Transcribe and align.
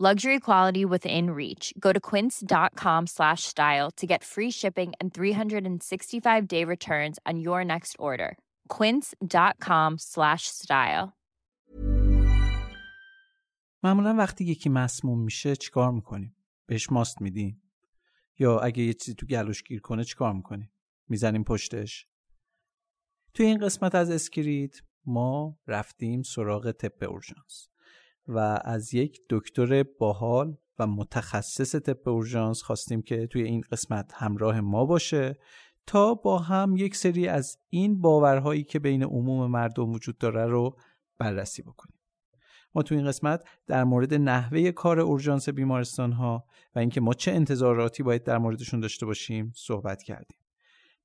Luxury 0.00 0.38
quality 0.38 0.84
within 0.84 1.30
reach. 1.30 1.74
Go 1.80 1.92
to 1.92 1.98
quince.com 1.98 3.06
slash 3.08 3.42
style 3.42 3.90
to 3.96 4.06
get 4.06 4.22
free 4.22 4.50
shipping 4.50 4.92
and 5.00 5.12
365 5.12 6.46
day 6.46 6.62
returns 6.64 7.18
on 7.26 7.40
your 7.40 7.64
next 7.64 7.96
order. 7.98 8.36
Quince.com 8.68 9.98
slash 9.98 10.42
style. 10.46 11.12
معمولا 13.82 14.14
وقتی 14.14 14.44
یکی 14.44 14.68
مسموم 14.68 15.20
میشه 15.24 15.56
چیکار 15.56 15.90
می‌کنیم؟ 15.90 16.36
بهش 16.66 16.92
ماست 16.92 17.20
میدیم؟ 17.20 17.62
یا 18.38 18.58
اگه 18.58 18.82
یه 18.82 18.92
چیزی 18.92 19.14
تو 19.14 19.26
گلوش 19.26 19.62
گیر 19.62 19.80
کنه 19.80 20.04
چیکار 20.04 20.32
می‌کنیم؟ 20.32 20.70
می‌زنیم 21.08 21.44
پشتش؟ 21.44 22.06
توی 23.34 23.46
این 23.46 23.58
قسمت 23.58 23.94
از 23.94 24.10
اسکریت 24.10 24.80
ما 25.06 25.58
رفتیم 25.66 26.22
سراغ 26.22 26.70
طب 26.70 27.04
اورژانس 27.04 27.68
و 28.28 28.60
از 28.64 28.94
یک 28.94 29.20
دکتر 29.30 29.82
باحال 29.82 30.56
و 30.78 30.86
متخصص 30.86 31.76
طب 31.76 32.08
اورژانس 32.08 32.62
خواستیم 32.62 33.02
که 33.02 33.26
توی 33.26 33.42
این 33.42 33.60
قسمت 33.60 34.12
همراه 34.14 34.60
ما 34.60 34.84
باشه 34.84 35.38
تا 35.86 36.14
با 36.14 36.38
هم 36.38 36.76
یک 36.76 36.96
سری 36.96 37.28
از 37.28 37.58
این 37.70 38.00
باورهایی 38.00 38.64
که 38.64 38.78
بین 38.78 39.02
عموم 39.02 39.50
مردم 39.50 39.92
وجود 39.92 40.18
داره 40.18 40.46
رو 40.46 40.76
بررسی 41.18 41.62
بکنیم. 41.62 41.98
ما 42.74 42.82
تو 42.82 42.94
این 42.94 43.06
قسمت 43.06 43.48
در 43.66 43.84
مورد 43.84 44.14
نحوه 44.14 44.70
کار 44.70 45.00
اورژانس 45.00 45.48
بیمارستان 45.48 46.12
ها 46.12 46.44
و 46.74 46.78
اینکه 46.78 47.00
ما 47.00 47.14
چه 47.14 47.32
انتظاراتی 47.32 48.02
باید 48.02 48.24
در 48.24 48.38
موردشون 48.38 48.80
داشته 48.80 49.06
باشیم 49.06 49.52
صحبت 49.56 50.02
کردیم. 50.02 50.38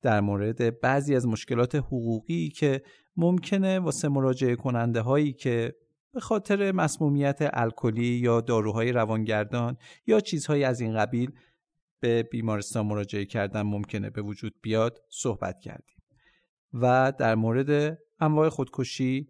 در 0.01 0.21
مورد 0.21 0.79
بعضی 0.79 1.15
از 1.15 1.27
مشکلات 1.27 1.75
حقوقی 1.75 2.49
که 2.49 2.81
ممکنه 3.17 3.79
واسه 3.79 4.07
مراجعه 4.07 4.55
کننده 4.55 5.01
هایی 5.01 5.33
که 5.33 5.75
به 6.13 6.19
خاطر 6.19 6.71
مسمومیت 6.71 7.37
الکلی 7.53 8.05
یا 8.05 8.41
داروهای 8.41 8.91
روانگردان 8.91 9.77
یا 10.07 10.19
چیزهایی 10.19 10.63
از 10.63 10.81
این 10.81 10.97
قبیل 10.97 11.31
به 11.99 12.23
بیمارستان 12.23 12.85
مراجعه 12.85 13.25
کردن 13.25 13.61
ممکنه 13.61 14.09
به 14.09 14.21
وجود 14.21 14.55
بیاد 14.61 15.01
صحبت 15.09 15.59
کردیم. 15.59 15.97
و 16.73 17.13
در 17.19 17.35
مورد 17.35 17.99
انواع 18.19 18.49
خودکشی 18.49 19.27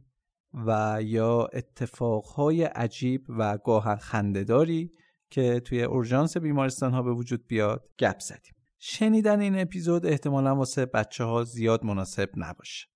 و 0.53 0.99
یا 1.03 1.45
اتفاقهای 1.53 2.63
عجیب 2.63 3.25
و 3.29 3.57
گاهن 3.57 3.95
خندهداری 3.95 4.91
که 5.29 5.59
توی 5.59 5.83
اورژانس 5.83 6.37
بیمارستان 6.37 6.91
ها 6.93 7.01
به 7.01 7.11
وجود 7.11 7.47
بیاد 7.47 7.89
گپ 7.99 8.19
زدیم. 8.19 8.53
شنیدن 8.79 9.39
این 9.39 9.59
اپیزود 9.59 10.05
احتمالا 10.05 10.55
واسه 10.55 10.85
بچه 10.85 11.23
ها 11.23 11.43
زیاد 11.43 11.85
مناسب 11.85 12.29
نباشه. 12.35 12.92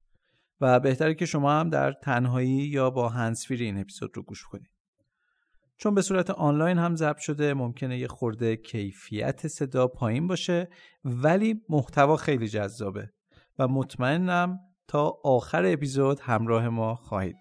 و 0.62 0.80
بهتره 0.80 1.14
که 1.14 1.26
شما 1.26 1.52
هم 1.52 1.70
در 1.70 1.92
تنهایی 1.92 2.50
یا 2.50 2.90
با 2.90 3.10
هنسفیر 3.10 3.62
این 3.62 3.78
اپیزود 3.78 4.18
رو 4.18 4.24
گوش 4.24 4.44
کنید. 4.44 4.78
چون 5.78 5.96
به 5.96 6.02
صورت 6.02 6.30
آنلاین 6.30 6.78
هم 6.78 6.96
ضبط 6.96 7.18
شده 7.18 7.54
ممکنه 7.54 7.98
یه 8.00 8.08
خورده 8.08 8.56
کیفیت 8.56 9.48
صدا 9.48 9.88
پایین 9.88 10.28
باشه 10.28 10.70
ولی 11.04 11.62
محتوا 11.70 12.18
خیلی 12.18 12.48
جذابه 12.48 13.10
و 13.60 13.68
مطمئنم 13.68 14.60
تا 14.88 15.20
آخر 15.24 15.66
اپیزود 15.66 16.20
همراه 16.20 16.70
ما 16.70 16.96
خواهید 16.96 17.36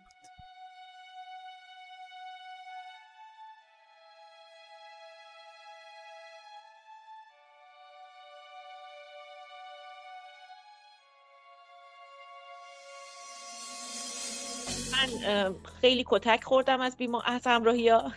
خیلی 15.80 16.04
کتک 16.06 16.44
خوردم 16.44 16.80
از 16.80 16.96
بیما 16.96 17.20
از 17.20 17.42
همراهی 17.46 17.88
ها. 17.88 18.12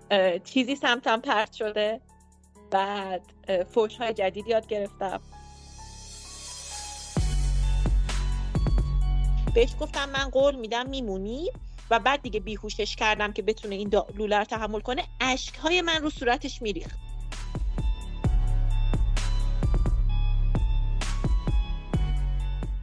چیزی 0.50 0.76
سمتم 0.76 1.20
پرت 1.20 1.52
شده. 1.52 2.00
بعد 2.70 3.22
فوش 3.70 3.96
های 3.96 4.14
جدید 4.14 4.46
یاد 4.48 4.66
گرفتم. 4.66 5.20
بهش 9.54 9.74
گفتم 9.80 10.08
من 10.08 10.30
قول 10.30 10.54
میدم 10.56 10.88
میمونی 10.88 11.50
و 11.90 11.98
بعد 11.98 12.22
دیگه 12.22 12.40
بیهوشش 12.40 12.96
کردم 12.96 13.32
که 13.32 13.42
بتونه 13.42 13.74
این 13.74 13.90
لوله 14.14 14.44
تحمل 14.44 14.80
کنه. 14.80 15.04
اشک 15.20 15.54
های 15.54 15.82
من 15.82 16.02
رو 16.02 16.10
صورتش 16.10 16.62
میریخت. 16.62 17.07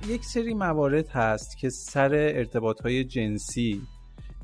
یک 0.08 0.26
سری 0.26 0.54
موارد 0.54 1.08
هست 1.08 1.58
که 1.58 1.70
سر 1.70 2.14
ارتباط 2.14 2.82
های 2.82 3.04
جنسی 3.04 3.82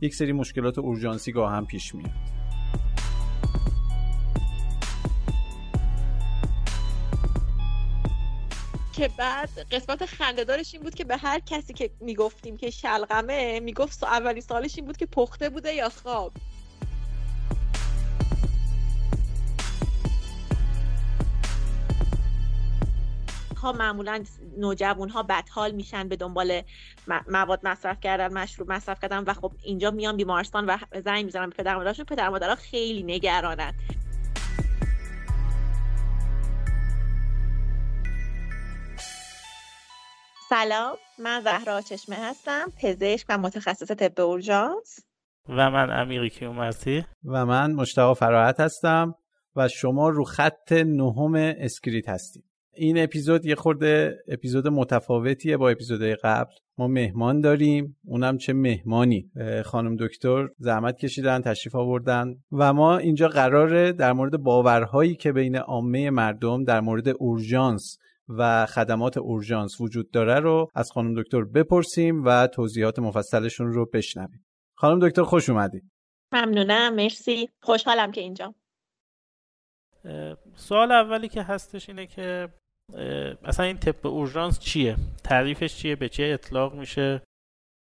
یک 0.01 0.15
سری 0.15 0.31
مشکلات 0.31 0.77
اورژانسی 0.79 1.31
گاه 1.31 1.51
هم 1.51 1.65
پیش 1.65 1.95
میاد. 1.95 2.11
که 8.93 9.09
بعد 9.17 9.49
قسمت 9.71 10.05
خندهدارش 10.05 10.73
این 10.73 10.83
بود 10.83 10.95
که 10.95 11.03
به 11.03 11.17
هر 11.17 11.39
کسی 11.39 11.73
که 11.73 11.89
می‌گفتیم 11.99 12.57
که 12.57 12.69
شلغمه 12.69 13.59
می‌گفت 13.59 14.03
اولین 14.03 14.41
سالش 14.41 14.77
این 14.77 14.85
بود 14.85 14.97
که 14.97 15.05
پخته 15.05 15.49
بوده 15.49 15.73
یا 15.73 15.89
خواب. 15.89 16.31
ها 23.61 23.71
معمولا 23.71 24.23
نوجوان 24.57 25.09
ها 25.09 25.23
بدحال 25.23 25.71
میشن 25.71 26.07
به 26.07 26.15
دنبال 26.15 26.61
مواد 27.27 27.59
مصرف 27.63 27.99
کردن 27.99 28.33
مشروب 28.33 28.71
مصرف 28.71 29.01
کردن 29.01 29.23
و 29.23 29.33
خب 29.33 29.51
اینجا 29.63 29.91
میان 29.91 30.17
بیمارستان 30.17 30.65
و 30.65 30.77
زنگ 31.05 31.25
می‌زنن 31.25 31.49
به 31.49 31.55
پدر 31.55 31.75
مادرشون 31.75 32.05
پدر 32.05 32.29
مادرها 32.29 32.55
خیلی 32.55 33.03
نگرانن. 33.03 33.73
سلام 40.49 40.95
من 41.19 41.41
زهرا 41.41 41.81
چشمه 41.81 42.15
هستم 42.15 42.71
پزشک 42.81 43.25
و 43.29 43.37
متخصص 43.37 43.91
طب 43.91 44.21
اورژانس. 44.21 44.99
و 45.49 45.69
من 45.71 45.89
امیری 46.01 46.29
کیومرسی 46.29 47.05
و 47.25 47.45
من 47.45 47.71
مشتاق 47.71 48.17
فراحت 48.17 48.59
هستم 48.59 49.15
و 49.55 49.67
شما 49.67 50.09
رو 50.09 50.23
خط 50.23 50.71
نهم 50.71 51.35
اسکریت 51.35 52.09
هستید 52.09 52.50
این 52.73 53.03
اپیزود 53.03 53.45
یه 53.45 53.55
خورده 53.55 54.23
اپیزود 54.27 54.67
متفاوتیه 54.67 55.57
با 55.57 55.69
اپیزودهای 55.69 56.15
قبل. 56.15 56.53
ما 56.77 56.87
مهمان 56.87 57.41
داریم 57.41 57.97
اونم 58.05 58.37
چه 58.37 58.53
مهمانی. 58.53 59.31
خانم 59.65 59.95
دکتر 59.95 60.49
زحمت 60.57 60.97
کشیدن 60.97 61.41
تشریف 61.41 61.75
آوردن. 61.75 62.35
و 62.51 62.73
ما 62.73 62.97
اینجا 62.97 63.27
قراره 63.27 63.91
در 63.91 64.13
مورد 64.13 64.37
باورهایی 64.37 65.15
که 65.15 65.31
بین 65.31 65.55
عامه 65.55 66.09
مردم 66.09 66.63
در 66.63 66.81
مورد 66.81 67.07
اورژانس 67.19 67.97
و 68.29 68.65
خدمات 68.65 69.17
اورژانس 69.17 69.81
وجود 69.81 70.11
داره 70.11 70.39
رو 70.39 70.67
از 70.75 70.91
خانم 70.91 71.21
دکتر 71.21 71.43
بپرسیم 71.43 72.23
و 72.25 72.47
توضیحات 72.47 72.99
مفصلشون 72.99 73.73
رو 73.73 73.85
بشنویم. 73.93 74.45
خانم 74.75 75.07
دکتر 75.07 75.23
خوش 75.23 75.49
اومدید 75.49 75.83
ممنونم 76.33 76.95
مرسی. 76.95 77.49
خوشحالم 77.61 78.11
که 78.11 78.21
اینجا. 78.21 78.55
سوال 80.55 80.91
اولی 80.91 81.27
که 81.27 81.43
هستش 81.43 81.89
اینه 81.89 82.07
که 82.07 82.49
اصلا 83.43 83.65
این 83.65 83.77
تپ 83.77 84.05
اورژانس 84.05 84.59
چیه؟ 84.59 84.95
تعریفش 85.23 85.75
چیه؟ 85.75 85.95
به 85.95 86.09
چه 86.09 86.23
اطلاق 86.23 86.73
میشه؟ 86.73 87.21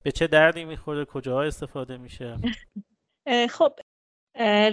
به 0.04 0.12
چه 0.12 0.28
دردی 0.28 0.66
می‌خوره؟ 0.66 1.06
کجاها 1.06 1.44
استفاده 1.44 1.98
میشه؟ 1.98 2.38
خب 3.56 3.80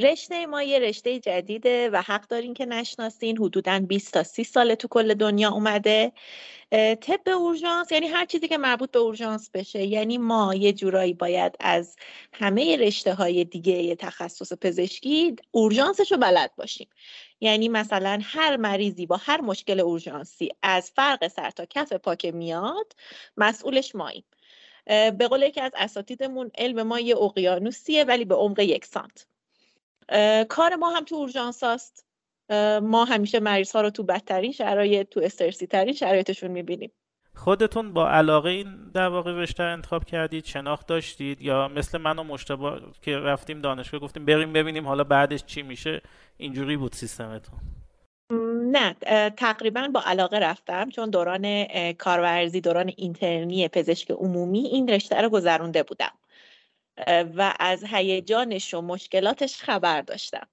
رشته 0.03 0.47
ما 0.47 0.63
یه 0.63 0.79
رشته 0.79 1.19
جدیده 1.19 1.91
و 1.91 2.03
حق 2.07 2.27
دارین 2.27 2.55
که 2.55 2.67
نشناسین. 2.67 3.39
حدودا 3.39 3.81
20 3.89 4.13
تا 4.13 4.23
30 4.23 4.45
ساله 4.45 4.77
تو 4.77 4.89
کل 4.89 5.15
دنیا 5.15 5.51
اومده. 5.51 6.13
طب 7.01 7.21
اورژانس 7.27 7.93
یعنی 7.93 8.07
هر 8.07 8.27
چیزی 8.27 8.49
که 8.49 8.59
مربوط 8.59 8.91
به 8.91 8.99
اورژانس 8.99 9.51
بشه. 9.55 9.83
یعنی 9.83 10.19
ما 10.19 10.55
یه 10.55 10.73
جورایی 10.73 11.15
باید 11.15 11.57
از 11.61 11.97
همه 12.33 12.77
رشته 12.77 13.15
های 13.15 13.45
دیگه 13.45 13.95
تخصص 13.95 14.53
پزشکی 14.53 15.37
اورژانسش 15.51 16.13
رو 16.13 16.19
بلد 16.19 16.51
باشیم. 16.57 16.89
یعنی 17.43 17.69
مثلا 17.69 18.21
هر 18.23 18.57
مریضی 18.57 19.07
با 19.07 19.17
هر 19.17 19.41
مشکل 19.41 19.81
اورژانسی 19.81 20.49
از 20.63 20.91
فرق 20.91 21.29
سر 21.29 21.51
تا 21.51 21.65
کف 21.65 21.93
پاک 21.93 22.25
میاد 22.25 22.93
مسئولش 23.37 23.95
ماییم. 23.95 24.25
به 24.87 25.29
قول 25.31 25.43
یکی 25.43 25.61
از 25.61 25.73
اساتیدمون 25.77 26.51
علم 26.59 26.83
ما 26.83 27.01
یه 27.01 27.17
اقیانوسیه 27.17 28.05
ولی 28.05 28.25
به 28.25 28.35
عمق 28.35 28.59
یک 28.59 28.85
سانت. 28.85 29.27
کار 30.49 30.77
ما 30.77 30.91
هم 30.91 31.05
تو 31.05 31.15
اورژانس 31.15 31.65
هست 31.65 32.07
ما 32.83 33.05
همیشه 33.05 33.41
مریض 33.41 33.73
ها 33.73 33.81
رو 33.81 33.91
تو 33.91 34.03
بدترین 34.03 34.53
شرایط 34.53 35.09
تو 35.09 35.21
استرسی 35.21 35.67
ترین 35.67 35.95
شرایطشون 35.95 36.51
می‌بینیم. 36.51 36.93
خودتون 37.35 37.93
با 37.93 38.11
علاقه 38.11 38.51
این 38.51 38.91
در 38.95 39.09
واقع 39.09 39.33
رشته 39.33 39.63
انتخاب 39.63 40.05
کردید 40.05 40.45
شناخت 40.45 40.87
داشتید 40.87 41.43
یا 41.43 41.69
مثل 41.69 41.99
من 41.99 42.19
و 42.19 42.23
مشتبه 42.23 42.81
که 43.03 43.17
رفتیم 43.17 43.61
دانشگاه 43.61 44.01
گفتیم 44.01 44.25
بریم 44.25 44.53
ببینیم 44.53 44.87
حالا 44.87 45.05
بعدش 45.05 45.45
چی 45.45 45.63
میشه؟ 45.63 46.03
اینجوری 46.43 46.77
بود 46.77 46.93
سیستمتون؟ 46.93 47.59
نه 48.73 48.95
تقریبا 49.31 49.89
با 49.89 50.03
علاقه 50.07 50.39
رفتم 50.39 50.91
چون 50.91 51.11
دوران 51.11 51.65
کارورزی 51.93 52.61
دوران 52.61 52.93
اینترنی 52.97 53.69
پزشک 53.69 54.11
عمومی 54.11 54.59
این 54.59 54.89
رشته 54.89 55.21
رو 55.21 55.29
گذرونده 55.29 55.83
بودم. 55.83 56.13
و 57.37 57.55
از 57.61 57.85
هیجانش 57.85 58.75
و 58.75 58.81
مشکلاتش 58.81 59.57
خبر 59.57 60.01
داشتم. 60.01 60.47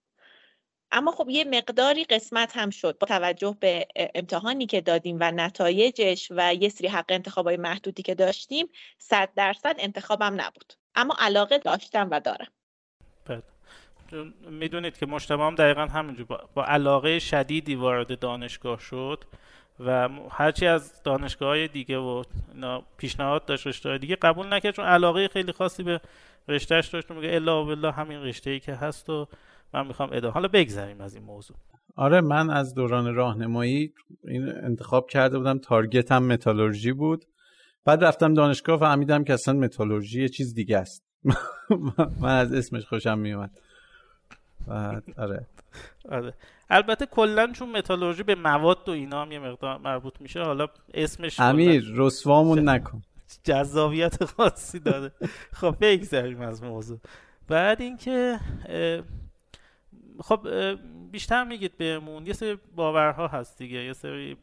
اما 0.92 1.12
خب 1.12 1.30
یه 1.30 1.44
مقداری 1.44 2.04
قسمت 2.04 2.58
هم 2.58 2.70
شد 2.70 2.98
با 2.98 3.08
توجه 3.08 3.58
به 3.60 3.88
امتحانی 4.16 4.66
که 4.66 4.82
دادیم 4.82 5.18
و 5.20 5.32
نتایجش 5.32 6.28
و 6.32 6.54
یه 6.54 6.70
سری 6.70 6.88
حق 6.88 7.06
انتخابای 7.10 7.58
محدودی 7.58 8.04
که 8.04 8.16
داشتیم 8.16 8.68
صد 8.98 9.30
درصد 9.36 9.76
انتخابم 9.80 10.42
نبود. 10.42 10.74
اما 10.96 11.16
علاقه 11.20 11.58
داشتم 11.58 12.08
و 12.12 12.20
دارم. 12.20 12.52
می‌دونید 14.52 14.98
که 14.98 15.06
مجتمع 15.06 15.48
هم 15.48 15.56
دقیقا 15.56 15.86
همینجور. 15.86 16.28
با, 16.54 16.66
علاقه 16.66 17.20
شدیدی 17.20 17.76
وارد 17.76 18.20
دانشگاه 18.20 18.80
شد 18.80 19.24
و 19.80 20.10
هرچی 20.32 20.68
از 20.68 21.04
دانشگاه 21.04 21.50
های 21.50 21.68
دیگه 21.68 21.98
و 21.98 22.24
پیشنهاد 22.98 23.46
داشت 23.46 23.68
رشته 23.68 23.98
دیگه 23.98 24.16
قبول 24.16 24.54
نکرد 24.54 24.76
چون 24.76 24.86
علاقه 24.86 25.28
خیلی 25.28 25.52
خاصی 25.52 25.84
به 25.84 26.02
رشتهش 26.48 26.88
داشت 26.88 27.12
میگه 27.12 27.36
الا 27.36 27.64
بالله 27.64 27.92
همین 27.92 28.24
رشته 28.24 28.50
ای 28.50 28.60
که 28.60 28.74
هست 28.74 29.10
و 29.10 29.28
من 29.74 29.88
می‌خوام 29.88 30.10
ادامه 30.12 30.34
حالا 30.34 30.48
بگذریم 30.48 31.02
از 31.02 31.16
این 31.16 31.24
موضوع. 31.24 31.58
آره 31.96 32.22
من 32.22 32.50
از 32.50 32.74
دوران 32.74 33.16
راهنمایی 33.16 33.94
این 34.28 34.50
انتخاب 34.64 35.10
کرده 35.10 35.38
بودم. 35.38 35.58
تارگت 35.58 36.12
هم 36.12 36.24
متالورژی 36.24 36.92
بود. 36.92 37.26
بعد 37.86 38.04
رفتم 38.04 38.34
دانشگاه 38.34 38.80
فهمیدم 38.80 39.24
که 39.24 39.34
اصلا 39.34 39.54
متالورژی 39.54 40.22
یه 40.22 40.30
چیز 40.30 40.54
دیگه 40.54 40.78
است. 40.78 41.06
من 42.22 42.38
از 42.38 42.54
اسمش 42.54 42.86
خوشم 42.86 43.20
میومد 43.20 43.52
آره. 44.68 45.46
آره. 46.10 46.34
البته 46.70 47.06
کلا 47.06 47.52
چون 47.52 47.70
متالورژی 47.70 48.24
به 48.24 48.36
مواد 48.36 48.90
و 48.90 48.92
اینا 48.92 49.22
هم 49.22 49.32
یه 49.32 49.40
مقدار 49.40 49.78
مربوط 49.78 50.22
میشه 50.22 50.44
حالا 50.44 50.68
اسمش 50.94 51.40
امیر 51.40 51.84
رسوامون 51.96 52.70
نکن. 52.70 53.02
جذابیت 53.44 54.26
خاصی 54.26 54.80
داره. 54.80 55.12
خب 55.54 55.76
بگذاریم 55.82 56.42
از 56.42 56.64
موضوع. 56.64 57.00
بعد 57.48 57.82
اینکه 57.82 58.40
خب 60.20 60.48
بیشتر 61.12 61.44
میگید 61.44 61.78
بهمون. 61.78 62.28
یه 62.28 62.34
سری 62.34 62.58
باورها 62.76 63.28
هست 63.28 63.58
دیگه. 63.58 63.78
یه 63.78 63.94
سری 63.94 64.38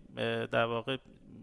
در 0.52 0.64
واقع 0.64 0.96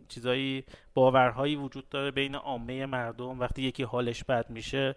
چیزایی 0.08 0.64
باورهایی 0.94 1.56
وجود 1.56 1.90
داره 1.90 2.12
بین 2.12 2.36
عامه 2.36 2.86
مردم 2.86 3.40
وقتی 3.40 3.62
یکی 3.62 3.84
حالش 3.84 4.24
بد 4.24 4.50
میشه. 4.50 4.96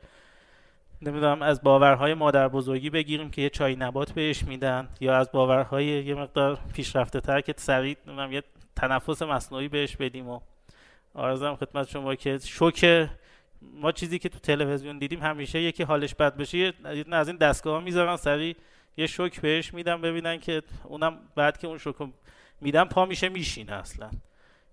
نمی‌دونم 1.02 1.42
از 1.42 1.62
باورهای 1.62 2.14
مادر 2.14 2.48
بزرگی 2.48 2.90
بگیریم 2.90 3.30
که 3.30 3.42
یه 3.42 3.50
چای 3.50 3.76
نبات 3.76 4.12
بهش 4.12 4.44
میدن 4.44 4.88
یا 5.00 5.16
از 5.16 5.32
باورهای 5.32 5.86
یه 5.86 6.14
مقدار 6.14 6.58
پیشرفته 6.74 7.20
تر 7.20 7.40
که 7.40 7.54
سریع 7.56 7.96
نمی‌دونم 8.06 8.32
یه 8.32 8.42
تنفس 8.76 9.22
مصنوعی 9.22 9.68
بهش 9.68 9.96
بدیم 9.96 10.28
و 10.28 10.40
آرزم 11.14 11.56
خدمت 11.56 11.88
شما 11.88 12.14
که 12.14 12.38
شوک 12.38 13.08
ما 13.62 13.92
چیزی 13.92 14.18
که 14.18 14.28
تو 14.28 14.38
تلویزیون 14.38 14.98
دیدیم 14.98 15.22
همیشه 15.22 15.60
یکی 15.60 15.82
حالش 15.82 16.14
بد 16.14 16.36
بشه 16.36 16.72
از 17.12 17.28
این 17.28 17.36
دستگاه 17.36 17.74
ها 17.74 17.80
می‌ذارن 17.80 18.16
سریع 18.16 18.56
یه 18.96 19.06
شوک 19.06 19.40
بهش 19.40 19.74
میدم 19.74 20.00
ببینن 20.00 20.38
که 20.38 20.62
اونم 20.84 21.18
بعد 21.34 21.58
که 21.58 21.66
اون 21.66 21.78
شوک 21.78 21.96
میدم 22.60 22.84
پا 22.84 23.04
میشه 23.04 23.28
میشینه 23.28 23.72
اصلا. 23.72 24.10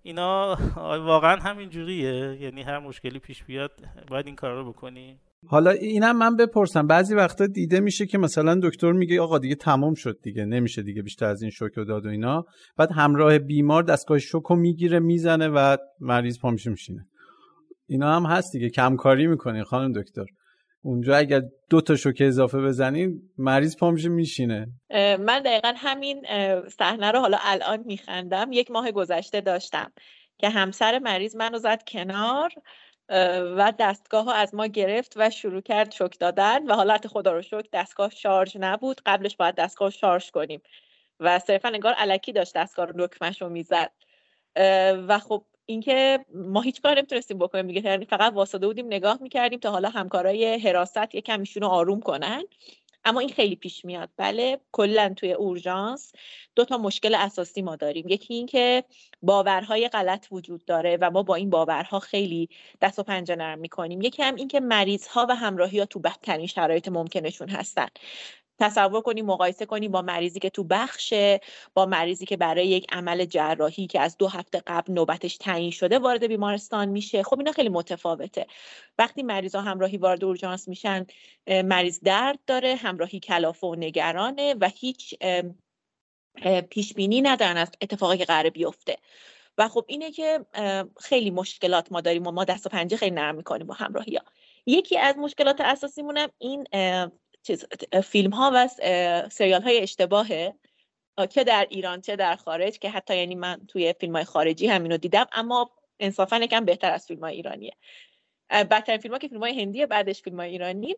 اینا 0.04 0.58
واقعا 0.76 1.42
همین 1.42 1.70
جوریه 1.70 2.38
یعنی 2.42 2.62
هر 2.62 2.80
مشکلی 2.80 3.20
پیش 3.20 3.44
بیاد 3.44 3.72
باید 4.08 4.26
این 4.26 4.36
کار 4.36 4.52
رو 4.52 4.74
بکنی. 4.74 5.20
حالا 5.48 5.72
اینم 5.72 6.18
من 6.18 6.36
بپرسم. 6.36 6.88
بعضی 6.88 7.16
وقتا 7.16 7.48
دیده 7.48 7.80
میشه 7.80 8.06
که 8.06 8.18
مثلا 8.18 8.60
دکتر 8.64 8.92
میگه 8.92 9.22
آقا 9.22 9.40
دیگه 9.40 9.56
تمام 9.56 9.94
شد 9.94 10.18
دیگه 10.24 10.46
نمیشه 10.46 10.82
دیگه 10.82 11.02
بیشتر 11.02 11.26
از 11.26 11.42
این 11.42 11.52
شوک 11.52 11.72
داد 11.76 12.06
و 12.06 12.10
اینا. 12.10 12.46
بعد 12.78 12.92
همراه 12.92 13.40
بیمار 13.40 13.84
دستگاه 13.84 14.20
شوک 14.20 14.44
رو 14.44 14.56
می‌گیره 14.56 15.00
می‌زنه 15.00 15.48
و 15.48 15.78
مریض 16.00 16.40
پا 16.40 16.52
میشه 16.52 16.70
میشینه. 16.70 17.08
اینا 17.88 18.16
هم 18.16 18.26
هست 18.26 18.52
دیگه 18.54 18.70
کمکاری 18.70 19.28
می‌کنه 19.28 19.64
خانم 19.64 20.02
دکتر. 20.02 20.26
اونجا 20.86 21.16
اگر 21.16 21.42
دو 21.70 21.82
تا 21.82 21.96
شوک 21.96 22.18
اضافه 22.20 22.58
بزنین 22.58 23.22
مریض 23.38 23.78
پا 23.78 23.92
میشه 23.92 24.10
میشینه 24.10 24.68
من 25.20 25.42
دقیقا 25.46 25.74
همین 25.76 26.26
صحنه 26.78 27.12
رو 27.12 27.20
حالا 27.20 27.38
الان 27.42 27.84
میخندم. 27.86 28.50
یک 28.52 28.72
ماه 28.72 28.92
گذشته 28.92 29.42
داشتم 29.42 29.92
که 30.38 30.50
همسر 30.50 31.00
مریض 31.00 31.36
منو 31.36 31.58
زد 31.58 31.84
کنار. 31.88 32.50
و 33.58 33.74
دستگاه 33.80 34.36
از 34.36 34.56
ما 34.56 34.68
گرفت 34.68 35.14
و 35.16 35.30
شروع 35.30 35.62
کرد 35.62 35.92
شک 35.92 36.20
دادن 36.20 36.68
و 36.68 36.74
حالت 36.76 37.08
خدا 37.08 37.34
رو 37.34 37.42
شک 37.42 37.66
دستگاه 37.74 38.10
شارژ 38.10 38.58
نبود. 38.60 39.02
قبلش 39.06 39.36
باید 39.38 39.56
دستگاه 39.56 39.90
شارژ 39.90 40.32
کنیم. 40.32 40.62
و 41.20 41.40
صرفا 41.40 41.70
انگار 41.70 41.94
علکی 41.94 42.32
داشت 42.32 42.54
دستگاه 42.56 42.86
رو 42.86 43.08
دکمش 43.08 43.42
رو 43.42 43.50
می‌زد. 43.50 43.92
و 45.08 45.20
خب 45.20 45.46
اینکه 45.66 46.26
ما 46.36 46.62
هیچ 46.62 46.82
کار 46.82 46.98
نمی‌تونستیم 46.98 47.38
بکنیم 47.38 47.68
دیگه. 47.68 47.82
یعنی 47.86 48.06
فقط 48.06 48.34
واسطه 48.34 48.68
بودیم 48.68 48.86
نگاه 48.88 49.18
می‌کردیم 49.22 49.60
تا 49.60 49.72
حالا 49.72 49.90
همکارای 49.90 50.60
حراست 50.60 51.16
یکم 51.16 51.40
ایشونو 51.40 51.68
آروم 51.68 52.02
کنن. 52.02 52.44
اما 53.06 53.20
این 53.20 53.30
خیلی 53.30 53.56
پیش 53.56 53.86
میاد. 53.86 54.10
بله 54.18 54.60
کلا 54.72 55.14
توی 55.18 55.34
اورژانس 55.34 56.12
دو 56.56 56.66
تا 56.66 56.78
مشکل 56.78 57.16
اساسی 57.16 57.62
ما 57.62 57.76
داریم. 57.76 58.10
یکی 58.10 58.34
این 58.34 58.46
که 58.46 58.84
باورهای 59.22 59.88
غلط 59.90 60.28
وجود 60.32 60.66
داره 60.66 60.98
و 61.02 61.12
ما 61.12 61.24
با 61.24 61.36
این 61.36 61.50
باورها 61.50 62.00
خیلی 62.00 62.50
دست 62.82 63.00
و 63.00 63.04
پنجه 63.04 63.36
نرم 63.36 63.60
می‌کنیم. 63.60 64.02
یکی 64.02 64.24
هم 64.24 64.36
این 64.36 64.48
که 64.48 64.60
مریض 64.60 65.08
ها 65.08 65.26
و 65.30 65.36
همراهی 65.36 65.80
ها 65.80 65.86
تو 65.86 66.00
بدترین 66.00 66.48
شرایط 66.48 66.88
ممکنشون 66.88 67.50
هستن. 67.50 67.88
تصور 68.64 69.02
کنیم 69.02 69.26
مقایسه 69.26 69.66
کنیم 69.66 69.92
با 69.92 70.02
مریضی 70.02 70.40
که 70.40 70.50
تو 70.50 70.64
بخشه 70.64 71.40
با 71.74 71.86
مریضی 71.86 72.26
که 72.26 72.38
برای 72.38 72.68
یک 72.68 72.86
عمل 72.92 73.26
جراحی 73.26 73.88
که 73.88 74.00
از 74.00 74.18
دو 74.18 74.28
هفته 74.28 74.64
قبل 74.68 74.94
نوبتش 74.94 75.38
تعیین 75.38 75.72
شده 75.72 76.00
وارد 76.00 76.28
بیمارستان 76.28 76.90
میشه. 76.90 77.24
خب 77.24 77.40
اینا 77.40 77.52
خیلی 77.52 77.70
متفاوته. 77.70 78.48
وقتی 78.98 79.24
مریض 79.24 79.56
ها 79.56 79.62
همراهی 79.62 79.98
وارد 79.98 80.24
اورژانس 80.24 80.68
میشن 80.68 81.06
مریض 81.48 82.00
درد 82.00 82.40
داره 82.48 82.76
همراهی 82.76 83.20
کلافه 83.20 83.68
و 83.68 83.76
نگرانه 83.76 84.56
و 84.62 84.70
هیچ 84.76 85.16
پیش 86.70 86.94
بینی 86.94 87.22
ندارن 87.22 87.58
از 87.58 87.72
اتفاقی 87.82 88.18
که 88.18 88.26
قراره 88.26 88.50
بیفته. 88.50 88.98
و 89.58 89.68
خب 89.68 89.86
اینه 89.88 90.12
که 90.12 90.46
خیلی 91.00 91.32
مشکلات 91.32 91.92
ما 91.92 92.02
داریم 92.02 92.28
و 92.28 92.32
ما 92.32 92.44
دست 92.44 92.66
و 92.66 92.70
پنجه 92.70 92.98
خیلی 92.98 93.16
نرم 93.16 93.36
می‌کنیم 93.36 93.68
با 93.68 93.74
همراهی 93.74 94.16
ها 94.16 94.24
یکی 94.66 94.98
از 94.98 95.18
مشکلات 95.18 95.62
اساسیمونم 95.62 96.30
این 96.38 96.68
چیز 97.44 97.66
فیلم 98.04 98.32
ها 98.32 98.52
و 98.54 98.68
سریال 99.30 99.62
های 99.62 99.80
اشتباهه. 99.80 100.54
که 101.30 101.44
در 101.44 101.68
ایران 101.70 102.02
چه 102.02 102.16
در 102.16 102.36
خارج 102.36 102.80
که 102.80 102.90
حتی 102.90 103.18
یعنی 103.18 103.36
من 103.36 103.62
توی 103.68 103.94
فیلم 103.94 104.16
های 104.16 104.24
خارجی 104.24 104.68
همینو 104.68 104.98
دیدم 104.98 105.26
اما 105.32 105.72
انصافا 106.00 106.38
یکم 106.38 106.66
بهتر 106.66 106.92
از 106.92 107.08
فیلم 107.08 107.22
های 107.24 107.36
ایرانیه 107.36 107.74
بدترین 108.50 109.00
فیلم 109.00 109.14
ها 109.14 109.20
که 109.20 109.28
فیلم 109.28 109.42
های 109.42 109.62
هندیه 109.62 109.86
بعدش 109.86 110.22
فیلم 110.22 110.40
های 110.40 110.50
ایرانی. 110.50 110.96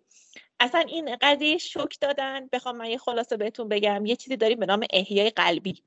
اصلا 0.59 0.79
این 0.79 1.15
قضیه 1.21 1.57
شک 1.57 1.99
دادن. 2.01 2.47
بخوام 2.47 2.77
من 2.77 2.89
یه 2.89 2.97
خلاصه 2.97 3.37
بهتون 3.37 3.69
بگم. 3.69 4.05
یه 4.05 4.15
چیزی 4.15 4.37
داریم 4.37 4.59
به 4.59 4.65
نام 4.65 4.85
احیای 4.93 5.29
قلبی. 5.29 5.83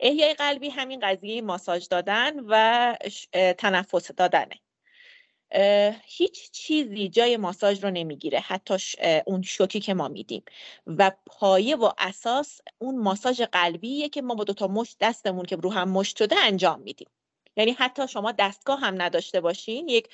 احیای 0.00 0.34
قلبی 0.34 0.68
همین 0.68 1.00
قضیه 1.00 1.42
ماساژ 1.42 1.88
دادن 1.88 2.40
و 2.48 2.96
تنفس 3.58 4.12
دادنه. 4.12 4.54
هیچ 6.04 6.50
چیزی 6.50 7.08
جای 7.08 7.36
ماساژ 7.36 7.84
رو 7.84 7.90
نمی‌گیره. 7.90 8.40
حتی 8.40 8.74
اون 9.26 9.42
شوکی 9.42 9.80
که 9.80 9.94
ما 9.94 10.08
میدیم. 10.08 10.42
و 10.86 11.12
پایه 11.26 11.76
و 11.76 11.90
اساس 11.98 12.60
اون 12.78 12.98
ماساژ 12.98 13.40
قلبیه 13.42 14.08
که 14.08 14.22
ما 14.22 14.34
با 14.34 14.44
دو 14.44 14.52
تا 14.52 14.66
مشت 14.68 14.96
دستمون 15.00 15.44
که 15.44 15.56
رو 15.56 15.72
هم 15.72 15.90
مشت 15.90 16.16
شده 16.18 16.36
انجام 16.36 16.80
میدیم. 16.80 17.08
یعنی 17.56 17.72
حتی 17.72 18.08
شما 18.08 18.32
دستگاه 18.32 18.80
هم 18.80 19.02
نداشته 19.02 19.40
باشین 19.40 19.88
یک 19.88 20.08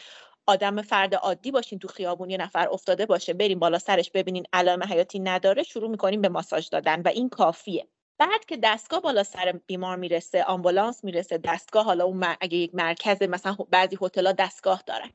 آدم 0.47 0.83
فرد 0.83 1.14
عادی 1.14 1.50
باشین 1.50 1.78
تو 1.78 1.88
خیابون 1.88 2.30
یه 2.30 2.37
نفر 2.37 2.68
افتاده 2.73 3.07
باشه 3.07 3.33
بریم 3.35 3.59
بالا 3.59 3.78
سرش 3.78 4.11
ببینین 4.11 4.45
علائم 4.52 4.83
حیاتی 4.85 5.18
نداره 5.18 5.62
شروع 5.62 5.90
می‌کنیم 5.90 6.21
به 6.23 6.28
ماساژ 6.28 6.68
دادن 6.68 7.02
و 7.02 7.09
این 7.09 7.28
کافیه. 7.28 7.88
بعد 8.19 8.45
که 8.45 8.57
دستگاه 8.57 9.01
بالا 9.01 9.23
سر 9.23 9.61
بیمار 9.67 9.97
می‌رسه 9.97 10.45
آمبولانس 10.45 11.05
می‌رسه 11.05 11.39
دستگاه 11.39 11.85
حالا 11.85 12.05
اون 12.05 12.25
اگه 12.41 12.57
یک 12.59 12.75
مرکز 12.75 13.23
مثلا 13.23 13.55
بعضی 13.71 13.99
هتل‌ها 14.03 14.33
دستگاه 14.33 14.83
دارن. 14.87 15.11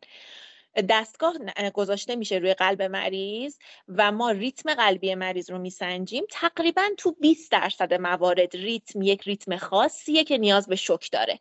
دستگاه 0.89 1.33
گذاشته 1.73 2.15
میشه 2.15 2.35
روی 2.37 2.53
قلب 2.53 2.81
مریض 2.81 3.57
و 3.87 4.11
ما 4.11 4.31
ریتم 4.31 4.73
قلبی 4.73 5.15
مریض 5.15 5.51
رو 5.51 5.57
میسنجیم. 5.57 6.23
تقریبا 6.31 6.83
تو 6.97 7.11
20 7.11 7.51
درصد 7.51 7.93
موارد 7.93 8.55
ریتم 8.55 9.01
یک 9.01 9.21
ریتم 9.21 9.57
خاصیه 9.57 10.23
که 10.23 10.37
نیاز 10.37 10.67
به 10.67 10.75
شک 10.75 11.11
داره. 11.11 11.39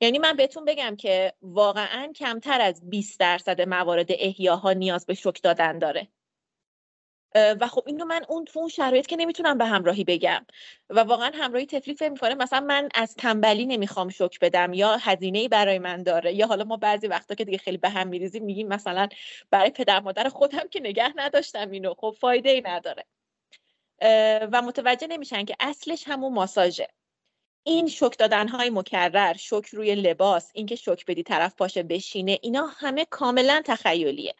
یعنی 0.00 0.18
من 0.18 0.36
بهتون 0.36 0.64
بگم 0.64 0.96
که 0.96 1.32
واقعا 1.42 2.12
کمتر 2.12 2.60
از 2.60 2.90
20 2.90 3.20
درصد 3.20 3.60
موارد 3.60 4.06
احیاها 4.10 4.72
نیاز 4.72 5.06
به 5.06 5.14
شک 5.14 5.42
دادن 5.42 5.78
داره. 5.78 6.08
و 7.34 7.66
خب 7.66 7.82
اینو 7.86 8.04
من 8.04 8.22
اون 8.28 8.44
تو 8.44 8.58
اون 8.58 8.68
شرایط 8.68 9.06
که 9.06 9.16
نمی‌تونم 9.16 9.58
به 9.58 9.64
همراهی 9.64 10.04
بگم. 10.04 10.46
و 10.90 11.00
واقعا 11.00 11.30
همراهی 11.34 11.66
طفلی 11.66 11.94
فکر 11.94 12.08
می‌کنه 12.08 12.34
مثلا 12.34 12.60
من 12.60 12.88
از 12.94 13.14
تنبلی 13.14 13.66
نمی‌خوام 13.66 14.08
شک 14.08 14.40
بدم 14.40 14.72
یا 14.74 14.96
هزینه 14.96 15.38
ای 15.38 15.48
برای 15.48 15.78
من 15.78 16.02
داره 16.02 16.34
یا 16.34 16.46
حالا 16.46 16.64
ما 16.64 16.76
بعضی 16.76 17.06
وقتا 17.06 17.34
که 17.34 17.44
دیگه 17.44 17.58
خیلی 17.58 17.76
به 17.76 17.88
هم 17.88 18.08
میریزیم 18.08 18.44
میگیم 18.44 18.68
مثلا 18.68 19.08
برای 19.50 19.70
پدر 19.70 20.00
مادر 20.00 20.28
خودم 20.28 20.68
که 20.70 20.80
نگه 20.80 21.12
نداشتم 21.16 21.70
اینو 21.70 21.94
خب 21.94 22.16
فایده 22.20 22.50
ای 22.50 22.60
نداره 22.60 23.04
و 24.52 24.62
متوجه 24.62 25.06
نمیشن 25.06 25.44
که 25.44 25.56
اصلش 25.60 26.04
همون 26.08 26.32
ماساژه. 26.32 26.88
این 27.62 27.88
شک 27.88 28.18
دادن 28.18 28.48
های 28.48 28.70
مکرر 28.70 29.34
شک 29.34 29.66
روی 29.72 29.94
لباس 29.94 30.50
اینکه 30.54 30.76
شک 30.76 31.06
بدی 31.06 31.22
طرف 31.22 31.54
پاشه 31.54 31.82
بشینه 31.82 32.38
اینا 32.42 32.66
همه 32.66 33.04
کاملا 33.04 33.62
تخیلیه. 33.64 34.34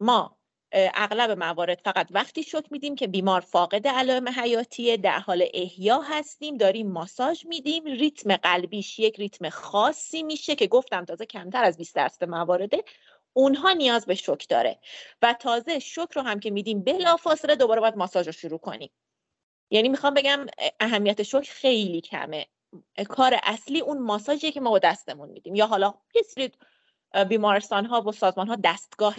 ما 0.00 0.37
اغلب 0.72 1.30
موارد 1.30 1.80
فقط 1.84 2.08
وقتی 2.10 2.42
شک 2.42 2.64
میدیم 2.70 2.94
که 2.94 3.06
بیمار 3.06 3.40
فاقد 3.40 3.86
علائم 3.86 4.28
حیاتیه 4.28 4.96
در 4.96 5.18
حال 5.18 5.44
احیا 5.54 6.00
هستیم 6.00 6.56
داریم 6.56 6.90
ماساژ 6.92 7.46
میدیم 7.46 7.84
ریتم 7.84 8.36
قلبیش 8.36 8.98
یک 8.98 9.16
ریتم 9.16 9.48
خاصی 9.48 10.22
میشه 10.22 10.54
که 10.54 10.66
گفتم 10.66 11.04
تازه 11.04 11.26
کمتر 11.26 11.64
از 11.64 11.76
20 11.76 11.94
درصد 11.94 12.24
موارده 12.24 12.84
اونها 13.32 13.72
نیاز 13.72 14.06
به 14.06 14.14
شک 14.14 14.48
داره. 14.48 14.78
و 15.22 15.32
تازه 15.32 15.78
شک 15.78 16.08
رو 16.14 16.22
هم 16.22 16.40
که 16.40 16.50
میدیم 16.50 16.80
بلافاصله 16.84 17.56
دوباره 17.56 17.80
باید 17.80 17.96
ماساژ 17.96 18.26
رو 18.26 18.32
شروع 18.32 18.58
کنیم. 18.58 18.90
یعنی 19.70 19.88
می‌خوام 19.88 20.14
بگم 20.14 20.46
اهمیت 20.80 21.22
شک 21.22 21.48
خیلی 21.50 22.00
کمه. 22.00 22.46
کار 23.08 23.40
اصلی 23.42 23.80
اون 23.80 23.98
ماساژی 23.98 24.52
که 24.52 24.60
ما 24.60 24.70
با 24.70 24.78
دستمون 24.78 25.28
میدیم. 25.28 25.54
یا 25.54 25.66
حالا 25.66 25.94
یه 26.14 26.22
بیمارستان 27.28 27.86
ها 27.86 28.02
و 28.02 28.12
سازمان 28.12 28.48
ها 28.48 28.56
دستگاه 28.64 29.16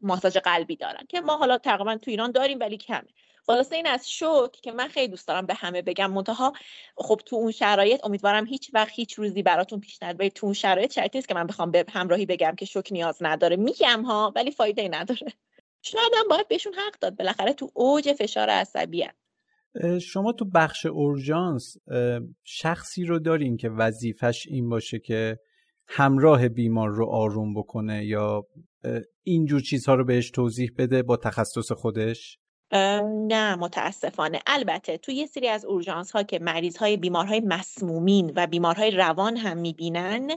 ماساژ 0.00 0.36
قلبی 0.36 0.76
دارن 0.76 1.06
که 1.08 1.20
ما 1.20 1.36
حالا 1.36 1.58
تقریبا 1.58 1.96
تو 1.96 2.10
ایران 2.10 2.32
داریم 2.32 2.60
ولی 2.60 2.76
کمه. 2.76 3.08
خلاصه 3.46 3.76
این 3.76 3.86
از 3.86 4.10
شوک 4.10 4.52
که 4.52 4.72
من 4.72 4.88
خیلی 4.88 5.08
دوست 5.08 5.28
دارم 5.28 5.46
به 5.46 5.54
همه 5.54 5.82
بگم. 5.82 6.12
منتها 6.12 6.52
خب 6.96 7.20
تو 7.26 7.36
اون 7.36 7.52
شرایط 7.52 8.04
امیدوارم 8.04 8.46
هیچ 8.46 8.70
وقت 8.74 8.92
هیچ 8.92 9.14
روزی 9.14 9.42
براتون 9.42 9.80
پیش 9.80 10.02
نیاد. 10.02 10.28
تو 10.28 10.46
اون 10.46 10.54
شرایط 10.54 11.14
نیست 11.14 11.28
که 11.28 11.34
من 11.34 11.46
بخوام 11.46 11.70
به 11.70 11.84
همراهی 11.88 12.26
بگم 12.26 12.54
که 12.58 12.64
شوک 12.64 12.88
نیاز 12.92 13.18
نداره. 13.20 13.56
میگم 13.56 14.02
ها 14.02 14.32
ولی 14.36 14.50
فایده 14.50 14.88
نداره. 14.88 15.32
شاید 15.82 16.12
هم 16.18 16.28
باید 16.30 16.48
بهشون 16.48 16.74
حق 16.74 16.98
داد. 17.00 17.16
بالاخره 17.16 17.52
تو 17.52 17.70
اوج 17.74 18.12
فشار 18.12 18.50
عصبی 18.50 19.06
شما 20.02 20.32
تو 20.32 20.44
بخش 20.44 20.86
اورژانس 20.86 21.76
شخصی 22.44 23.04
رو 23.04 23.18
دارین 23.18 23.56
که 23.56 23.68
وظیفش 23.68 24.46
این 24.48 24.68
باشه 24.68 24.98
که 24.98 25.38
همراه 25.92 26.48
بیمار 26.48 26.88
رو 26.88 27.06
آروم 27.06 27.54
بکنه 27.54 28.04
یا 28.04 28.46
اینجور 29.22 29.60
چیزها 29.60 29.94
رو 29.94 30.04
بهش 30.04 30.30
توضیح 30.30 30.70
بده 30.78 31.02
با 31.02 31.16
تخصص 31.16 31.72
خودش؟ 31.72 32.38
نه 32.72 33.56
متاسفانه. 33.56 34.40
البته 34.46 34.98
تو 34.98 35.12
یه 35.12 35.26
سری 35.26 35.48
از 35.48 35.64
اورژانس 35.64 36.12
ها 36.12 36.22
که 36.22 36.38
مریض 36.38 36.76
های 36.76 36.96
بیمارهای 36.96 37.40
مسمومین 37.40 38.32
و 38.36 38.46
بیمارهای 38.46 38.90
روان 38.90 39.36
هم 39.36 39.58
می‌بینن 39.58 40.30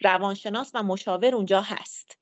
روانشناس 0.00 0.70
و 0.74 0.82
مشاور 0.82 1.34
اونجا 1.34 1.60
هست. 1.60 2.18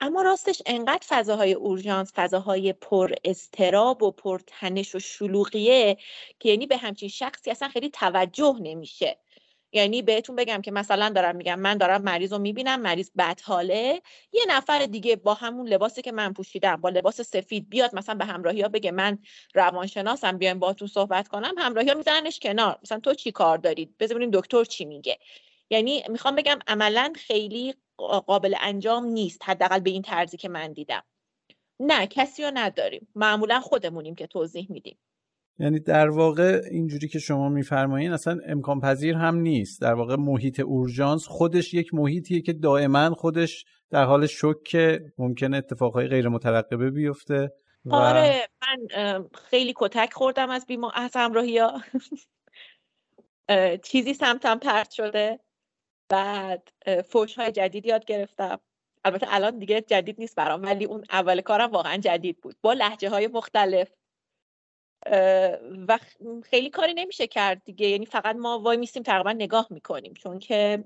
اما 0.00 0.22
راستش 0.22 0.62
انقدر 0.66 1.06
فضاهای 1.08 1.52
اورژانس 1.52 2.12
فضاهای 2.14 2.72
پر 2.72 3.12
استراب 3.24 4.02
و 4.02 4.10
پر 4.10 4.40
تنش 4.46 4.94
و 4.94 4.98
شلوغیه 4.98 5.96
که 6.38 6.48
یعنی 6.48 6.66
به 6.66 6.76
همچین 6.76 7.08
شخصی 7.08 7.50
اصلا 7.50 7.68
خیلی 7.68 7.90
توجه 7.90 8.56
نمیشه. 8.62 9.18
یعنی 9.72 10.02
بهتون 10.02 10.36
بگم 10.36 10.62
که 10.62 10.70
مثلا 10.70 11.08
دارم 11.08 11.36
میگم 11.36 11.60
من 11.60 11.76
دارم 11.78 12.02
مریض 12.02 12.32
رو 12.32 12.38
می‌بینم 12.38 12.80
مریض 12.80 13.10
بدحاله. 13.18 14.02
یه 14.32 14.44
نفر 14.48 14.86
دیگه 14.86 15.16
با 15.16 15.34
همون 15.34 15.68
لباسی 15.68 16.02
که 16.02 16.12
من 16.12 16.32
پوشیدم 16.32 16.76
با 16.76 16.88
لباس 16.88 17.20
سفید 17.20 17.68
بیاد 17.68 17.94
مثلا 17.94 18.14
به 18.14 18.24
همراهی 18.24 18.62
ها 18.62 18.68
بگه 18.68 18.90
من 18.90 19.18
روانشناسم 19.54 20.38
بیایم 20.38 20.58
باهاتون 20.58 20.88
صحبت 20.88 21.28
کنم. 21.28 21.54
همراهی 21.58 21.88
ها 21.88 21.94
میزننش 21.94 22.40
کنار. 22.40 22.78
مثلا 22.82 23.00
تو 23.00 23.14
چی 23.14 23.32
کار 23.32 23.58
دارید؟ 23.58 23.98
ببینیم 23.98 24.30
دکتر 24.32 24.64
چی 24.64 24.84
میگه. 24.84 25.18
یعنی 25.70 26.04
می‌خوام 26.08 26.34
بگم 26.34 26.58
عملا 26.66 27.12
خیلی 27.16 27.74
قابل 28.26 28.54
انجام 28.60 29.04
نیست 29.04 29.42
حداقل 29.44 29.80
به 29.80 29.90
این 29.90 30.02
طرزی 30.02 30.36
که 30.36 30.48
من 30.48 30.72
دیدم. 30.72 31.02
نه 31.80 32.06
کسی 32.06 32.44
رو 32.44 32.50
نداریم. 32.54 33.08
معمولا 33.14 33.60
خودمونیم 33.60 34.14
که 34.14 34.26
توضیح 34.26 34.66
میدیم. 34.70 34.98
یعنی 35.58 35.80
در 35.80 36.08
واقع 36.08 36.62
اینجوری 36.70 37.08
که 37.08 37.18
شما 37.18 37.48
میفرمایین 37.48 38.12
اصلا 38.12 38.38
امکان 38.46 38.80
پذیر 38.80 39.16
هم 39.16 39.36
نیست. 39.36 39.80
در 39.80 39.94
واقع 39.94 40.16
محیط 40.16 40.60
اورژانس 40.60 41.26
خودش 41.26 41.74
یک 41.74 41.94
محیطیه 41.94 42.40
که 42.40 42.52
دائما 42.52 43.14
خودش 43.14 43.64
در 43.90 44.04
حال 44.04 44.26
شک 44.26 45.00
ممکنه 45.18 45.56
اتفاقهای 45.56 46.06
غیر 46.06 46.28
مترقبه 46.28 46.90
بیفته 46.90 47.52
و... 47.84 47.94
آره 47.94 48.48
من 48.62 49.24
خیلی 49.34 49.74
کتک 49.76 50.12
خوردم 50.12 50.50
از 50.50 50.66
بیما 50.66 50.90
از 50.90 51.10
همراهی 51.14 51.58
ها 51.58 51.82
چیزی 53.88 54.14
سمتم 54.14 54.58
پرت 54.58 54.90
شده. 54.90 55.40
بعد 56.08 56.68
فوش 57.08 57.34
های 57.34 57.52
جدید 57.52 57.86
یاد 57.86 58.04
گرفتم. 58.04 58.60
البته 59.04 59.26
الان 59.30 59.58
دیگه 59.58 59.80
جدید 59.80 60.16
نیست 60.18 60.36
برام 60.36 60.62
ولی 60.62 60.84
اون 60.84 61.04
اول 61.10 61.40
کارم 61.40 61.70
واقعا 61.70 61.96
جدید 61.96 62.40
بود. 62.40 62.56
با 62.62 62.72
لحجه 62.72 63.10
های 63.10 63.26
مختلف. 63.26 63.88
و 65.88 65.98
خیلی 66.44 66.70
کاری 66.70 66.94
نمیشه 66.94 67.26
کرد 67.26 67.62
دیگه. 67.64 67.88
یعنی 67.88 68.06
فقط 68.06 68.36
ما 68.36 68.58
وای 68.58 68.76
میستیم 68.76 69.02
تقریبا 69.02 69.32
نگاه 69.32 69.66
می‌کنیم 69.70 70.14
چون 70.14 70.38
که 70.38 70.84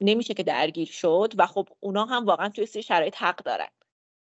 نمیشه 0.00 0.34
که 0.34 0.42
درگیر 0.42 0.88
شد 0.88 1.32
و 1.38 1.46
خب 1.46 1.68
اونا 1.80 2.04
هم 2.04 2.24
واقعا 2.24 2.48
توی 2.48 2.66
سری 2.66 2.82
شرایط 2.82 3.14
حق 3.18 3.42
دارن. 3.44 3.68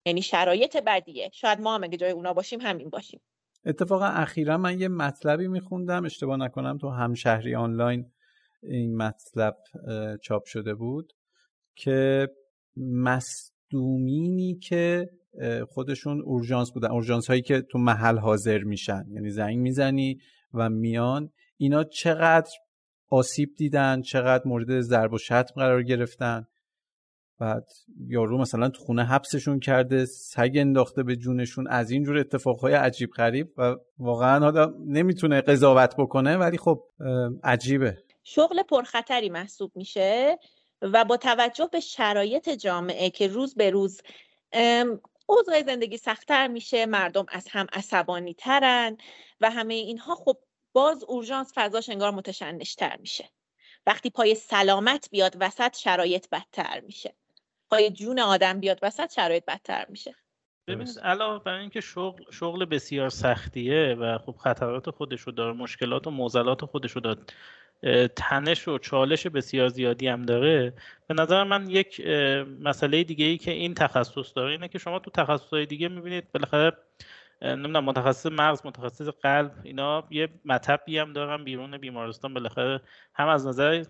یعنی 0.06 0.22
شرایط 0.22 0.78
بدیه. 0.78 1.30
شاید 1.34 1.62
ما 1.62 1.76
هم 1.76 1.84
اگه 1.84 1.98
جای 1.98 2.12
اونا 2.12 2.34
باشیم 2.34 2.62
همین 2.62 2.90
باشیم. 2.90 3.22
اتفاقا 3.66 4.06
اخیرا 4.06 4.58
من 4.58 4.80
یه 4.80 4.88
مطلبی 4.88 5.48
میخوندم. 5.48 6.06
اشتباه 6.06 6.38
نکنم 6.38 6.78
تو 6.78 6.90
همشهری 6.90 7.56
آنلاین 7.56 8.12
این 8.64 8.98
مطلب 8.98 9.58
چاپ 10.24 10.46
شده 10.46 10.76
بود 10.76 11.14
که 11.76 12.30
مصدومینی 12.78 14.60
که 14.60 15.10
خودشون 15.70 16.22
اورژانس 16.22 16.72
بودن. 16.72 16.92
اورژانس 16.92 17.28
هایی 17.28 17.42
که 17.42 17.62
تو 17.62 17.78
محل 17.80 18.18
حاضر 18.18 18.58
میشن. 18.58 19.06
یعنی 19.12 19.30
زنگ 19.30 19.58
می‌زنی 19.58 20.18
و 20.54 20.70
میان. 20.70 21.30
اینا 21.58 21.84
چقدر 21.84 22.52
آسیب 23.10 23.50
دیدن 23.58 24.02
چقدر 24.02 24.44
مورد 24.46 24.82
ضرب 24.82 25.14
و 25.14 25.18
شتم 25.18 25.54
قرار 25.56 25.84
گرفتن. 25.84 26.48
بعد 27.40 27.66
یارو 28.08 28.38
مثلا 28.38 28.70
تو 28.70 28.84
خونه 28.84 29.04
حبسشون 29.04 29.60
کرده 29.60 30.06
سگ 30.06 30.52
انداخته 30.56 31.04
به 31.04 31.16
جونشون. 31.16 31.68
از 31.68 31.92
اینجور 31.92 32.18
اتفاقهای 32.18 32.74
عجیب 32.74 33.10
غریب 33.10 33.48
و 33.58 33.76
واقعا 33.98 34.40
حالا 34.40 34.74
نمی‌تونه 34.88 35.42
قضاوت 35.42 35.96
بکنه 35.98 36.38
ولی 36.38 36.58
خب 36.58 36.84
عجیبه. 37.44 37.98
شغل 38.24 38.64
پرخطری 38.64 39.30
محسوب 39.30 39.72
میشه 39.76 40.38
و 40.82 41.06
با 41.06 41.18
توجه 41.18 41.70
به 41.72 41.80
شرایط 41.80 42.50
جامعه 42.50 43.10
که 43.10 43.28
روز 43.28 43.56
به 43.56 43.70
روز 43.70 44.02
اوضاع 45.32 45.64
زندگی 45.64 45.98
سختتر 45.98 46.48
میشه 46.48 46.86
مردم 46.86 47.26
از 47.30 47.48
هم 47.52 47.68
عصبانی 47.74 48.34
ترن 48.34 48.98
و 49.42 49.52
همه 49.52 49.74
اینها 49.74 50.16
خب 50.16 50.38
باز 50.74 51.04
اورژانس 51.04 51.52
فضاش 51.56 51.90
انگار 51.90 52.12
متشنشتر 52.12 52.98
میشه. 52.98 53.30
وقتی 53.88 54.10
پای 54.10 54.36
سلامت 54.36 55.10
بیاد 55.12 55.38
وسط 55.40 55.78
شرایط 55.78 56.30
بدتر 56.30 56.80
میشه. 56.80 57.16
پای 57.70 57.90
جون 57.90 58.20
آدم 58.20 58.60
بیاد 58.60 58.80
وسط 58.82 59.12
شرایط 59.14 59.46
بدتر 59.46 59.86
میشه. 59.90 60.16
ببینید 60.68 61.00
علاوه 61.00 61.44
بر 61.44 61.54
اینکه 61.54 61.82
شغل 61.82 62.24
شغل 62.32 62.66
بسیار 62.66 63.10
سختیه 63.10 63.96
و 64.00 64.18
خب 64.18 64.36
خطرات 64.38 64.90
خودش 64.90 65.22
رو 65.22 65.32
داره 65.32 65.54
مشکلات 65.54 66.08
و 66.08 66.12
معضلات 66.12 66.66
خودش 66.66 66.92
رو 66.92 67.02
داره. 67.02 67.22
تنش 68.16 68.68
و 68.68 68.78
چالش 68.78 69.28
بسیار 69.28 69.68
زیادی 69.68 70.08
هم 70.08 70.22
داره. 70.22 70.74
به 71.08 71.14
نظر 71.14 71.44
من 71.44 71.70
یک 71.70 72.02
مسئله 72.62 73.04
دیگه 73.04 73.26
ای 73.26 73.38
که 73.38 73.52
این 73.52 73.74
تخصص 73.74 74.32
داره 74.36 74.52
اینه 74.52 74.68
که 74.68 74.80
شما 74.80 75.00
تو 75.00 75.12
تخصصهای 75.12 75.66
دیگه 75.66 75.88
می‌بینید 75.88 76.32
بالاخره 76.32 76.78
نمی‌دونم 77.42 77.84
متخصص 77.84 78.26
مغز 78.26 78.66
متخصص 78.66 79.08
قلب 79.08 79.52
اینا 79.64 80.08
یه 80.10 80.30
مطبی 80.46 80.98
هم 80.98 81.14
دارن 81.14 81.44
بیرون 81.44 81.78
بیمارستان. 81.78 82.34
بالاخره 82.34 82.82
هم 83.14 83.28
از 83.28 83.48
نظر 83.48 83.84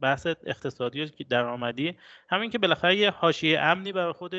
بحث 0.00 0.26
اقتصادی 0.26 1.08
که 1.08 1.24
درآمدی 1.24 1.96
همین 2.30 2.50
که 2.50 2.58
بالاخره 2.58 2.96
یه 2.96 3.10
حاشیه 3.10 3.60
امنی 3.60 3.92
برای 3.92 4.12
خود 4.12 4.34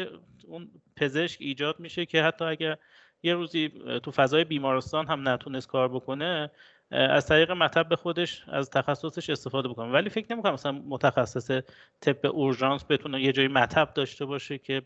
اون 0.48 0.72
پزشک 0.96 1.42
ایجاد 1.42 1.80
میشه 1.80 2.06
که 2.06 2.24
حتی 2.24 2.46
اگر 2.46 2.78
یه 3.24 3.34
روزی 3.34 3.72
تو 4.04 4.12
فضای 4.12 4.44
بیمارستان 4.44 5.08
هم 5.08 5.28
نتونست 5.28 5.68
کار 5.68 5.88
بکنه 5.88 6.52
از 6.94 7.26
طریق 7.26 7.52
مطب 7.52 7.96
خودش 7.96 8.44
از 8.48 8.70
تخصصش 8.70 9.30
استفاده 9.30 9.68
بکنه 9.68 9.92
ولی 9.92 10.10
فکر 10.10 10.34
نمی‌کنم 10.34 10.54
مثلا 10.54 10.72
متخصص 10.72 11.62
طب 12.02 12.26
اورژانس 12.26 12.86
بتونه 12.90 13.22
یه 13.22 13.32
جایی 13.32 13.48
مطب 13.48 13.94
داشته 13.94 14.26
باشه 14.26 14.58
که 14.58 14.82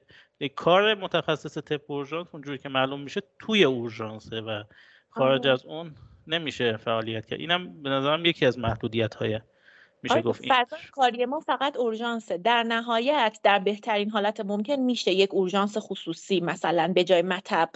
کار 0.56 0.94
متخصص 0.94 1.58
طب 1.58 1.82
اورژانس 1.88 2.28
اونجوری 2.34 2.58
که 2.58 2.70
معلوم 2.70 3.02
میشه 3.02 3.22
توی 3.40 3.64
اورژانسه 3.64 4.42
و 4.42 4.64
خارج 5.10 5.48
از 5.48 5.66
اون 5.66 5.96
نمیشه 6.28 6.78
فعالیت 6.78 7.26
کرد. 7.26 7.40
اینم 7.40 7.84
به 7.84 7.90
نظرم 7.90 8.26
یکی 8.26 8.46
از 8.46 8.60
محدودیت 8.60 9.16
های 9.16 9.40
میشه 10.04 10.14
آره، 10.14 10.24
گفت 10.24 10.46
فضا 10.48 10.78
کاری 10.92 11.26
ما 11.26 11.40
فقط 11.40 11.78
اورژانسه. 11.78 12.38
در 12.38 12.64
نهایت 12.64 13.40
در 13.44 13.60
بهترین 13.60 14.10
حالت 14.10 14.40
ممکن 14.40 14.76
میشه 14.76 15.12
یک 15.12 15.34
اورژانس 15.34 15.78
خصوصی 15.78 16.40
مثلا 16.40 16.92
به 16.96 17.04
جای 17.04 17.22
مطب 17.22 17.70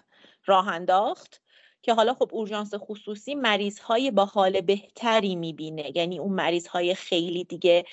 راه 0.46 0.68
انداخت. 0.68 1.41
که 1.82 1.94
حالا 1.94 2.14
خب 2.14 2.30
اورژانس 2.32 2.74
خصوصی 2.78 3.36
مریض 3.36 3.80
های 3.80 4.12
با 4.12 4.26
حال 4.26 4.62
بهتری 4.62 5.36
می‌بینه. 5.36 5.92
یعنی 5.96 6.20
اون 6.20 6.34
مریض 6.34 6.68
های 6.68 6.96
خیلی 6.96 7.44
دیگه 7.44 7.86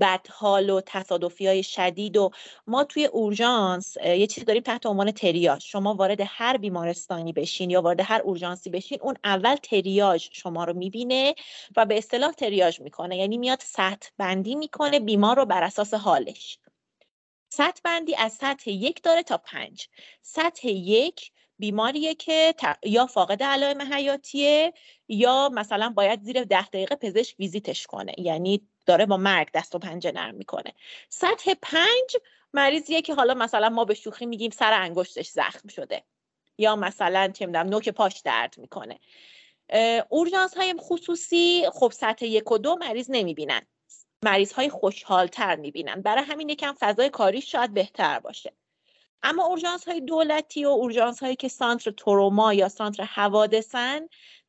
بدحال 0.00 0.70
و 0.70 0.80
تصادفی 0.86 1.46
های 1.46 1.62
شدید 1.62 2.16
و 2.16 2.30
ما 2.66 2.84
توی 2.84 3.04
اورژانس 3.04 3.96
یه 3.96 4.26
چیزی 4.26 4.46
داریم 4.46 4.62
تحت 4.62 4.86
عنوان 4.86 5.10
تریاج 5.10 5.64
شما 5.64 5.94
وارد 5.94 6.18
هر 6.26 6.56
بیمارستانی 6.56 7.32
بشین 7.32 7.70
یا 7.70 7.82
وارد 7.82 8.00
هر 8.00 8.20
اورژانسی 8.24 8.70
بشین 8.70 8.98
اون 9.02 9.16
اول 9.24 9.56
تریاج 9.56 10.28
شما 10.32 10.64
رو 10.64 10.72
می‌بینه 10.74 11.34
و 11.76 11.86
به 11.86 11.98
اصطلاح 11.98 12.32
تریاج 12.32 12.80
می‌کنه. 12.80 13.16
یعنی 13.16 13.38
میاد 13.38 13.60
سطح 13.60 14.08
بندی 14.18 14.54
می‌کنه 14.54 15.00
بیمار 15.00 15.36
رو 15.36 15.46
بر 15.46 15.62
اساس 15.62 15.94
حالش. 15.94 16.58
سطح 17.48 17.80
بندی 17.84 18.14
از 18.16 18.32
سطح 18.32 18.70
یک 18.70 19.02
داره 19.02 19.22
تا 19.22 19.38
پنج. 19.38 19.88
سطح 20.22 20.68
یک 20.68 21.32
بیماریه 21.58 22.14
که 22.14 22.54
یا 22.84 23.06
فاقد 23.06 23.42
علائم 23.42 23.94
حیاتیه 23.94 24.72
یا 25.08 25.48
مثلا 25.48 25.90
باید 25.90 26.22
زیر 26.22 26.44
ده 26.44 26.66
دقیقه 26.66 26.94
پزشک 26.94 27.36
ویزیتش 27.38 27.86
کنه. 27.86 28.12
یعنی 28.18 28.68
داره 28.86 29.06
با 29.06 29.16
مرگ 29.16 29.48
دست 29.54 29.74
و 29.74 29.78
پنجه 29.78 30.12
نرم 30.12 30.34
می‌کنه. 30.34 30.72
سطح 31.08 31.54
پنج 31.62 32.16
مریضیه 32.54 33.02
که 33.02 33.14
حالا 33.14 33.34
مثلا 33.34 33.68
ما 33.68 33.84
به 33.84 33.94
شوخی 33.94 34.26
میگیم 34.26 34.50
سر 34.50 34.72
انگشتش 34.72 35.28
زخم 35.28 35.68
شده. 35.68 36.04
یا 36.58 36.76
مثلا 36.76 37.28
چه 37.28 37.46
می‌دونم 37.46 37.66
نوک 37.66 37.88
پاش 37.88 38.20
درد 38.20 38.54
می‌کنه. 38.58 38.98
اورژانس 40.08 40.56
های 40.56 40.74
خصوصی 40.78 41.66
خب 41.72 41.92
سطح 41.92 42.26
یک 42.26 42.52
و 42.52 42.58
دو 42.58 42.76
مریض 42.80 43.06
نمی‌بینن. 43.10 43.62
مریض 44.24 44.52
های 44.52 44.68
خوشحال 44.68 45.26
تر 45.26 45.56
می‌بینن. 45.56 46.02
برای 46.02 46.24
همین 46.24 46.48
یکم 46.48 46.74
فضای 46.80 47.10
کاری 47.10 47.40
شاید 47.40 47.74
بهتر 47.74 48.18
باشه. 48.20 48.52
اما 49.22 49.44
اورژانس 49.44 49.88
های 49.88 50.00
دولتی 50.00 50.64
و 50.64 50.68
اورژانس 50.68 51.22
هایی 51.22 51.36
که 51.36 51.48
سانتر 51.48 51.90
تروما 51.90 52.54
یا 52.54 52.68
سانتر 52.68 53.04
حوادثن 53.04 54.00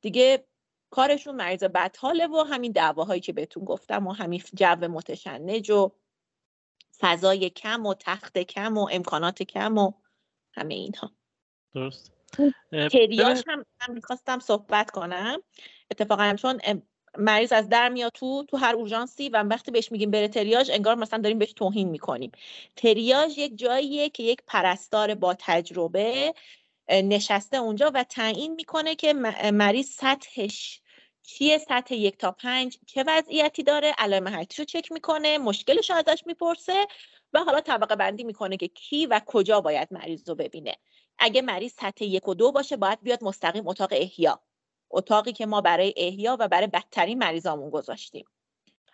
دیگه 0.01 0.45
کارشون 0.89 1.35
مریض 1.35 1.63
بدحاله 1.63 2.27
و 2.27 2.45
همین 2.49 2.71
دعواهایی 2.71 3.21
که 3.21 3.33
بهتون 3.33 3.65
گفتم 3.65 4.07
و 4.07 4.11
همین 4.11 4.41
جو 4.53 4.75
متشنج 4.75 5.71
و 5.71 5.91
فضای 6.99 7.49
کم 7.49 7.85
و 7.85 7.93
تخت 7.93 8.37
کم 8.37 8.77
و 8.77 8.89
امکانات 8.91 9.43
کم 9.43 9.77
و 9.77 9.91
همه 10.53 10.73
اینها. 10.73 11.11
درست. 11.73 12.11
تریاش 12.71 13.43
هم, 13.47 13.65
هم 13.79 13.93
می‌خواستم 13.93 14.39
صحبت 14.39 14.91
کنم. 14.91 15.39
اتفاقا 15.91 16.35
چون 16.39 16.61
مریض 17.17 17.51
از 17.51 17.69
در 17.69 17.89
میاد 17.89 18.11
تو 18.11 18.43
تو 18.47 18.57
هر 18.57 18.75
اورژانسی 18.75 19.29
و 19.29 19.43
وقتی 19.43 19.71
بهش 19.71 19.91
میگیم 19.91 20.11
بره 20.11 20.27
تریاج 20.27 20.71
انگار 20.71 20.95
مثلا 20.95 21.19
داریم 21.21 21.39
بهش 21.39 21.53
توهین 21.53 21.89
می‌کنیم. 21.89 22.31
تریاج 22.75 23.37
یک 23.37 23.57
جاییه 23.57 24.09
که 24.09 24.23
یک 24.23 24.39
پرستار 24.47 25.15
با 25.15 25.35
تجربه 25.39 26.33
نشسته 26.89 27.57
اونجا 27.57 27.91
و 27.93 28.03
تعیین 28.03 28.55
می‌کنه 28.55 28.95
که 28.95 29.13
مریض 29.53 29.87
سطحش 29.89 30.81
چیه 31.23 31.57
سطح 31.57 31.95
یک 31.95 32.17
تا 32.17 32.31
پنج 32.31 32.77
چه 32.87 33.03
وضعیتی 33.07 33.63
داره 33.63 33.93
علائم 33.97 34.27
حیاتیش 34.27 34.61
چک 34.65 34.91
می‌کنه 34.91 35.37
مشکلش 35.37 35.89
رو 35.89 35.95
ازش 35.95 36.23
می‌پرسه 36.25 36.87
و 37.33 37.39
حالا 37.39 37.61
طبقه 37.61 37.95
بندی 37.95 38.23
می‌کنه 38.23 38.57
که 38.57 38.67
کی 38.67 39.05
و 39.05 39.21
کجا 39.25 39.61
باید 39.61 39.87
مریض 39.91 40.29
رو 40.29 40.35
ببینه. 40.35 40.75
اگه 41.19 41.41
مریض 41.41 41.73
سطح 41.73 42.05
یک 42.05 42.27
و 42.27 42.33
دو 42.33 42.51
باشه 42.51 42.77
باید 42.77 43.01
بیاد 43.03 43.23
مستقیم 43.23 43.67
اتاق 43.67 43.89
احیا. 43.91 44.41
اتاقی 44.91 45.33
که 45.33 45.45
ما 45.45 45.61
برای 45.61 45.93
احیا 45.97 46.37
و 46.39 46.47
برای 46.47 46.67
بدترین 46.67 47.17
مریضامون 47.17 47.69
گذاشتیم. 47.69 48.25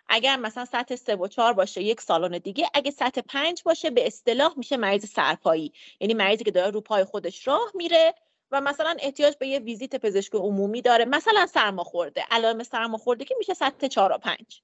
اگر 0.08 0.36
مثلا 0.36 0.64
سطح 0.64 0.96
سه 0.96 1.16
و 1.16 1.28
چهار 1.28 1.52
باشه 1.52 1.82
یک 1.82 2.00
سالن 2.00 2.38
دیگه 2.38 2.70
اگه 2.74 2.90
سطح 2.90 3.20
پنج 3.20 3.62
باشه 3.62 3.90
به 3.90 4.06
اصطلاح 4.06 4.54
میشه 4.56 4.76
مریض 4.76 5.04
سرپایی. 5.04 5.72
یعنی 6.00 6.14
مریضی 6.14 6.44
که 6.44 6.50
داره 6.50 6.70
رو 6.70 6.80
پای 6.80 7.04
خودش 7.04 7.46
راه 7.48 7.70
میره 7.74 8.14
و 8.50 8.60
مثلا 8.60 8.96
احتیاج 9.00 9.36
به 9.36 9.48
یه 9.48 9.58
ویزیت 9.58 9.96
پزشک 9.96 10.34
عمومی 10.34 10.82
داره. 10.82 11.04
مثلا 11.04 11.46
سرماخورده. 11.46 12.24
علائم 12.30 12.62
سرماخورده 12.62 13.24
که 13.24 13.34
میشه 13.38 13.54
سطح 13.54 13.88
چهار 13.88 14.12
و 14.12 14.18
پنج. 14.18 14.62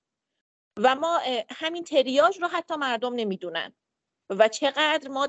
و 0.77 0.95
ما 0.95 1.21
همین 1.51 1.85
تریاج 1.85 2.41
رو 2.41 2.49
حتی 2.49 2.77
مردم 2.77 3.15
نمی‌دونن. 3.15 3.73
و 4.31 4.49
چقدر 4.49 5.09
ما 5.09 5.29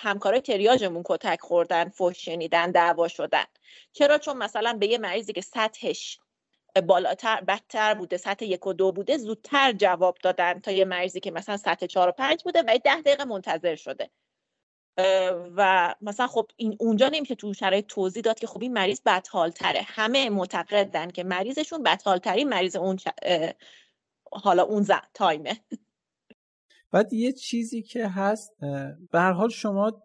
همکارای 0.00 0.40
تریاجمون 0.40 1.02
کتک 1.06 1.40
خوردن 1.40 1.88
فوش 1.88 2.24
شنیدن 2.24 2.70
دعوا 2.70 3.08
شدن. 3.08 3.44
چرا؟ 3.92 4.18
چون 4.18 4.36
مثلا 4.36 4.72
به 4.72 4.86
یه 4.86 4.98
مریضی 4.98 5.32
که 5.32 5.40
سطحش 5.40 6.18
بالاتر 6.86 7.40
بدتر 7.40 7.94
بوده 7.94 8.16
سطح 8.16 8.44
یک 8.44 8.66
و 8.66 8.72
دو 8.72 8.92
بوده 8.92 9.18
زودتر 9.18 9.72
جواب 9.72 10.18
دادن 10.22 10.60
تا 10.60 10.70
یه 10.70 10.84
مریضی 10.84 11.20
که 11.20 11.30
مثلا 11.30 11.56
سطح 11.56 11.86
چهار 11.86 12.08
و 12.08 12.12
پنج 12.12 12.44
بوده 12.44 12.62
و 12.62 12.78
ده 12.84 13.00
دقیقه 13.00 13.24
منتظر 13.24 13.76
شده. 13.76 14.10
و 15.56 15.94
مثلا 16.00 16.26
خب 16.26 16.50
این 16.56 16.76
اونجا 16.80 17.08
نمیشه 17.08 17.34
تو 17.34 17.54
شرایط 17.54 17.86
توضیح 17.86 18.22
داد 18.22 18.38
که 18.38 18.46
خب 18.46 18.62
این 18.62 18.72
مریض 18.72 19.00
بدحال 19.06 19.50
تره 19.50 19.80
همه 19.84 20.30
معتقدن 20.30 21.10
که 21.10 21.24
مریضشون 21.24 21.82
بدحال 21.82 22.18
ترین 22.18 22.48
مریض 22.48 22.76
اون 22.76 22.98
حالا 24.32 24.62
اون 24.62 24.86
تایمه. 25.14 25.60
بعد 26.94 27.12
یه 27.12 27.32
چیزی 27.32 27.82
که 27.82 28.08
هست 28.08 28.50
به 29.12 29.20
حال 29.20 29.48
شما 29.48 30.02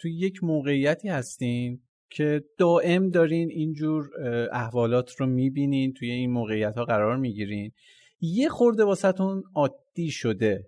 تو 0.00 0.08
یک 0.08 0.44
موقعیتی 0.44 1.08
هستین 1.08 1.80
که 2.10 2.44
دائم 2.58 3.08
دارین 3.08 3.50
اینجور 3.50 4.10
احوالات 4.52 5.10
رو 5.18 5.26
می‌بینین 5.26 5.92
توی 5.92 6.10
این 6.10 6.30
موقعیت 6.30 6.74
ها 6.76 6.84
قرار 6.84 7.16
می‌گیرین. 7.16 7.72
یه 8.20 8.48
خورده 8.48 8.84
واسهتون 8.84 9.42
عادی 9.54 10.10
شده 10.10 10.64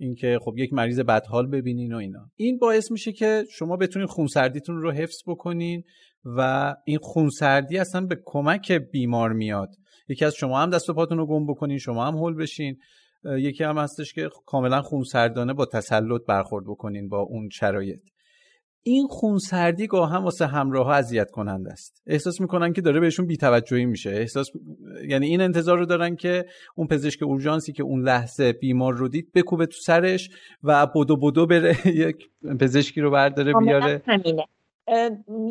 اینکه 0.00 0.38
خب 0.42 0.54
یک 0.58 0.72
مریض 0.72 1.00
بدحال 1.00 1.46
ببینین 1.46 1.92
و 1.92 1.96
اینا. 1.96 2.30
این 2.36 2.58
باعث 2.58 2.90
میشه 2.90 3.12
که 3.12 3.44
شما 3.50 3.76
بتونین 3.76 4.08
خونسردیتون 4.08 4.76
رو 4.76 4.92
حفظ 4.92 5.22
بکنین 5.26 5.82
و 6.24 6.74
این 6.84 6.98
خونسردی 6.98 7.78
اصلا 7.78 8.06
به 8.06 8.18
کمک 8.24 8.72
بیمار 8.72 9.32
میاد. 9.32 9.74
یکی 10.08 10.24
از 10.24 10.34
شما 10.34 10.58
هم 10.60 10.70
دست 10.70 10.90
و 10.90 10.94
پاتون 10.94 11.18
رو 11.18 11.26
گم 11.26 11.46
بکنین 11.46 11.78
شما 11.78 12.06
هم 12.06 12.14
هول 12.14 12.34
بشین. 12.34 12.78
یکی 13.24 13.64
هم 13.64 13.78
هستش 13.78 14.12
که 14.12 14.28
کاملا 14.46 14.82
خونسردانه 14.82 15.54
با 15.54 15.66
تسلط 15.66 16.20
برخورد 16.28 16.64
بکنین 16.66 17.08
با 17.08 17.18
اون 17.20 17.48
شرایط. 17.48 18.00
این 18.82 19.06
خونسردی 19.06 19.86
گاه 19.86 20.10
هم 20.10 20.24
واسه 20.24 20.46
همراه 20.46 20.86
ها 20.86 20.94
اذیت 20.94 21.30
کننده 21.30 21.72
است. 21.72 22.02
احساس 22.06 22.40
می‌کنن 22.40 22.72
که 22.72 22.80
داره 22.80 23.00
بهشون 23.00 23.26
بیتوجهی 23.26 23.86
میشه. 23.86 24.10
احساس 24.10 24.46
یعنی 25.08 25.26
این 25.26 25.40
انتظار 25.40 25.78
رو 25.78 25.86
دارن 25.86 26.16
که 26.16 26.44
اون 26.76 26.86
پزشک 26.86 27.22
اورژانسی 27.22 27.72
که 27.72 27.82
اون 27.82 28.02
لحظه 28.02 28.52
بیمار 28.52 28.94
رو 28.94 29.08
دید 29.08 29.32
بکوبه 29.34 29.66
تو 29.66 29.76
سرش 29.86 30.30
و 30.62 30.86
بدو 30.86 31.16
بدو 31.16 31.46
بره 31.46 31.76
یک 32.04 32.16
پزشکی 32.60 33.00
رو 33.00 33.10
برداره 33.10 33.52
بیاره. 33.52 34.02
همینه. 34.06 34.44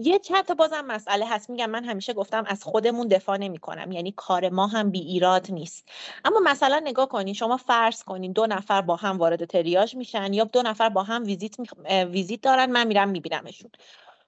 یه 0.03 0.19
چند 0.19 0.45
تا 0.45 0.53
بازم 0.53 0.85
مسئله 0.85 1.25
هست. 1.25 1.49
میگم 1.49 1.69
من 1.69 1.83
همیشه 1.83 2.13
گفتم 2.13 2.43
از 2.47 2.63
خودمون 2.63 3.07
دفاع 3.07 3.37
نمی 3.37 3.57
کنم. 3.57 3.91
یعنی 3.91 4.11
کار 4.11 4.49
ما 4.49 4.67
هم 4.67 4.91
بی 4.91 4.99
ایراد 4.99 5.51
نیست. 5.51 5.89
اما 6.25 6.39
مثلا 6.45 6.81
نگاه 6.85 7.07
کنین 7.09 7.33
شما 7.33 7.57
فرض 7.57 8.03
کنین 8.03 8.31
دو 8.31 8.47
نفر 8.47 8.81
با 8.81 8.95
هم 8.95 9.17
وارد 9.17 9.45
تریاج 9.45 9.95
میشن 9.95 10.33
یا 10.33 10.43
دو 10.43 10.61
نفر 10.61 10.89
با 10.89 11.03
هم 11.03 11.23
ویزیت, 11.23 11.59
می... 11.59 11.67
ویزیت 12.03 12.41
دارن 12.41 12.71
من 12.71 12.87
میرم 12.87 13.09
میبینمشون. 13.09 13.71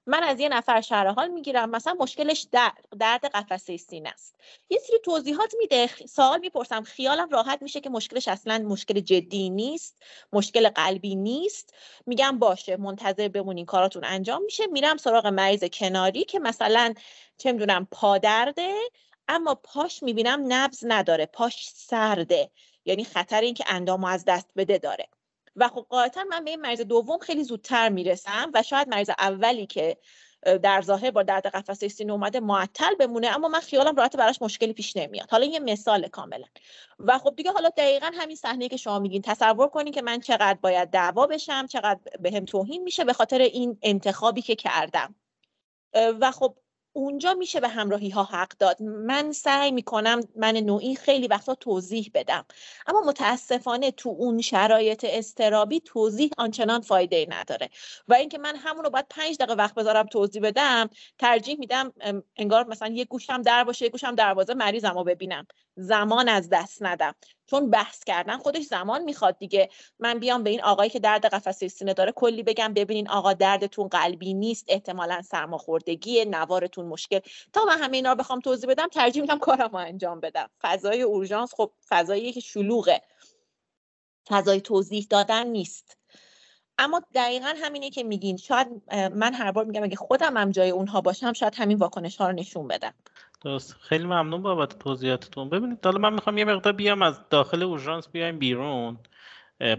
من 0.09 0.23
از 0.23 0.39
یه 0.39 0.49
نفر 0.49 0.81
شهر 0.81 1.07
حال 1.07 1.27
می‌گیرم 1.27 1.69
مثلا 1.69 1.95
مشکلش 1.99 2.47
درد, 2.51 2.85
درد 2.99 3.25
قفسه 3.25 3.77
سینه 3.77 4.09
است. 4.09 4.35
یه 4.69 4.79
سری 4.87 4.99
توضیحات 5.03 5.53
میده 5.59 5.87
سوال 5.87 6.39
می‌پرسم 6.39 6.83
خیالم 6.83 7.29
راحت 7.29 7.61
میشه 7.61 7.81
که 7.81 7.89
مشکلش 7.89 8.27
اصلا 8.27 8.57
مشکل 8.57 8.99
جدی 8.99 9.49
نیست 9.49 10.03
مشکل 10.33 10.69
قلبی 10.69 11.15
نیست. 11.15 11.73
میگم 12.05 12.39
باشه 12.39 12.77
منتظر 12.77 13.27
بمونین 13.27 13.65
کاراتون 13.65 14.03
انجام 14.03 14.43
میشه. 14.43 14.67
میرم 14.67 14.97
سراغ 14.97 15.27
مریض 15.27 15.63
کناری 15.63 16.23
که 16.23 16.39
مثلا 16.39 16.93
چه 17.37 17.51
می‌دونم 17.51 17.87
پادرده 17.91 18.75
اما 19.27 19.55
پاش 19.55 20.03
می‌بینم 20.03 20.43
نبز 20.47 20.83
نداره 20.87 21.25
پاش 21.25 21.69
سرده. 21.73 22.51
یعنی 22.85 23.03
خطر 23.03 23.41
اینکه 23.41 23.63
اندامو 23.67 24.07
از 24.07 24.25
دست 24.25 24.49
بده 24.55 24.77
داره. 24.77 25.07
و 25.59 25.67
خب 25.67 25.85
قاعدتا 25.89 26.23
من 26.23 26.43
به 26.43 26.49
این 26.49 26.61
مریض 26.61 26.81
دوم 26.81 27.17
خیلی 27.17 27.43
زودتر 27.43 27.89
می‌رسم 27.89 28.51
و 28.53 28.63
شاید 28.63 28.89
مریض 28.89 29.09
اولی 29.09 29.65
که 29.65 29.97
در 30.63 30.81
ظاهر 30.81 31.11
با 31.11 31.23
درد 31.23 31.47
قفسه 31.47 31.87
سینه 31.87 32.13
اومده 32.13 32.39
معطل 32.39 32.95
بمونه 32.95 33.27
اما 33.27 33.47
من 33.47 33.59
خیالم 33.59 33.95
راحت 33.95 34.15
براش 34.15 34.41
مشکلی 34.41 34.73
پیش 34.73 34.97
نمیاد. 34.97 35.31
حالا 35.31 35.45
یه 35.45 35.59
مثال 35.59 36.07
کاملا. 36.07 36.45
و 36.99 37.17
خب 37.17 37.35
دیگه 37.35 37.51
حالا 37.51 37.69
دقیقا 37.69 38.11
همین 38.13 38.35
صحنه 38.35 38.67
که 38.67 38.77
شما 38.77 38.99
میگین 38.99 39.21
تصور 39.21 39.67
کنین 39.67 39.93
که 39.93 40.01
من 40.01 40.19
چقدر 40.19 40.59
باید 40.61 40.89
دعوا 40.89 41.27
بشم 41.27 41.67
چقدر 41.67 41.99
بهم 42.19 42.45
توهین 42.45 42.83
میشه 42.83 43.03
به 43.03 43.13
خاطر 43.13 43.41
این 43.41 43.77
انتخابی 43.81 44.41
که 44.41 44.55
کردم. 44.55 45.15
و 45.93 46.31
خب 46.31 46.55
اونجا 46.93 47.33
میشه 47.33 47.59
به 47.59 47.67
همراهی 47.69 48.09
ها 48.09 48.23
حق 48.23 48.57
داد. 48.59 48.81
من 48.81 49.31
سعی 49.31 49.71
می‌کنم 49.71 50.21
من 50.35 50.57
نوعی 50.57 50.95
خیلی 50.95 51.27
وقتا 51.27 51.55
توضیح 51.55 52.11
بدم. 52.13 52.45
اما 52.87 53.01
متاسفانه 53.01 53.91
تو 53.91 54.09
اون 54.09 54.41
شرایط 54.41 55.05
استرابی 55.09 55.79
توضیح 55.79 56.29
آنچنان 56.37 56.81
فایده 56.81 57.15
ای 57.15 57.25
نداره. 57.29 57.69
و 58.07 58.13
اینکه 58.13 58.37
من 58.37 58.55
همون 58.55 58.83
رو 58.83 58.89
باید 58.89 59.05
پنج 59.09 59.37
دقیقه 59.37 59.53
وقت 59.53 59.75
بذارم 59.75 60.05
توضیح 60.05 60.41
بدم 60.41 60.89
ترجیح 61.19 61.59
میدم 61.59 61.93
انگار 62.37 62.67
مثلا 62.67 62.87
یه 62.87 63.05
گوشم 63.05 63.41
در 63.41 63.63
باشه 63.63 63.85
یه 63.85 63.91
گوشم 63.91 64.15
دروازه 64.15 64.53
مریضم 64.53 64.93
رو 64.97 65.03
ببینم. 65.03 65.47
زمان 65.75 66.29
از 66.29 66.49
دست 66.49 66.83
ندم. 66.83 67.15
چون 67.49 67.69
بحث 67.69 68.03
کردن 68.03 68.37
خودش 68.37 68.63
زمان 68.63 69.03
می‌خواد 69.03 69.37
دیگه. 69.37 69.69
من 69.99 70.19
بیام 70.19 70.43
به 70.43 70.49
این 70.49 70.61
آقایی 70.61 70.89
که 70.89 70.99
درد 70.99 71.25
قفسه 71.25 71.67
سینه 71.67 71.93
داره 71.93 72.11
کلی 72.11 72.43
بگم 72.43 72.73
ببینین 72.73 73.09
آقا 73.09 73.33
دردتون 73.33 73.87
قلبی 73.87 74.33
نیست 74.33 74.65
احتمالا 74.67 75.21
سرماخوردگی 75.21 76.25
نوارتون 76.25 76.85
مشکل. 76.85 77.19
تا 77.53 77.65
من 77.65 77.77
همه 77.77 77.97
اینا 77.97 78.09
رو 78.11 78.15
بخوام 78.15 78.39
توضیح 78.39 78.69
بدم 78.69 78.87
ترجیح 78.87 79.21
میدم 79.21 79.39
کارم 79.39 79.69
رو 79.69 79.75
انجام 79.75 80.19
بدم. 80.19 80.49
فضای 80.61 81.01
اورژانس 81.01 81.53
خب 81.53 81.71
فضایی 81.89 82.33
که 82.33 82.39
شلوغه. 82.39 83.01
فضای 84.29 84.61
توضیح 84.61 85.07
دادن 85.09 85.47
نیست. 85.47 85.97
اما 86.77 87.01
دقیقا 87.15 87.53
همینه 87.57 87.89
که 87.89 88.03
میگین. 88.03 88.37
شاید 88.37 88.67
من 88.93 89.33
هر 89.33 89.51
بار 89.51 89.65
میگم 89.65 89.83
اگه 89.83 89.95
خودم 89.95 90.37
هم 90.37 90.51
جای 90.51 90.69
اونها 90.69 91.01
باشم 91.01 91.33
شاید 91.33 91.55
همین 91.55 91.77
واکنش 91.77 92.17
ها 92.17 92.27
رو 92.27 92.33
نشون 92.33 92.67
بدم. 92.67 92.93
درست. 93.41 93.75
خیلی 93.81 94.03
ممنون 94.03 94.41
بابت 94.41 94.79
توضیحاتتون. 94.79 95.49
ببینید 95.49 95.85
حالا 95.85 95.99
من 95.99 96.13
می‌خوام 96.13 96.37
یه 96.37 96.45
مقدار 96.45 96.73
بیام 96.73 97.01
از 97.01 97.29
داخل 97.29 97.63
اورژانس 97.63 98.09
بیایم 98.09 98.39
بیرون. 98.39 98.97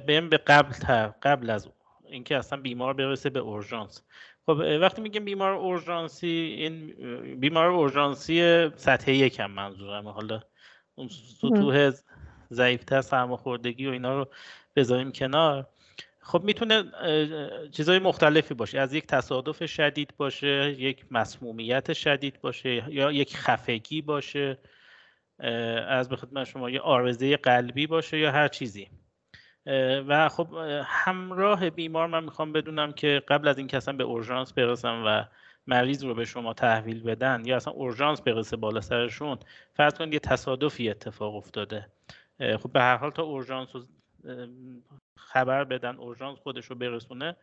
بیم 0.07 0.29
به 0.29 0.37
قبل 0.37 0.73
تر 0.73 1.07
قبل 1.07 1.51
از 1.51 1.68
اینکه 2.09 2.37
اصلا 2.37 2.61
بیمار 2.61 2.94
برسه 2.94 3.31
به 3.31 3.40
اورژانس. 3.40 4.03
خب 4.46 4.62
وقتی 4.81 5.03
میگیم 5.03 5.25
بیمار 5.25 5.53
اورژانسی 5.53 6.57
این 6.59 6.87
بیمار 7.40 7.66
اورژانسی 7.66 8.70
سطح 8.77 9.11
یکم 9.11 9.51
منظورم. 9.51 10.09
حالا 10.09 10.40
اون 10.94 11.09
سطوح 11.09 11.90
ضعیفتر 12.53 13.01
سرماخوردگی 13.01 13.87
و 13.87 13.90
اینا 13.90 14.18
رو 14.18 14.29
بذاریم 14.77 15.12
کنار. 15.12 15.66
خب 16.31 16.45
می‌تونه 16.45 16.85
چیزهای 17.73 17.99
مختلفی 17.99 18.55
باشه. 18.55 18.81
از 18.81 18.95
یک 18.95 19.07
تصادف 19.07 19.66
شدید 19.66 20.14
باشه 20.16 20.75
یک 20.79 21.05
مسمومیت 21.11 21.93
شدید 21.93 22.40
باشه 22.40 22.85
یا 22.88 23.12
یک 23.12 23.37
خفگی 23.37 24.03
باشه 24.03 24.59
از 25.88 26.09
به 26.09 26.16
خدمت 26.16 26.47
شما 26.47 26.71
یه 26.71 26.81
آرزه 26.81 27.37
قلبی 27.37 27.87
باشه 27.87 28.19
یا 28.19 28.33
هر 28.33 28.49
چیزی. 28.49 28.88
و 30.07 30.29
خب 30.29 30.49
همراه 30.85 31.71
بیمار 31.71 32.07
من 32.07 32.25
می‌خوام 32.25 32.53
بدونم 32.53 32.93
که 32.93 33.23
قبل 33.29 33.49
از 33.49 33.59
اینکه 33.59 33.77
اصلا 33.77 33.97
به 33.97 34.05
اورژانس 34.05 34.53
برسم 34.53 35.03
و 35.07 35.25
مریض 35.66 36.05
رو 36.05 36.14
به 36.14 36.25
شما 36.25 36.55
تحویل 36.55 37.03
بدن 37.03 37.43
یا 37.45 37.57
اصلا 37.57 37.73
اورژانس 37.73 38.21
برسه 38.21 38.57
بالا 38.57 38.81
سرشون 38.81 39.38
فرض 39.75 39.95
کنید 39.95 40.12
یه 40.12 40.21
تصادفی 40.21 40.90
اتفاق 40.90 41.35
افتاده. 41.35 41.87
خب 42.38 42.73
به 42.73 42.81
هر 42.81 42.97
حال 42.97 43.11
تا 43.11 43.23
اورژانس 43.23 43.69
خبر 45.16 45.64
بدن 45.64 45.96
اورژانس 45.96 46.38
خودش 46.38 46.66
رو 46.66 46.76
برسونه 46.76 47.37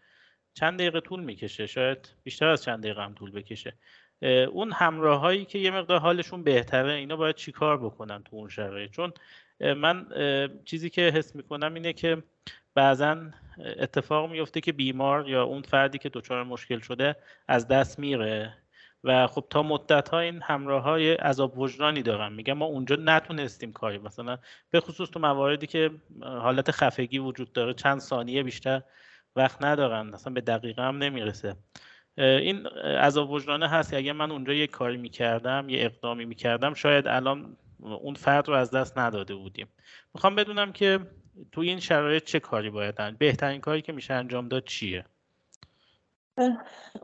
چند 0.54 0.80
دقیقه 0.80 1.00
طول 1.00 1.24
می‌کشه؟ 1.24 1.68
شاید 1.68 2.10
بیشتر 2.24 2.48
از 2.48 2.64
چند 2.64 2.84
دقیقه 2.84 3.04
هم 3.04 3.14
طول 3.14 3.32
بکشه. 3.32 3.74
اون 4.52 4.72
همراه 4.72 5.20
هایی 5.20 5.46
که 5.46 5.60
یه 5.60 5.72
مقدار 5.72 6.00
حالشون 6.00 6.44
بهتره 6.44 6.94
اینا 6.94 7.16
باید 7.16 7.36
چیکار 7.36 7.78
بکنن 7.78 8.24
تو 8.24 8.36
اون 8.36 8.50
شرایط؟ 8.50 8.92
چون 8.92 9.14
من 9.60 10.08
چیزی 10.66 10.90
که 10.90 11.02
حس 11.02 11.36
می‌کنم 11.36 11.74
اینه 11.74 11.94
که 11.94 12.24
بعضا 12.76 13.18
اتفاق 13.58 14.32
میفته 14.32 14.62
که 14.62 14.72
بیمار 14.72 15.30
یا 15.30 15.44
اون 15.44 15.62
فردی 15.62 15.98
که 15.98 16.10
دچار 16.10 16.44
مشکل 16.44 16.80
شده 16.80 17.16
از 17.48 17.68
دست 17.68 18.00
میره. 18.00 18.58
و 19.08 19.28
خب 19.28 19.46
تا 19.50 19.64
مدت 19.64 20.10
ها 20.10 20.20
این 20.20 20.42
همراه 20.44 20.84
های 20.84 21.14
عذاب 21.14 21.58
وجدانی 21.58 22.02
دارن. 22.02 22.34
میگم 22.34 22.54
ما 22.54 22.66
اونجا 22.66 22.96
نتونستیم 22.96 23.72
کاری 23.72 23.98
مثلا 23.98 24.38
به 24.70 24.80
خصوص 24.80 25.10
تو 25.10 25.20
مواردی 25.20 25.68
که 25.68 25.92
حالت 26.22 26.72
خفگی 26.72 27.20
وجود 27.20 27.54
داره 27.54 27.74
چند 27.74 28.00
ثانیه 28.00 28.44
بیشتر 28.44 28.82
وقت 29.36 29.64
ندارن 29.64 30.14
اصلا 30.14 30.34
به 30.34 30.42
دقیقه 30.42 30.82
هم 30.82 30.98
نمی‌رسه. 30.98 31.56
این 32.18 32.68
عذاب 32.68 33.32
وجدانه 33.32 33.68
هست 33.68 33.94
اگه 33.94 34.14
من 34.14 34.32
اونجا 34.32 34.54
یه 34.54 34.68
کاری 34.68 34.98
می‌کردم 34.98 35.70
یه 35.70 35.86
اقدامی 35.86 36.26
می‌کردم 36.26 36.74
شاید 36.74 37.08
الان 37.08 37.58
اون 37.80 38.14
فرد 38.14 38.48
رو 38.48 38.54
از 38.54 38.72
دست 38.72 38.98
نداده 38.98 39.36
بودیم. 39.36 39.68
می‌خوام 40.14 40.36
بدونم 40.36 40.72
که 40.72 41.00
توی 41.52 41.70
این 41.70 41.80
شرایط 41.80 42.24
چه 42.24 42.40
کاری 42.40 42.70
باید 42.70 43.18
بهترین 43.18 43.62
کاری 43.62 43.82
که 43.82 43.92
میشه 43.92 44.14
انجام 44.14 44.48
داد 44.48 44.64
چیه؟ 44.64 45.06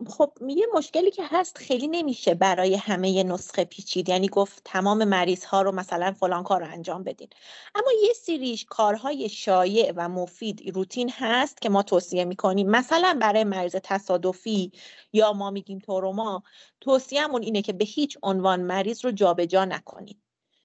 خب 0.07 0.31
یه 0.47 0.67
مشکلی 0.73 1.11
که 1.11 1.23
هست 1.25 1.57
خیلی 1.57 1.87
نمیشه 1.87 2.33
برای 2.33 2.75
همه 2.75 3.23
نسخه 3.23 3.65
پیچید. 3.65 4.09
یعنی 4.09 4.27
گفت 4.27 4.61
تمام 4.65 5.03
مریض 5.03 5.45
ها 5.45 5.61
رو 5.61 5.71
مثلا 5.71 6.11
فلان 6.11 6.43
کار 6.43 6.61
رو 6.61 6.71
انجام 6.71 7.03
بدین. 7.03 7.27
اما 7.75 7.91
یه 8.03 8.13
سریش 8.13 8.65
کارهای 8.69 9.29
شایع 9.29 9.93
و 9.95 10.09
مفید 10.09 10.75
روتین 10.75 11.11
هست 11.13 11.61
که 11.61 11.69
ما 11.69 11.83
توصیه 11.83 12.25
می‌کنیم. 12.25 12.69
مثلا 12.69 13.17
برای 13.21 13.43
مریض 13.43 13.75
تصادفی 13.83 14.71
یا 15.13 15.33
ما 15.33 15.51
میگیم 15.51 15.79
توروما 15.79 16.43
توصیهمون 16.81 17.41
اینه 17.41 17.61
که 17.61 17.73
به 17.73 17.85
هیچ 17.85 18.17
عنوان 18.23 18.61
مریض 18.61 19.05
رو 19.05 19.11
جابجا 19.11 19.45
جا 19.45 19.65
نکنید 19.65 20.23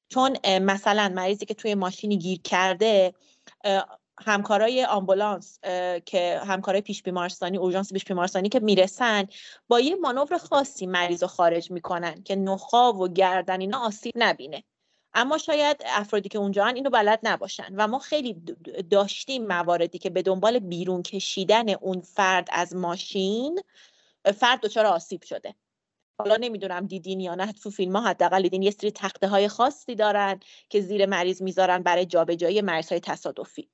چون 0.08 0.36
مثلا 0.44 1.12
مریضی 1.14 1.46
که 1.46 1.54
توی 1.54 1.74
ماشینی 1.74 2.18
گیر 2.18 2.40
کرده 2.44 3.14
همکارای 4.24 4.84
آمبولانس 4.84 5.60
که 6.06 6.40
همکارای 6.46 6.80
پیش 6.80 7.02
بیمارستانی 7.02 7.56
اورژانس 7.56 7.92
پیش 7.92 8.04
بیمارستانی 8.04 8.48
که 8.48 8.60
می‌رسن 8.60 9.26
با 9.68 9.80
یه 9.80 9.94
مانور 9.94 10.38
خاصی 10.38 10.86
مریض 10.86 11.22
رو 11.22 11.28
خارج 11.28 11.70
می‌کنن 11.70 12.22
که 12.22 12.36
نخا 12.36 12.92
و 12.92 13.08
گردن 13.08 13.60
اینا 13.60 13.78
آسیب 13.78 14.12
نبینه. 14.16 14.64
اما 15.14 15.38
شاید 15.38 15.82
افرادی 15.86 16.28
که 16.28 16.38
اونجا 16.38 16.64
هن 16.64 16.74
اینو 16.74 16.90
بلد 16.90 17.20
نباشن. 17.22 17.74
و 17.76 17.86
ما 17.88 17.98
خیلی 17.98 18.42
داشتیم 18.90 19.46
مواردی 19.46 19.98
که 19.98 20.10
به 20.10 20.22
دنبال 20.22 20.58
بیرون 20.58 21.02
کشیدن 21.02 21.68
اون 21.68 22.00
فرد 22.00 22.48
از 22.52 22.76
ماشین 22.76 23.60
فرد 24.36 24.60
دچار 24.60 24.86
آسیب 24.86 25.22
شده. 25.22 25.54
حالا 26.18 26.36
نمی‌دونم 26.36 26.86
دیدین 26.86 27.20
یا 27.20 27.34
نه 27.34 27.52
تو 27.52 27.70
فیلم 27.70 27.96
ها 27.96 28.02
حداقل 28.02 28.42
دیدین 28.42 28.62
یه 28.62 28.70
سری 28.70 28.90
تخته 28.90 29.28
های 29.28 29.48
خاصی 29.48 29.94
دارن 29.94 30.40
که 30.68 30.80
زیر 30.80 31.06
مریض 31.06 31.42
می‌ذارن 31.42 31.82
برای 31.82 32.06
جابجایی 32.06 32.60
مریض 32.60 32.88
های 32.88 33.00
تصادفی. 33.00 33.68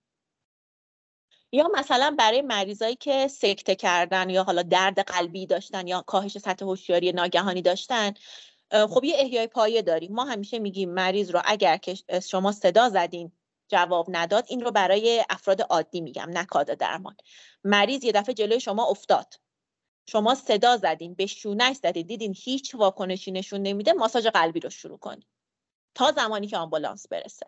یا 1.55 1.71
مثلا 1.75 2.15
برای 2.19 2.43
مریضایی 2.43 2.97
که 2.97 3.29
سکته 3.29 3.75
کردن 3.75 4.31
یا 4.31 4.45
حالا 4.45 4.63
درد 4.63 4.99
قلبی 4.99 5.47
داشتن 5.47 5.87
یا 5.87 6.03
کاهش 6.07 6.39
سطح 6.39 6.65
هوشیاری 6.65 7.13
ناگهانی 7.13 7.63
داشتن 7.63 8.15
خب 8.71 9.05
یه 9.05 9.15
احیای 9.19 9.47
پایه 9.47 9.83
داریم. 9.83 10.13
ما 10.13 10.25
همیشه 10.25 10.59
میگیم 10.59 10.91
مریض 10.91 11.31
رو 11.31 11.43
اگر 11.45 11.77
که 11.77 11.95
شما 12.21 12.53
صدا 12.53 12.89
زدین 12.89 13.33
جواب 13.69 14.07
نداد 14.09 14.45
این 14.49 14.61
رو 14.61 14.71
برای 14.71 15.25
افراد 15.31 15.63
عادی 15.63 16.01
میگم 16.01 16.31
نه 16.31 16.47
درمان. 16.79 17.17
مریض 17.65 18.05
یه 18.05 18.13
دفعه 18.13 18.35
جلوی 18.35 18.61
شما 18.61 18.87
افتاد. 18.87 19.35
شما 20.09 20.35
صدا 20.35 20.77
زدین 20.77 21.15
به 21.15 21.27
شونش 21.27 21.77
زدین 21.77 22.07
دیدین 22.07 22.35
هیچ 22.39 22.75
واکنشی 22.75 23.31
نشون 23.31 23.63
نمیده 23.63 23.93
ماساژ 23.93 24.27
قلبی 24.27 24.61
رو 24.61 24.71
شروع 24.71 24.99
کنید 24.99 25.27
تا 25.95 26.13
زمانی 26.13 26.47
که 26.47 26.57
آمبولانس 26.57 27.09
برسه. 27.09 27.47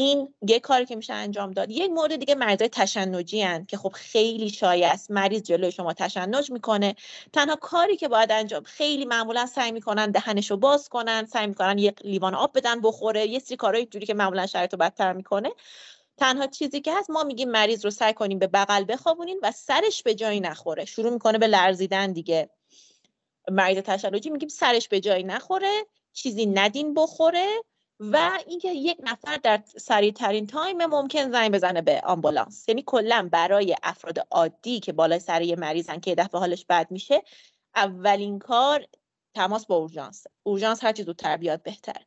این 0.00 0.34
یه 0.48 0.60
کاری 0.60 0.86
که 0.86 0.96
میشه 0.96 1.12
انجام 1.12 1.50
داد. 1.50 1.70
یک 1.70 1.90
مورد 1.90 2.16
دیگه 2.16 2.34
مریضای 2.34 2.68
تشنجی 2.68 3.42
هن 3.42 3.66
که 3.66 3.76
خب 3.76 3.92
خیلی 3.94 4.50
شایع 4.50 4.88
است. 4.88 5.10
مریض 5.10 5.42
جلوی 5.42 5.72
شما 5.72 5.92
تشنج 5.92 6.50
می‌کنه. 6.50 6.94
تنها 7.32 7.56
کاری 7.56 7.96
که 7.96 8.08
باید 8.08 8.32
انجام 8.32 8.62
خیلی 8.62 9.04
معمولا 9.04 9.46
سعی 9.46 9.72
می‌کنن 9.72 10.10
دهنشو 10.10 10.56
باز 10.56 10.88
کنن 10.88 11.26
سعی 11.26 11.46
می‌کنن 11.46 11.78
یه 11.78 11.94
لیوان 12.04 12.34
آب 12.34 12.50
بدن 12.54 12.80
بخوره 12.80 13.26
یه 13.26 13.38
سری 13.38 13.56
کارهای 13.56 13.86
جوری 13.86 14.06
که 14.06 14.14
معمولا 14.14 14.46
شرایطو 14.46 14.76
بدتر 14.76 15.12
می‌کنه. 15.12 15.50
تنها 16.16 16.46
چیزی 16.46 16.80
که 16.80 16.94
هست 16.94 17.10
ما 17.10 17.24
میگیم 17.24 17.50
مریض 17.50 17.84
رو 17.84 17.90
سعی 17.90 18.12
کنیم 18.14 18.38
به 18.38 18.46
بغل 18.46 18.84
بخوابونین 18.88 19.40
و 19.42 19.52
سرش 19.52 20.02
به 20.02 20.14
جایی 20.14 20.40
نخوره. 20.40 20.84
شروع 20.84 21.12
می‌کنه 21.12 21.38
به 21.38 21.46
لرزیدن 21.46 22.12
دیگه. 22.12 22.50
مریض 23.50 23.78
تشنجی 23.78 24.30
میگیم 24.30 24.48
سرش 24.48 24.88
به 24.88 25.00
جایی 25.00 25.24
نخوره 25.24 25.86
چیزی 26.12 26.46
ندین 26.46 26.94
بخوره. 26.94 27.46
و 28.00 28.38
اینکه 28.46 28.72
یک 28.72 28.98
نفر 29.00 29.36
در 29.36 29.62
سریع 29.76 30.12
ترین 30.12 30.46
time 30.46 30.86
ممکن 30.86 31.30
زنگ 31.30 31.52
بزنه 31.52 31.82
به 31.82 32.00
آمبولانس. 32.04 32.68
یعنی 32.68 32.82
کلا 32.86 33.28
برای 33.32 33.76
افراد 33.82 34.18
عادی 34.30 34.80
که 34.80 34.92
بالای 34.92 35.18
سر 35.18 35.42
یه 35.42 35.56
مریضن 35.56 36.00
که 36.00 36.14
دفعه 36.14 36.40
حالش 36.40 36.64
بد 36.68 36.90
میشه 36.90 37.22
اولین 37.74 38.38
کار 38.38 38.86
تماس 39.34 39.66
با 39.66 39.76
اورژانس. 39.76 40.26
اورژانس 40.42 40.84
هر 40.84 40.92
چی 40.92 41.02
زودتر 41.02 41.36
بیاد 41.36 41.62
بهتر. 41.62 42.02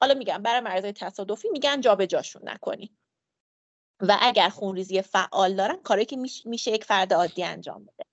حالا 0.00 0.14
میگم 0.14 0.42
برای 0.42 0.60
مریضای 0.60 0.92
تصادفی 0.92 1.48
میگن 1.48 1.80
جابجاشون 1.80 2.42
نکنی. 2.44 2.96
و 4.00 4.16
اگر 4.20 4.48
خونریزی 4.48 5.02
فعال 5.02 5.54
دارن 5.54 5.76
کاری 5.82 6.04
که 6.04 6.16
میشه 6.44 6.70
یک 6.70 6.84
فرد 6.84 7.12
عادی 7.12 7.44
انجام 7.44 7.84
بده. 7.84 8.04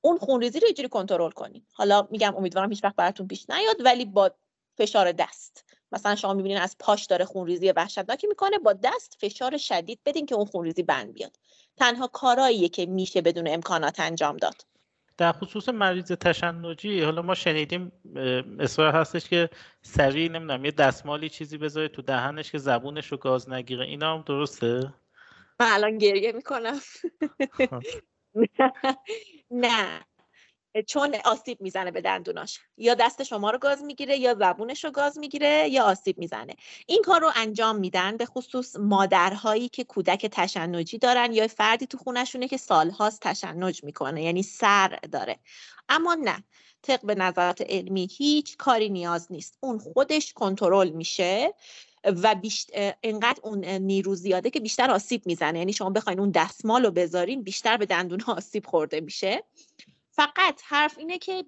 اون 0.00 0.18
خونریزی 0.18 0.60
رو 0.60 0.66
اینجوری 0.66 0.88
کنترل 0.88 1.30
کنین. 1.30 1.66
حالا 1.72 2.08
میگم 2.10 2.36
امیدوارم 2.36 2.70
هیچ 2.70 2.84
وقت 2.84 2.96
براتون 2.96 3.28
پیش 3.28 3.50
نیاد 3.50 3.76
ولی 3.84 4.04
با 4.04 4.30
فشار 4.78 5.12
دست. 5.12 5.65
مثلا 5.92 6.14
شما 6.14 6.34
می‌بینین 6.34 6.58
از 6.58 6.76
پاش 6.78 7.06
داره 7.06 7.24
خونریزی 7.24 7.70
وحشتناکی 7.70 8.26
می‌کنه 8.26 8.58
با 8.58 8.72
دست 8.72 9.16
فشار 9.20 9.56
شدید 9.56 10.00
بدین 10.06 10.26
که 10.26 10.34
اون 10.34 10.44
خونریزی 10.44 10.82
بند 10.82 11.14
بیاد. 11.14 11.36
تنها 11.76 12.06
کاراییه 12.06 12.68
که 12.68 12.86
میشه 12.86 13.20
بدون 13.20 13.48
امکانات 13.48 14.00
انجام 14.00 14.36
داد. 14.36 14.66
در 15.18 15.32
خصوص 15.32 15.68
مریض 15.68 16.12
تشنجی 16.12 17.02
حالا 17.02 17.22
ما 17.22 17.34
شنیدیم 17.34 17.92
اصرار 18.60 18.94
هستش 18.94 19.28
که 19.28 19.50
سریع 19.82 20.28
نمی‌دونم 20.28 20.64
یه 20.64 20.70
دستمالی 20.70 21.28
چیزی 21.28 21.58
بذاره 21.58 21.88
تو 21.88 22.02
دهنش 22.02 22.52
که 22.52 22.58
زبونش 22.58 23.06
رو 23.06 23.18
گاز 23.18 23.50
نگیره. 23.50 23.84
اینا 23.84 24.14
هم 24.14 24.24
درسته؟ 24.26 24.94
من 25.60 25.66
الان 25.70 25.98
گریه 25.98 26.32
می‌کنم. 26.32 26.78
خب. 27.52 27.82
نه. 29.50 30.00
چون 30.82 31.16
آسیب 31.24 31.60
می‌زنه 31.60 31.90
به 31.90 32.00
دندوناش. 32.00 32.60
یا 32.78 32.94
دست 32.94 33.22
شما 33.22 33.50
رو 33.50 33.58
گاز 33.58 33.82
می‌گیره 33.82 34.18
یا 34.18 34.34
زبونش 34.34 34.84
رو 34.84 34.90
گاز 34.90 35.18
می‌گیره 35.18 35.68
یا 35.68 35.84
آسیب 35.84 36.18
می‌زنه. 36.18 36.56
این 36.86 37.02
کار 37.02 37.20
رو 37.20 37.30
انجام 37.36 37.76
میدن 37.76 38.16
به 38.16 38.26
خصوص 38.26 38.76
مادرهایی 38.76 39.68
که 39.68 39.84
کودک 39.84 40.26
تشنجی 40.26 40.98
دارن 40.98 41.32
یا 41.32 41.48
فردی 41.48 41.86
تو 41.86 41.98
خونشونه 41.98 42.48
که 42.48 42.56
سالهاست 42.56 43.20
تشنج 43.20 43.84
می‌کنه 43.84 44.22
یعنی 44.22 44.42
سر 44.42 44.98
داره. 45.12 45.38
اما 45.88 46.14
نه 46.14 46.44
طبق 46.82 47.06
به 47.06 47.14
نظرات 47.14 47.60
علمی 47.60 48.08
هیچ 48.16 48.56
کاری 48.56 48.88
نیاز 48.88 49.26
نیست. 49.30 49.58
اون 49.60 49.78
خودش 49.78 50.32
کنترل 50.32 50.90
میشه 50.90 51.54
و 52.04 52.34
بیشت... 52.34 52.70
انقدر 53.02 53.40
اون 53.42 53.64
نیرو 53.64 54.14
زیاده 54.14 54.50
که 54.50 54.60
بیشتر 54.60 54.90
آسیب 54.90 55.26
می‌زنه. 55.26 55.58
یعنی 55.58 55.72
شما 55.72 55.90
بخواین 55.90 56.20
اون 56.20 56.30
دستمال 56.30 56.84
رو 56.84 56.90
بذارین 56.90 57.42
بیشتر 57.42 57.76
به 57.76 57.86
دندون 57.86 58.20
آسیب 58.26 58.66
خورده 58.66 59.00
میشه. 59.00 59.44
فقط 60.16 60.60
حرف 60.64 60.98
اینه 60.98 61.18
که 61.18 61.44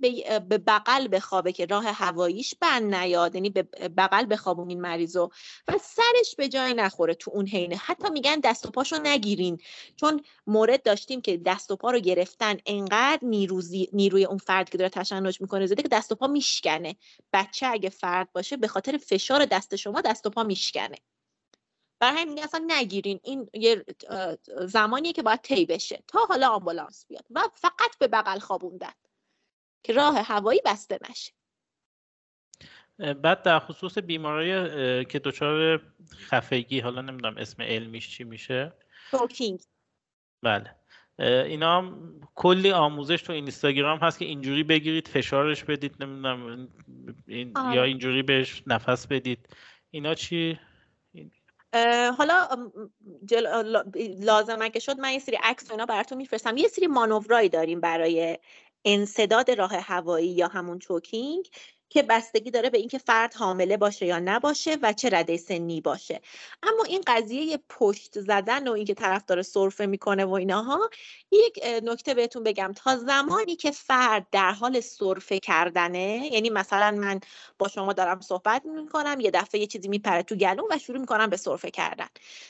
به 0.49 0.59
بغل 0.59 1.09
بخوابه 1.13 1.53
که 1.53 1.67
راه 1.67 1.85
هواییش 1.87 2.55
بند 2.61 2.95
نیاد 2.95 3.35
یعنی 3.35 3.51
به 3.51 3.63
بغل 3.89 4.27
بخوابونین 4.31 4.81
مریضو 4.81 5.31
و 5.69 5.79
سرش 5.83 6.35
به 6.37 6.49
جای 6.49 6.75
نخوره 6.75 7.15
تو 7.15 7.31
اون 7.35 7.47
حینه. 7.47 7.77
حتی 7.77 8.11
میگن 8.11 8.41
دست 8.41 8.67
و 8.67 8.71
پاشو 8.71 8.97
نگیرین. 9.03 9.59
چون 9.97 10.23
مورد 10.47 10.83
داشتیم 10.83 11.21
که 11.21 11.37
دست 11.37 11.71
و 11.71 11.77
پا 11.77 11.91
رو 11.91 12.01
گرفتن 12.01 12.57
انقدر 12.67 13.19
نیروزی 13.23 13.89
نیروی 13.93 14.25
اون 14.25 14.39
فرد 14.39 14.71
که 14.71 14.79
داره 14.79 14.91
تشنج 14.91 15.41
می‌کنه 15.41 15.67
زده 15.67 15.83
که 15.83 15.89
دست 15.89 16.13
و 16.13 16.15
پا 16.15 16.27
میشکنه. 16.27 16.97
بچه 17.33 17.67
اگه 17.67 17.89
فرد 17.89 18.33
باشه 18.33 18.57
به 18.57 18.69
خاطر 18.69 18.97
فشار 18.99 19.45
دست 19.45 19.77
شما 19.77 20.01
دست 20.01 20.27
و 20.27 20.31
پا 20.31 20.43
میشکنه. 20.43 20.97
برای 22.01 22.19
همین 22.19 22.43
اصلا 22.43 22.65
نگیرین. 22.69 23.21
این 23.25 23.49
یه 23.55 23.85
زمانیه 24.67 25.13
که 25.13 25.23
باید 25.23 25.41
طی 25.41 25.67
بشه 25.67 26.03
تا 26.07 26.19
حالا 26.29 26.49
آمبولانس 26.49 27.07
بیاد 27.09 27.25
و 27.31 27.41
فقط 27.55 27.99
به 27.99 28.09
بغل 28.09 28.39
خوابوندن 28.39 28.93
که 29.83 29.93
راه 29.93 30.19
هوایی 30.19 30.61
بسته 30.65 30.99
نشه. 31.11 31.33
بعد 33.15 33.43
در 33.43 33.59
خصوص 33.59 33.99
بیماری 33.99 35.05
که 35.05 35.19
دچار 35.19 35.83
خفگی 36.17 36.81
حالا 36.81 37.01
نمی‌دونم 37.01 37.37
اسم 37.37 37.63
علمیش 37.63 38.11
چی 38.11 38.25
میشه. 38.25 38.73
توکینگ 39.11 39.61
بله. 40.43 40.75
اینا 41.19 41.79
هم 41.79 42.21
کلی 42.35 42.73
آموزش 42.73 43.23
تو 43.23 43.33
اینستاگرام 43.33 43.99
هست 43.99 44.19
که 44.19 44.25
اینجوری 44.25 44.63
بگیرید 44.63 45.09
فشارش 45.09 45.65
بدید 45.65 46.03
نمی‌دونم 46.05 46.69
این 47.27 47.55
یا 47.75 47.83
اینجوری 47.83 48.23
بهش 48.23 48.63
نفس 48.67 49.07
بدید. 49.07 49.57
اینا 49.91 50.15
چی؟ 50.15 50.61
حالا 52.19 52.49
لازم 54.21 54.59
اگه 54.63 54.81
شد 54.81 54.99
من 55.01 55.13
یه 55.13 55.19
سری 55.19 55.37
عکس 55.43 55.71
اینا 55.71 55.87
براتون 55.87 56.19
میفرستم. 56.19 56.57
یه 56.57 56.69
سری 56.69 56.87
مانورایی 56.87 57.49
داریم 57.49 57.81
برای 57.81 58.39
انصداد 58.85 59.51
راه 59.51 59.73
هوایی 59.77 60.29
یا 60.29 60.49
همون 60.49 60.79
چوکینگ. 60.79 61.49
که 61.91 62.03
بستگی 62.03 62.51
داره 62.51 62.71
به 62.71 62.79
اینکه 62.79 62.99
فرد 62.99 63.35
حامله 63.35 63.77
باشه 63.77 64.07
یا 64.07 64.19
نباشه 64.19 64.77
و 64.83 64.93
چه 64.93 65.09
رده 65.13 65.37
سنی 65.37 65.81
باشه. 65.81 66.21
اما 66.63 66.85
این 66.85 67.03
قضیه 67.07 67.59
پشت 67.69 68.21
زدن 68.21 68.69
و 68.69 68.73
اینکه 68.73 68.95
طرف 68.95 69.25
داره 69.25 69.43
سرفه 69.43 69.87
می‌کنه 69.87 70.25
و 70.25 70.33
ایناها 70.33 70.91
یک 71.33 71.65
نکته 71.83 72.15
بهتون 72.15 72.43
بگم. 72.43 72.73
تا 72.77 72.97
زمانی 72.97 73.57
که 73.57 73.71
فرد 73.71 74.27
در 74.33 74.53
حال 74.53 74.81
سرفه 74.81 75.39
کردنه 75.39 76.31
یعنی 76.33 76.51
مثلا 76.51 76.91
من 76.91 77.21
با 77.59 77.69
شما 77.69 77.93
دارم 77.93 78.21
صحبت 78.21 78.63
می‌کنم 78.65 79.21
یه 79.21 79.31
دفعه 79.31 79.61
یه 79.61 79.67
چیزی 79.67 79.89
میپره 79.89 80.23
تو 80.23 80.35
گلوم 80.35 80.67
و 80.71 80.79
شروع 80.79 80.99
می‌کنم 80.99 81.31
به 81.31 81.37
سرفه 81.37 81.71
کردن. 81.71 82.09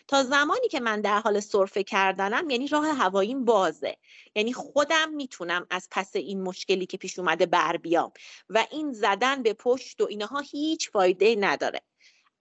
تا 0.08 0.22
زمانی 0.22 0.68
که 0.68 0.80
من 0.80 1.00
در 1.00 1.20
حال 1.20 1.40
سرفه 1.40 1.82
کردنم 1.82 2.50
یعنی 2.50 2.68
راه 2.68 2.86
هواییم 2.86 3.44
بازه. 3.44 3.96
یعنی 4.38 4.52
خودم 4.52 5.10
می‌تونم 5.10 5.66
از 5.70 5.88
پس 5.90 6.16
این 6.16 6.42
مشکلی 6.42 6.86
که 6.86 6.96
پیش 6.96 7.18
اومده 7.18 7.46
بر 7.46 7.76
بیام. 7.76 8.12
و 8.48 8.66
این 8.70 8.92
زدن 8.92 9.42
به 9.42 9.52
پشت 9.52 10.00
و 10.00 10.06
اینها 10.10 10.40
هیچ 10.40 10.90
فایده 10.90 11.36
نداره. 11.40 11.80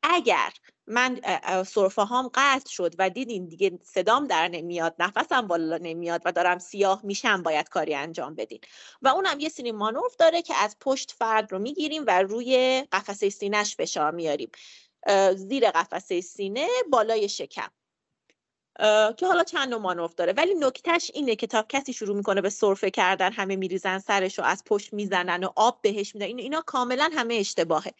اگر 0.03 0.53
من 0.87 1.21
سرفه 1.63 2.01
هام 2.01 2.29
قطع 2.33 2.69
شد 2.69 2.95
و 2.99 3.09
دیدین 3.09 3.45
دیگه 3.45 3.79
صدام 3.83 4.27
در 4.27 4.47
نمیاد 4.47 4.95
نفسم 4.99 5.47
بالا 5.47 5.77
نمیاد 5.77 6.21
و 6.25 6.31
دارم 6.31 6.59
سیاه 6.59 7.01
میشم 7.03 7.43
باید 7.43 7.69
کاری 7.69 7.95
انجام 7.95 8.35
بدین. 8.35 8.59
و 9.01 9.07
اونم 9.07 9.39
یه 9.39 9.49
سری 9.49 9.71
مانور 9.71 10.11
داره 10.19 10.41
که 10.41 10.55
از 10.55 10.77
پشت 10.81 11.11
فرد 11.11 11.51
رو 11.51 11.59
می‌گیریم 11.59 12.03
و 12.07 12.21
روی 12.21 12.83
قفسه 12.91 13.29
سینهش 13.29 13.75
فشار 13.75 14.11
میاریم. 14.11 14.51
زیر 15.35 15.71
قفسه 15.71 16.21
سینه 16.21 16.67
بالای 16.89 17.29
شکم. 17.29 17.69
که 19.17 19.25
حالا 19.27 19.43
چند 19.43 19.73
نوع 19.73 20.13
داره. 20.17 20.33
ولی 20.33 20.53
نکتهش 20.53 21.11
اینه 21.13 21.35
که 21.35 21.47
تا 21.47 21.65
کسی 21.69 21.93
شروع 21.93 22.17
می‌کنه 22.17 22.41
به 22.41 22.49
سرفه 22.49 22.91
کردن 22.91 23.31
همه 23.31 23.55
میریزن 23.55 23.99
سرش 23.99 24.39
و 24.39 24.41
از 24.41 24.63
پشت 24.63 24.93
می‌زنن 24.93 25.43
و 25.43 25.49
آب 25.55 25.79
بهش 25.81 26.15
میدن. 26.15 26.39
اینا 26.39 26.61
کاملا 26.61 27.09
همه 27.13 27.35
اشتباهه. 27.35 27.91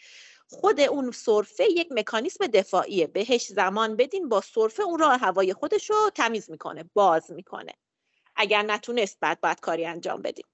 خود 0.50 0.80
اون 0.80 1.12
سرفه 1.12 1.64
یک 1.64 1.88
مکانیسم 1.92 2.48
دفاعیه. 2.48 3.08
بهش 3.08 3.48
زمان 3.48 3.96
بدین 3.96 4.30
با 4.30 4.42
سرفه 4.42 4.84
اون 4.84 5.00
راه 5.00 5.20
هوای 5.20 5.54
خودش 5.54 5.90
رو 5.90 6.12
تمیز 6.16 6.52
می‌کنه 6.52 6.90
باز 6.94 7.32
می‌کنه. 7.32 7.74
اگر 8.36 8.62
نتونست 8.62 9.18
بعد 9.22 9.42
باید 9.42 9.60
کاری 9.60 9.86
انجام 9.86 10.22
بدیم. 10.22 10.46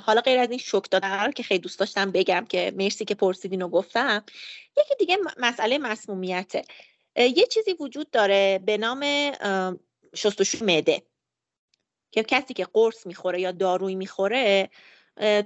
حالا 0.00 0.20
غیر 0.20 0.38
از 0.38 0.50
این 0.50 0.58
شک 0.58 0.90
دادن 0.90 1.30
که 1.30 1.42
خیلی 1.42 1.60
دوست 1.60 1.78
داشتم 1.78 2.10
بگم 2.10 2.46
که 2.48 2.72
مرسی 2.76 3.04
که 3.04 3.14
پرسیدین 3.14 3.62
و 3.62 3.68
گفتم. 3.68 4.24
یکی 4.78 4.94
دیگه 4.98 5.18
مسئله 5.38 5.78
مسمومیته. 5.78 6.64
یه 7.16 7.46
چیزی 7.46 7.72
وجود 7.80 8.10
داره 8.10 8.60
به 8.66 8.76
نام 8.76 9.32
شستشو 10.16 10.64
معده 10.64 11.02
که 12.10 12.22
کسی 12.22 12.54
که 12.54 12.64
قرص 12.72 13.06
می‌خوره 13.06 13.40
یا 13.40 13.52
داروی 13.52 13.94
می‌خوره 13.94 14.70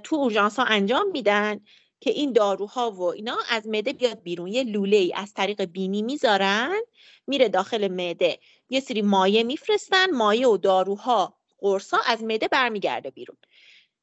تو 0.03 0.15
اورژانس 0.15 0.59
ها 0.59 0.65
انجام 0.65 1.11
میدن 1.11 1.59
که 1.99 2.09
این 2.09 2.33
داروها 2.33 2.91
و 2.91 3.01
اینا 3.01 3.37
از 3.49 3.67
معده 3.67 3.93
بیاد 3.93 4.23
بیرون. 4.23 4.47
یه 4.47 4.63
لوله 4.63 4.97
ای 4.97 5.13
از 5.13 5.33
طریق 5.33 5.65
بینی 5.65 6.01
می‌ذارن 6.01 6.81
میره 7.27 7.49
داخل 7.49 7.87
معده. 7.87 8.39
یه 8.69 8.79
سری 8.79 9.01
مایه 9.01 9.43
میفرستن 9.43 10.11
مایه 10.11 10.47
و 10.47 10.57
داروها 10.57 11.37
قرصا 11.59 11.97
از 12.05 12.23
معده 12.23 12.47
برمیگرده 12.47 13.09
بیرون. 13.09 13.37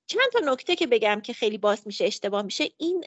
چند 0.07 0.33
تا 0.33 0.38
نکته 0.53 0.77
که 0.77 0.87
بگم 0.87 1.21
که 1.21 1.33
خیلی 1.33 1.59
باز 1.59 1.83
میشه 1.87 2.05
اشتباه 2.05 2.43
میشه 2.43 2.71
این 2.77 3.05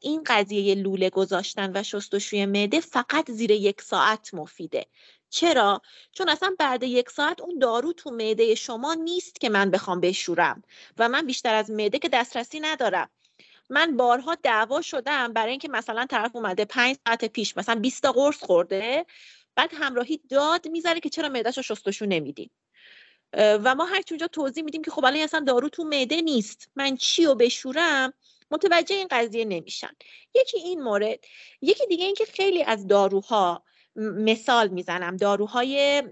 این 0.00 0.22
قضیه 0.26 0.74
لوله 0.74 1.10
گذاشتن 1.10 1.72
و 1.74 1.82
شستشوی 1.82 2.46
معده 2.46 2.80
فقط 2.80 3.30
زیر 3.30 3.50
یک 3.50 3.82
ساعت 3.82 4.34
مفیده. 4.34 4.86
چرا؟ 5.30 5.82
چون 6.12 6.28
اصلا 6.28 6.56
بعد 6.58 6.82
یک 6.82 7.10
ساعت 7.10 7.40
اون 7.40 7.58
دارو 7.58 7.92
تو 7.92 8.10
معده 8.10 8.54
شما 8.54 8.94
نیست 8.94 9.40
که 9.40 9.48
من 9.48 9.70
بخوام 9.70 10.00
بشورم 10.00 10.62
و 10.98 11.08
من 11.08 11.26
بیشتر 11.26 11.54
از 11.54 11.70
معده 11.70 11.98
که 11.98 12.08
دسترسی 12.08 12.60
ندارم. 12.60 13.10
من 13.70 13.96
بارها 13.96 14.34
دعوا 14.34 14.80
شدم 14.80 15.32
برای 15.32 15.50
اینکه 15.50 15.68
مثلا 15.68 16.06
طرف 16.06 16.36
اومده 16.36 16.64
پنج 16.64 16.96
ساعت 17.06 17.24
پیش 17.24 17.56
مثلا 17.56 17.80
20 17.80 18.02
تا 18.02 18.12
قرص 18.12 18.44
خورده 18.44 19.06
بعد 19.54 19.70
همراهی 19.74 20.20
داد 20.28 20.68
می‌ذاره 20.68 21.00
که 21.00 21.08
چرا 21.08 21.28
معدهش 21.28 21.56
رو 21.56 21.62
شستشو 21.62 22.06
نمیدین 22.06 22.50
و 23.34 23.74
ما 23.74 23.84
هر 23.84 24.02
اونجا 24.10 24.26
توضیح 24.26 24.64
میدیم 24.64 24.82
که 24.82 24.90
خب 24.90 25.04
الان 25.04 25.20
اصلا 25.20 25.40
دارو 25.40 25.68
تو 25.68 25.84
معده 25.84 26.20
نیست. 26.20 26.70
من 26.76 26.96
چی 26.96 27.24
رو 27.24 27.34
بشورم؟ 27.34 28.12
متوجه 28.50 28.96
این 28.96 29.08
قضیه 29.10 29.44
نمیشن. 29.44 29.90
یکی 30.34 30.58
این 30.58 30.82
مورد. 30.82 31.18
یکی 31.60 31.86
دیگه 31.86 32.04
اینکه 32.04 32.24
خیلی 32.24 32.62
از 32.62 32.86
داروها 32.86 33.64
مثال 33.96 34.68
می‌زنم. 34.68 35.16
داروهای 35.16 36.02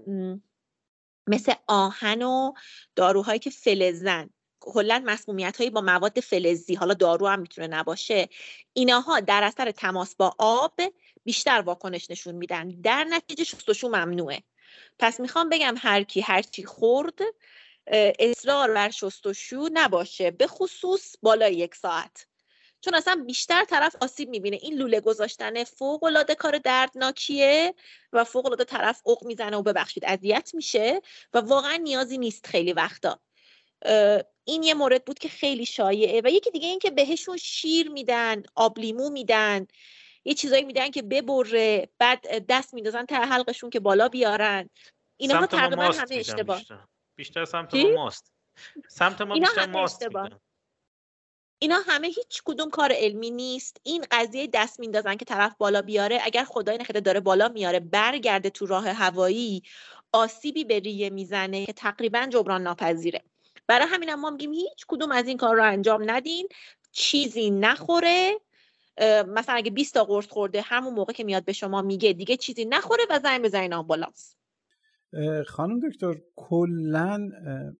مثل 1.27 1.53
آهن 1.67 2.21
و 2.21 2.53
داروهایی 2.95 3.39
که 3.39 3.49
فلزن. 3.49 4.29
کلا 4.59 5.03
مسمومیت 5.05 5.57
هایی 5.57 5.69
با 5.69 5.81
مواد 5.81 6.19
فلزی. 6.19 6.75
حالا 6.75 6.93
دارو 6.93 7.27
هم 7.27 7.39
می‌تونه 7.39 7.67
نباشه. 7.67 8.29
اینها 8.73 9.19
در 9.19 9.43
اثر 9.43 9.71
تماس 9.71 10.15
با 10.15 10.35
آب 10.37 10.81
بیشتر 11.23 11.61
واکنش 11.61 12.11
نشون 12.11 12.35
میدن. 12.35 12.69
در 12.69 13.03
نتیجه 13.03 13.43
شستشو 13.43 13.87
ممنوعه. 13.87 14.43
پس 14.99 15.19
می‌خوام 15.19 15.49
بگم 15.49 15.75
هر 15.77 16.03
کی 16.03 16.21
هر 16.21 16.41
چی 16.41 16.63
خورد 16.63 17.19
اصرار 18.19 18.73
بر 18.73 18.89
شستشو 18.89 19.69
نباشه 19.73 20.31
به 20.31 20.47
خصوص 20.47 21.15
بالای 21.21 21.53
یک 21.53 21.75
ساعت. 21.75 22.27
چون 22.81 22.95
اصلا 22.95 23.23
بیشتر 23.27 23.63
طرف 23.63 23.95
آسیب 24.01 24.29
می‌بینه. 24.29 24.59
این 24.61 24.73
لوله 24.77 25.01
گذاشتن 25.01 25.63
فوق 25.63 26.03
العاده 26.03 26.35
کار 26.35 26.57
دردناکیه 26.57 27.73
و 28.13 28.23
فوق 28.23 28.45
العاده 28.45 28.63
طرف 28.63 29.01
اوق 29.03 29.25
می‌زنه 29.25 29.57
و 29.57 29.61
ببخشید 29.61 30.05
اذیت 30.05 30.51
میشه 30.53 31.01
و 31.33 31.37
واقعا 31.37 31.75
نیازی 31.75 32.17
نیست 32.17 32.47
خیلی 32.47 32.73
وقتا. 32.73 33.19
این 34.43 34.63
یه 34.63 34.73
مورد 34.73 35.05
بود 35.05 35.19
که 35.19 35.29
خیلی 35.29 35.65
شایعه 35.65 36.21
و 36.23 36.29
یکی 36.29 36.51
دیگه 36.51 36.67
این 36.67 36.79
که 36.79 36.91
بهشون 36.91 37.37
شیر 37.37 37.89
میدن 37.89 38.43
آب 38.55 38.79
لیمو 38.79 39.09
میدن. 39.09 39.67
یه 40.25 40.33
چیزایی 40.33 40.63
میدن 40.63 40.91
که 40.91 41.01
ببره 41.01 41.89
بعد 41.97 42.45
دست 42.49 42.73
میندازن 42.73 43.05
ته 43.05 43.15
حلقشون 43.15 43.69
که 43.69 43.79
بالا 43.79 44.09
بیارن. 44.09 44.69
اینا 45.17 45.45
تقریبا 45.45 45.83
همه 45.83 46.15
اشتباه. 46.15 46.57
بیشتر, 46.57 46.79
بیشتر 47.15 47.45
سمت 47.45 47.75
ما 47.75 47.89
ماست. 47.89 48.31
سمت 48.87 49.21
ما 49.21 49.39
بیشتر 49.39 49.65
ماست 49.65 50.05
اینا 51.59 51.79
همه 51.87 52.07
هیچ 52.07 52.41
کدوم 52.45 52.69
کار 52.69 52.91
علمی 52.95 53.31
نیست. 53.31 53.77
این 53.83 54.05
قضیه 54.11 54.47
دست 54.47 54.79
میندازن 54.79 55.15
که 55.15 55.25
طرف 55.25 55.55
بالا 55.57 55.81
بیاره. 55.81 56.19
اگر 56.23 56.43
خدای 56.43 56.77
نخیده 56.77 56.99
داره 56.99 57.19
بالا 57.19 57.47
میاره 57.47 57.79
برگرده 57.79 58.49
تو 58.49 58.65
راه 58.65 58.89
هوایی 58.89 59.63
آسیبی 60.11 60.63
به 60.63 60.79
ریه 60.79 61.09
می‌زنه 61.09 61.65
که 61.65 61.73
تقریبا 61.73 62.27
جبران 62.31 62.63
ناپذیره. 62.63 63.23
برای 63.67 63.87
همین 63.87 64.13
ما 64.13 64.29
میگیم 64.29 64.53
هیچ 64.53 64.85
کدوم 64.87 65.11
از 65.11 65.27
این 65.27 65.37
کار 65.37 65.55
رو 65.55 65.63
انجام 65.63 66.11
ندین. 66.11 66.47
چیزی 66.91 67.49
نخوره. 67.49 68.39
مثلا 69.27 69.55
اگه 69.55 69.71
20 69.71 69.93
تا 69.93 70.03
قرص 70.03 70.27
خورده 70.27 70.61
همون 70.61 70.93
موقع 70.93 71.13
که 71.13 71.23
میاد 71.23 71.45
به 71.45 71.53
شما 71.53 71.81
میگه 71.81 72.13
دیگه 72.13 72.37
چیزی 72.37 72.65
نخوره 72.65 73.03
و 73.09 73.19
زنگ 73.19 73.43
بزنین 73.43 73.73
آمبولانس 73.73 74.35
خانم 75.47 75.79
دکتر 75.89 76.13
کلا 76.35 77.29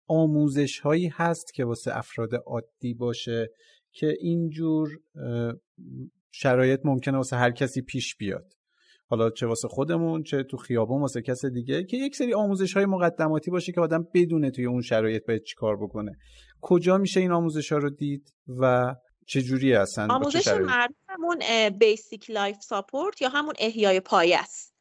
آموزش 0.08 0.80
هایی 0.80 1.08
هست 1.08 1.54
که 1.54 1.66
واسه 1.66 1.98
افراد 1.98 2.30
عادی 2.46 2.94
باشه 2.94 3.50
که 3.92 4.16
اینجور 4.20 4.90
شرایط 6.32 6.80
ممکنه 6.84 7.18
واسه 7.18 7.36
هر 7.36 7.52
کسی 7.52 7.82
پیش 7.82 8.16
بیاد. 8.16 8.54
حالا 9.06 9.30
چه 9.30 9.48
واسه 9.48 9.68
خودمون 9.68 10.24
چه 10.24 10.44
تو 10.44 10.58
خیابون 10.58 11.02
واسه 11.02 11.22
کس 11.22 11.46
دیگه 11.46 11.84
که 11.84 11.98
یک 11.98 12.16
سری 12.16 12.34
آموزش 12.34 12.74
های 12.74 12.86
مقدماتی 12.86 13.52
باشه 13.52 13.72
که 13.72 13.82
آدم 13.82 14.08
بدونه 14.14 14.52
توی 14.52 14.66
اون 14.66 14.82
شرایط 14.82 15.26
باید 15.28 15.44
چیکار 15.44 15.78
بکنه. 15.78 16.12
کجا 16.62 16.98
میشه 16.98 17.20
این 17.20 17.32
آموزش 17.32 17.72
ها 17.72 17.78
رو 17.78 17.90
دید 17.90 18.34
و 18.48 18.96
چه 19.26 19.42
جوری 19.42 19.74
هستن 19.74 20.12
آموزش 20.12 20.48
معروفمون 20.48 21.70
Basic 21.70 22.30
Life 22.30 22.58
Support 22.62 23.22
یا 23.22 23.30
همون 23.30 23.54
احیای 23.60 24.00
پایه 24.00 24.40
است. 24.40 24.72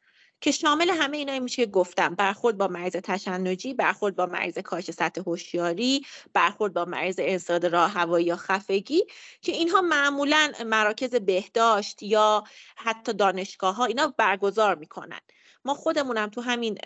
که 0.41 0.51
شامل 0.51 0.89
همه 0.89 1.17
اینا 1.17 1.39
میشه 1.39 1.65
گفتم. 1.65 2.15
برخورد 2.15 2.57
با 2.57 2.67
مریض 2.67 2.95
تشنجی 2.95 3.73
برخورد 3.73 4.15
با 4.15 4.25
مریض 4.25 4.57
کاهش 4.57 4.91
سطح 4.91 5.21
هوشیاری 5.21 6.05
برخورد 6.33 6.73
با 6.73 6.85
مریض 6.85 7.15
انسداد 7.19 7.65
راه 7.65 7.91
هوایی 7.91 8.25
یا 8.25 8.35
خفگی 8.35 9.03
که 9.41 9.51
اینها 9.51 9.81
معمولا 9.81 10.51
مراکز 10.65 11.15
بهداشت 11.15 12.03
یا 12.03 12.43
حتی 12.75 13.13
دانشگاه 13.13 13.75
ها 13.75 13.85
اینا 13.85 14.13
برگزار 14.17 14.75
می‌کنن. 14.75 15.21
ما 15.65 15.73
خودمونم 15.73 16.29
تو 16.29 16.41
همین 16.41 16.77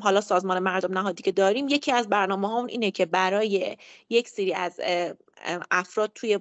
حالا 0.00 0.20
سازمان 0.20 0.58
مردم 0.58 0.98
نهادی 0.98 1.22
که 1.22 1.32
داریم 1.32 1.68
یکی 1.68 1.92
از 1.92 2.08
برنامه 2.08 2.48
ها 2.48 2.66
اینه 2.66 2.90
که 2.90 3.06
برای 3.06 3.76
یک 4.10 4.28
سری 4.28 4.54
از 4.54 4.80
افراد 5.70 6.10
توی 6.14 6.38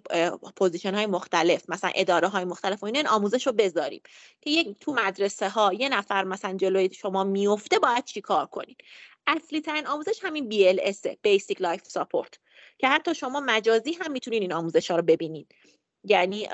پوزیشن 0.56 0.96
های 0.96 1.06
مختلف 1.06 1.70
مثلا 1.70 1.92
اداره 1.96 2.28
های 2.28 2.46
مختلف 2.46 2.84
و 2.84 2.86
این 2.86 3.08
آموزش 3.08 3.48
رو 3.48 3.54
بذاریم 3.54 4.02
که 4.42 4.50
یک 4.50 4.80
تو 4.80 4.94
مدرسه 4.94 5.50
ها 5.50 5.74
یه 5.74 5.90
نفر 5.90 6.24
مثلا 6.24 6.54
جلوی 6.58 6.94
شما 6.94 7.24
میفته 7.24 7.80
باید 7.80 8.04
چی 8.04 8.22
کار 8.22 8.46
کنید 8.46 8.78
اصلی 9.28 9.62
ترین 9.62 9.88
آموزش 9.88 10.20
همین 10.24 10.52
BLS 10.52 10.98
Basic 11.28 11.58
Life 11.58 12.00
Support 12.00 12.38
که 12.78 12.88
حتی 12.88 13.16
شما 13.16 13.40
مجازی 13.40 13.94
هم 13.94 14.12
می‌تونید 14.12 14.42
این 14.42 14.54
آموزش 14.54 14.92
ها 14.92 14.98
رو 14.98 15.04
ببینید 15.04 15.56
یعنی 16.04 16.48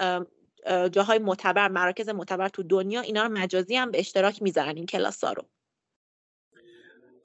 جاهای 0.91 1.19
معتبر 1.19 1.67
مراکز 1.67 2.09
معتبر 2.09 2.49
تو 2.49 2.63
دنیا 2.63 3.01
اینا 3.01 3.23
رو 3.23 3.29
مجازی 3.29 3.75
هم 3.75 3.91
به 3.91 3.99
اشتراک 3.99 4.41
می‌ذارن 4.41 4.75
این 4.75 4.85
کلاس 4.85 5.23
ها 5.23 5.33
رو. 5.33 5.43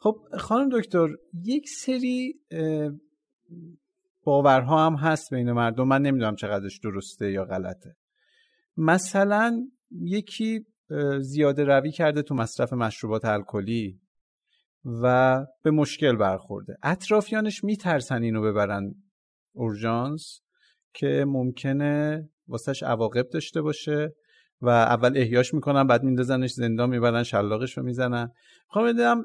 خب 0.00 0.16
خانم 0.38 0.68
دکتر 0.80 1.08
یک 1.44 1.68
سری 1.68 2.40
باورها 4.24 4.86
هم 4.86 4.94
هست 4.94 5.34
بین 5.34 5.52
مردم. 5.52 5.88
من 5.88 6.02
نمی‌دونم 6.02 6.36
چقدرش 6.36 6.78
درسته 6.78 7.32
یا 7.32 7.44
غلطه. 7.44 7.96
مثلا 8.76 9.68
یکی 9.90 10.66
زیاده 11.20 11.64
روی 11.64 11.92
کرده 11.92 12.22
تو 12.22 12.34
مصرف 12.34 12.72
مشروبات 12.72 13.24
الکلی 13.24 14.00
و 14.84 15.46
به 15.62 15.70
مشکل 15.70 16.16
برخورده. 16.16 16.76
اطرافیانش 16.82 17.64
میترسن 17.64 18.22
اینو 18.22 18.42
ببرن 18.42 18.94
اورژانس 19.52 20.40
که 20.94 21.24
ممکنه 21.28 22.28
واسهش 22.48 22.82
عواقب 22.82 23.28
داشته 23.28 23.62
باشه 23.62 24.14
و 24.60 24.68
اول 24.68 25.16
احیاش 25.16 25.54
می‌کنن 25.54 25.86
بعد 25.86 26.02
میندازنش 26.02 26.50
زندان 26.50 26.90
می‌برن 26.90 27.22
شلاقش 27.22 27.78
رو 27.78 27.84
می‌زنن. 27.84 28.30
می‌خوام 28.68 28.86
بدونم 28.86 29.24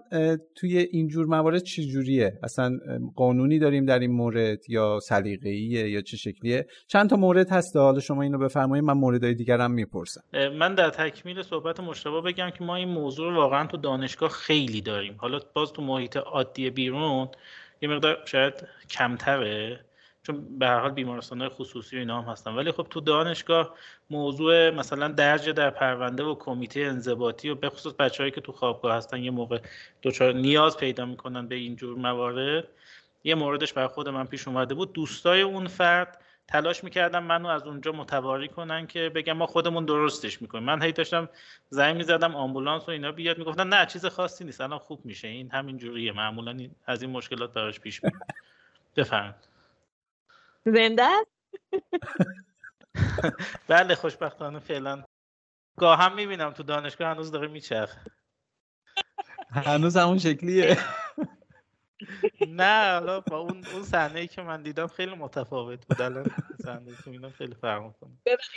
توی 0.55 0.77
اینجور 0.77 1.25
موارد 1.25 1.63
چه 1.63 1.83
جوریه؟ 1.83 2.39
اصلا 2.43 2.79
قانونی 3.15 3.59
داریم 3.59 3.85
در 3.85 3.99
این 3.99 4.11
مورد 4.11 4.69
یا 4.69 4.99
سلیقه‌ایه 4.99 5.89
یا 5.89 6.01
چه 6.01 6.17
شکلیه؟ 6.17 6.67
چند 6.87 7.09
تا 7.09 7.15
مورد 7.15 7.49
هست 7.49 7.75
حالا 7.75 7.99
شما 7.99 8.21
اینو 8.21 8.37
بفرمایید 8.37 8.85
من 8.85 8.93
موردهای 8.93 9.33
دیگرم 9.33 9.71
می‌پرسم. 9.71 10.21
من 10.59 10.75
در 10.75 10.89
تکمیل 10.89 11.41
صحبت 11.41 11.79
مشتبه 11.79 12.21
بگم 12.21 12.49
که 12.49 12.63
ما 12.63 12.75
این 12.75 12.89
موضوع 12.89 13.31
رو 13.31 13.35
واقعا 13.35 13.67
تو 13.67 13.77
دانشگاه 13.77 14.29
خیلی 14.29 14.81
داریم. 14.81 15.15
حالا 15.17 15.39
باز 15.53 15.73
تو 15.73 15.81
محیط 15.81 16.17
عادی 16.17 16.69
بیرون 16.69 17.27
یه 17.81 17.89
مقدار 17.89 18.17
شاید 18.25 18.53
کمتره. 18.89 19.79
چون 20.29 20.59
به 20.59 20.67
هر 20.67 20.79
حال 20.79 20.91
بیمارستان 20.91 21.49
خصوصی 21.49 21.95
و 21.95 21.99
اینا 21.99 22.21
هم 22.21 22.31
هستن. 22.31 22.51
ولی 22.51 22.71
خب 22.71 22.87
تو 22.89 23.01
دانشگاه 23.01 23.75
موضوع 24.09 24.69
مثلا 24.69 25.07
درج 25.07 25.49
در 25.49 25.69
پرونده 25.69 26.23
و 26.23 26.35
کمیته 26.35 26.79
انضباطی 26.79 27.49
و 27.49 27.55
به 27.55 27.69
خصوص 27.69 27.93
بچههایی 27.93 28.31
که 28.31 28.41
تو 28.41 28.51
خوابگاه 28.51 28.95
هستن 28.95 29.23
یه 29.23 29.31
موقع 29.31 29.59
دچار 30.03 30.33
نیاز 30.33 30.77
پیدا 30.77 31.05
می‌کنن 31.05 31.47
به 31.47 31.55
این 31.55 31.75
جور 31.75 31.97
موارد 31.97 32.67
یه 33.23 33.35
موردش 33.35 33.73
بر 33.73 33.87
خود 33.87 34.09
من 34.09 34.25
پیش 34.25 34.47
اومده 34.47 34.73
بود. 34.73 34.93
دوستای 34.93 35.41
اون 35.41 35.67
فرد 35.67 36.21
تلاش 36.47 36.83
می‌کردم 36.83 37.23
منو 37.23 37.47
از 37.47 37.63
اونجا 37.67 37.91
متواری 37.91 38.47
کنن 38.47 38.87
که 38.87 39.09
بگم 39.09 39.33
ما 39.33 39.45
خودمون 39.45 39.85
درستش 39.85 40.41
می‌کنیم. 40.41 40.63
من 40.63 40.81
هی 40.81 40.91
داشتم 40.91 41.29
زنگ 41.69 41.95
می‌زدم 41.95 42.35
آمبولانس 42.35 42.87
و 42.87 42.91
اینا 42.91 43.11
بیاد 43.11 43.37
می‌گفتن 43.37 43.67
نه 43.67 43.85
چیز 43.85 44.05
خاصی 44.05 44.43
نیست 44.43 44.61
الان 44.61 44.79
خوب 44.79 45.05
میشه. 45.05 45.27
این 45.27 45.51
همین 45.51 45.77
جوریه. 45.77 46.11
معمولا 46.11 46.57
از 46.85 47.01
این 47.01 47.11
مشکلات 47.11 47.53
براش 47.53 47.79
پیش 47.79 48.03
میاد. 48.03 48.15
بفرمایید. 48.95 49.48
زنده 50.71 51.03
است 51.03 51.31
بله 53.67 53.95
خوشبختانه 53.95 54.59
فعلا. 54.59 55.03
گاه 55.77 55.99
هم 55.99 56.15
می‌بینم 56.15 56.51
تو 56.51 56.63
دانشگاه 56.63 57.07
هنوز 57.07 57.31
داره 57.31 57.47
میچرخ 57.47 57.95
هنوز 59.51 59.97
همون 59.97 60.17
شکلیه. 60.17 60.77
نه 62.47 62.93
حالا 62.93 63.19
با 63.19 63.37
اون 63.37 63.65
اون 63.73 63.83
صحنه 63.83 64.19
ای 64.19 64.27
که 64.27 64.41
من 64.41 64.63
دیدم 64.63 64.87
خیلی 64.87 65.15
متفاوت 65.15 65.85
بود. 65.85 66.01
الان 66.01 66.25
صحنه 66.63 66.95
که 67.03 67.09
میدم 67.09 67.29
خیلی 67.29 67.55
فرق 67.55 67.83
می‌کنه. 67.83 68.11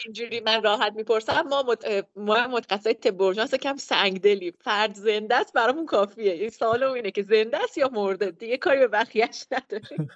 اینجوری 0.05 0.41
من 0.41 0.63
راحت 0.63 0.93
می‌پرسم. 0.93 1.43
ما 1.43 1.63
مت... 1.63 2.07
ما 2.17 2.49
متخصص 2.49 3.55
کم 3.55 3.77
سنگدلی. 3.77 4.53
فرد 4.61 4.95
زنده 4.95 5.35
است 5.35 5.53
برامون 5.53 5.87
کافیه. 5.87 6.33
این 6.33 6.51
سوال 6.51 6.83
اینه 6.83 7.11
که 7.11 7.23
زنده 7.23 7.65
است 7.65 7.79
یا 7.79 7.89
مرده؟ 7.89 8.31
دیگه 8.31 8.57
کاری 8.57 8.79
به 8.79 8.89
بقیه‌اش 8.89 9.47
نداریم. 9.53 10.09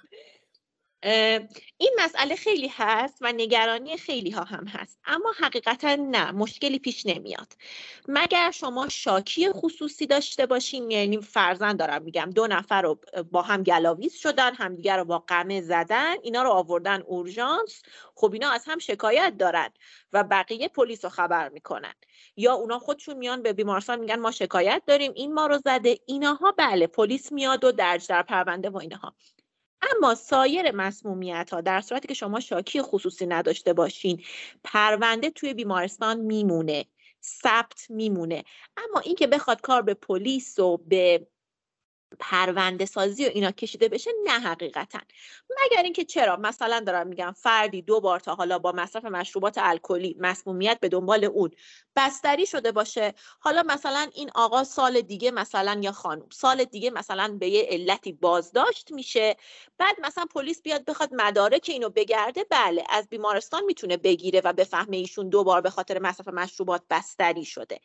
این 1.77 1.91
مسئله 1.99 2.35
خیلی 2.35 2.71
هست 2.73 3.17
و 3.21 3.31
نگرانی 3.31 3.97
خیلی 3.97 4.31
ها 4.31 4.43
هم 4.43 4.67
هست 4.67 4.99
اما 5.05 5.33
حقیقتا 5.39 5.95
نه 5.95 6.31
مشکلی 6.31 6.79
پیش 6.79 7.05
نمیاد. 7.05 7.53
مگر 8.07 8.51
شما 8.51 8.89
شاکی 8.89 9.51
خصوصی 9.51 10.05
داشته 10.07 10.45
باشین؟ 10.45 10.91
یعنی 10.91 11.21
فرزن 11.21 11.75
دارم 11.75 12.01
میگم 12.01 12.29
دو 12.35 12.47
نفر 12.47 12.81
رو 12.81 12.99
با 13.31 13.41
هم 13.41 13.63
گلاویز 13.63 14.13
شدن 14.13 14.55
همدیگر 14.55 14.97
رو 14.97 15.05
با 15.05 15.19
قمه 15.19 15.61
زدن 15.61 16.15
اینا 16.23 16.43
رو 16.43 16.49
آوردن 16.49 17.01
اورژانس 17.01 17.81
خب 18.15 18.33
اینا 18.33 18.51
از 18.51 18.63
هم 18.67 18.79
شکایت 18.79 19.33
دارن 19.39 19.69
و 20.13 20.23
بقیه 20.23 20.67
پلیس 20.67 21.03
رو 21.05 21.09
خبر 21.09 21.49
می‌کنن. 21.49 21.93
یا 22.35 22.53
اونا 22.53 22.79
خودشون 22.79 23.17
میان 23.17 23.41
به 23.41 23.53
بیمارستان 23.53 23.99
میگن 23.99 24.19
ما 24.19 24.31
شکایت 24.31 24.81
داریم 24.87 25.11
این 25.15 25.33
ما 25.33 25.47
رو 25.47 25.57
زده 25.57 25.97
اینها 26.05 26.53
بله 26.57 26.87
پلیس 26.87 27.31
میاد 27.31 27.63
و 27.63 27.71
درج 27.71 28.07
در 28.07 28.23
پرونده 28.23 28.69
و 28.69 28.77
اینها 28.77 29.13
اما 29.81 30.15
سایر 30.15 30.71
مسمومیت 30.71 31.49
ها 31.53 31.61
در 31.61 31.81
صورتی 31.81 32.07
که 32.07 32.13
شما 32.13 32.39
شاکی 32.39 32.81
خصوصی 32.81 33.25
نداشته 33.25 33.73
باشین 33.73 34.23
پرونده 34.63 35.29
توی 35.29 35.53
بیمارستان 35.53 36.19
میمونه 36.19 36.85
ثبت 37.23 37.85
میمونه. 37.89 38.43
اما 38.77 38.99
اینکه 38.99 39.27
بخواد 39.27 39.61
کار 39.61 39.81
به 39.81 39.93
پلیس 39.93 40.59
و 40.59 40.77
به 40.77 41.27
پرونده 42.19 42.85
سازی 42.85 43.25
و 43.25 43.29
اینا 43.33 43.51
کشیده 43.51 43.89
بشه 43.89 44.11
نه 44.23 44.31
حقیقتا. 44.39 44.99
مگر 45.49 45.83
اینکه 45.83 46.05
چرا؟ 46.05 46.35
مثلا 46.37 46.79
دارم 46.79 47.07
میگم 47.07 47.33
فردی 47.37 47.81
دو 47.81 47.99
بار 48.01 48.19
تا 48.19 48.35
حالا 48.35 48.59
با 48.59 48.71
مصرف 48.71 49.05
مشروبات 49.05 49.57
الکلی 49.57 50.15
مسمومیت 50.19 50.77
به 50.81 50.89
دنبال 50.89 51.23
اون 51.25 51.51
بستری 51.95 52.45
شده 52.45 52.71
باشه. 52.71 53.13
حالا 53.39 53.63
مثلا 53.63 54.09
این 54.15 54.29
آقا 54.35 54.63
سال 54.63 55.01
دیگه 55.01 55.31
مثلا 55.31 55.79
یا 55.83 55.91
خانم 55.91 56.29
سال 56.31 56.63
دیگه 56.63 56.89
مثلا 56.89 57.37
به 57.39 57.49
یه 57.49 57.67
علتی 57.71 58.13
بازداشت 58.13 58.91
میشه 58.91 59.35
بعد 59.77 59.95
مثلا 60.01 60.25
پلیس 60.35 60.61
بیاد 60.61 60.85
بخواد 60.85 61.09
مدارک 61.13 61.65
اینو 61.73 61.89
بگرده 61.89 62.43
بله 62.49 62.83
از 62.89 63.09
بیمارستان 63.09 63.63
می‌تونه 63.65 63.97
بگیره 63.97 64.41
و 64.45 64.53
بفهمه 64.53 64.97
ایشون 64.97 65.29
دو 65.29 65.43
بار 65.43 65.61
به 65.61 65.69
خاطر 65.69 65.99
مصرف 65.99 66.27
مشروبات 66.27 66.81
بستری 66.89 67.45
شده. 67.45 67.79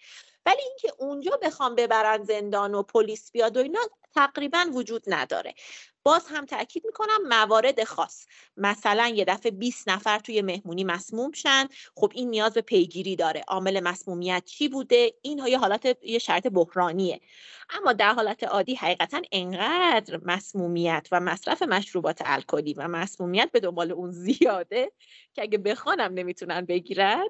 ولی 0.47 0.63
اینکه 0.63 0.93
اونجا 0.99 1.39
بخوام 1.43 1.75
ببرن 1.75 2.23
زندان 2.23 2.75
و 2.75 2.83
پلیس 2.83 3.33
بیاد 3.33 3.57
و 3.57 3.61
اینا 3.61 3.81
تقریبا 4.15 4.67
وجود 4.75 5.03
نداره. 5.07 5.55
باز 6.03 6.27
هم 6.29 6.47
تاکید 6.47 6.87
می‌کنم 6.87 7.29
موارد 7.29 7.85
خاص. 7.85 8.27
مثلا 8.57 9.09
یه 9.09 9.25
دفعه 9.25 9.53
20 9.53 9.89
نفر 9.89 10.19
توی 10.19 10.43
مهمونی 10.43 10.85
مسموم 10.85 11.33
شن. 11.33 11.69
خب 11.97 12.13
این 12.15 12.31
نیاز 12.31 12.55
به 12.55 12.61
پیگیری 12.61 13.17
داره. 13.17 13.45
عامل 13.49 13.81
مسمومیت 13.81 14.43
چی 14.47 14.69
بوده؟ 14.69 15.15
این 15.23 15.39
یه 15.47 15.59
حالت 15.59 15.99
یه 16.03 16.19
شرط 16.19 16.47
بحرانیه. 16.47 17.21
اما 17.71 17.93
در 17.93 18.13
حالت 18.13 18.45
عادی 18.45 18.75
حقیقتا 18.75 19.23
انقدر 19.33 20.21
مسمومیت 20.25 21.09
و 21.13 21.21
مصرف 21.21 21.63
مشروبات 21.63 22.23
الکلی 22.25 22.75
و 22.75 22.89
مسمومیت 22.89 23.51
به 23.53 23.61
دنبال 23.61 23.93
اون 23.93 24.11
زیاده 24.11 24.93
که 25.35 25.43
اگه 25.43 25.59
بخوانم 25.59 26.15
نمی‌تونن 26.15 26.67
بگیرن. 26.67 27.25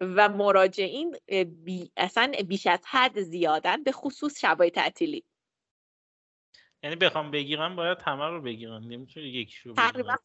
و 0.00 0.28
مراجعین 0.28 1.16
بی 1.64 1.92
اصلا 1.96 2.32
بیش 2.48 2.66
از 2.66 2.80
حد 2.86 3.20
زیادن 3.20 3.82
به 3.82 3.92
خصوص 3.92 4.40
شبای 4.40 4.70
تعطیلی. 4.70 5.24
یعنی 6.82 6.96
بخوام 6.96 7.30
بگیرم 7.30 7.76
باید 7.76 7.98
همه 8.04 8.28
رو 8.28 8.42
بگیرن 8.42 8.82
نمی‌تونه 8.84 9.26
یکیشو 9.26 9.74
تقریبا 9.74 10.16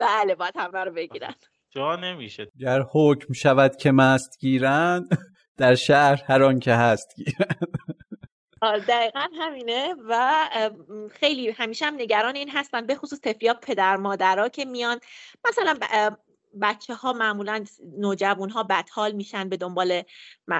بله 0.00 0.34
باید 0.34 0.56
همه 0.56 0.78
رو 0.78 0.92
بگیرن. 0.92 1.34
جا 1.70 1.96
نمیشه. 1.96 2.46
گر 2.60 2.82
حکم 2.92 3.32
شود 3.32 3.76
که 3.76 3.92
مست 3.92 4.38
گیرن 4.40 5.08
در 5.56 5.74
شهر 5.74 6.22
هر 6.26 6.42
آن 6.42 6.60
که 6.60 6.74
هست 6.74 7.16
گیرن 7.16 7.56
دقیقا 8.88 9.26
همینه 9.38 9.94
و 10.08 10.44
خیلی 11.10 11.50
همیشه 11.50 11.86
هم 11.86 11.94
نگران 11.94 12.36
این 12.36 12.50
هستن 12.50 12.86
به 12.86 12.94
خصوص 12.94 13.20
تفیا 13.20 13.54
پدر 13.54 13.96
مادرها 13.96 14.48
که 14.48 14.64
میان 14.64 15.00
مثلا 15.48 15.78
بچه 16.60 16.94
ها 16.94 17.12
معمولا 17.12 17.64
نوجوان 17.98 18.50
ها 18.50 18.62
بدحال 18.62 19.12
میشن 19.12 19.48
به 19.48 19.56
دنبال 19.56 20.02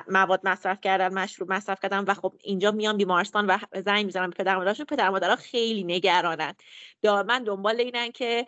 مواد 0.08 0.40
مصرف 0.44 0.80
کردن 0.80 1.14
مشروب 1.14 1.52
مصرف 1.52 1.80
کردن 1.82 2.04
و 2.04 2.14
خب 2.14 2.34
اینجا 2.40 2.70
میان 2.70 2.96
بیمارستان 2.96 3.46
و 3.46 3.58
زنگ 3.84 4.06
می‌زنن 4.06 4.30
به 4.30 4.36
پدر 4.36 4.56
مادرشون 4.56 4.86
پدر 4.86 5.10
مادرها 5.10 5.36
خیلی 5.36 5.84
نگرانن. 5.84 6.54
دائما 7.02 7.38
دنبال 7.38 7.80
اینن 7.80 8.10
که 8.12 8.46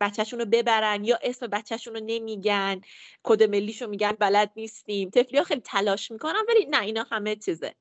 بچهشون 0.00 0.38
رو 0.38 0.44
ببرن 0.44 1.04
یا 1.04 1.18
اسم 1.22 1.46
بچهشون 1.46 1.94
رو 1.94 2.00
نمیگن. 2.04 2.80
کد 3.22 3.42
ملیشو 3.42 3.86
میگن 3.86 4.12
بلد 4.12 4.52
نیستیم. 4.56 5.10
تفلی 5.10 5.44
خیلی 5.44 5.60
تلاش 5.60 6.10
می‌کنن 6.10 6.42
ولی 6.48 6.66
نه 6.66 6.80
اینا 6.80 7.06
همه 7.10 7.36
چیزه. 7.36 7.74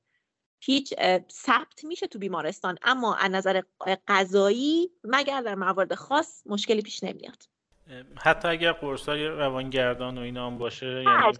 هیچ 0.59 0.93
ثبت 1.31 1.83
میشه 1.83 2.07
تو 2.07 2.19
بیمارستان. 2.19 2.77
اما 2.83 3.15
از 3.15 3.31
نظر 3.31 3.61
غذایی 4.07 4.91
مگر 5.03 5.41
در 5.41 5.55
موارد 5.55 5.95
خاص 5.95 6.43
مشکلی 6.45 6.81
پیش 6.81 7.03
نمیاد. 7.03 7.43
حتی 8.17 8.47
اگر 8.47 8.71
قرصای 8.71 9.27
روانگردان 9.27 10.17
و 10.17 10.21
اینا 10.21 10.47
هم 10.47 10.57
باشه 10.57 10.85
یعنی 10.85 11.37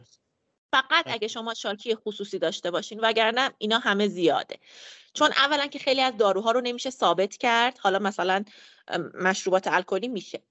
فقط 0.73 1.05
اگه 1.05 1.27
شما 1.27 1.53
شاکی 1.53 1.95
خصوصی 1.95 2.39
داشته 2.39 2.71
باشین 2.71 2.99
وگرنه 2.99 3.49
اینا 3.57 3.79
همه 3.79 4.07
زیاده. 4.07 4.55
چون 5.13 5.29
اولا 5.37 5.67
که 5.67 5.79
خیلی 5.79 6.01
از 6.01 6.17
داروها 6.17 6.51
رو 6.51 6.61
نمیشه 6.61 6.89
ثابت 6.89 7.37
کرد 7.37 7.77
حالا 7.77 7.99
مثلا 7.99 8.43
مشروبات 9.13 9.67
الکلی 9.67 10.07
میشه. 10.07 10.41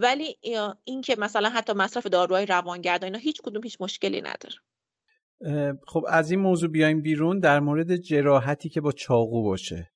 ولی 0.00 0.36
اینکه 0.84 1.16
مثلا 1.18 1.48
حتی 1.48 1.72
مصرف 1.72 2.06
داروهای 2.06 2.46
روانگردان 2.46 3.06
اینا 3.06 3.18
هیچ 3.18 3.42
کدوم 3.42 3.62
هیچ 3.62 3.76
مشکلی 3.80 4.22
نداره. 4.22 4.56
خب 5.86 6.04
از 6.08 6.30
این 6.30 6.40
موضوع 6.40 6.70
بیایم 6.70 7.02
بیرون 7.02 7.40
در 7.40 7.60
مورد 7.60 7.96
جراحتی 7.96 8.68
که 8.68 8.80
با 8.80 8.92
چاقو 8.92 9.42
باشه. 9.42 9.90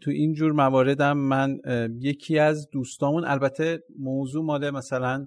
تو 0.00 0.10
این 0.10 0.32
جور 0.32 0.52
مواردم 0.52 1.18
من 1.18 1.58
یکی 2.00 2.38
از 2.38 2.68
دوستامون 2.72 3.24
البته 3.24 3.78
موضوع 3.98 4.44
مال 4.44 4.70
مثلا 4.70 5.26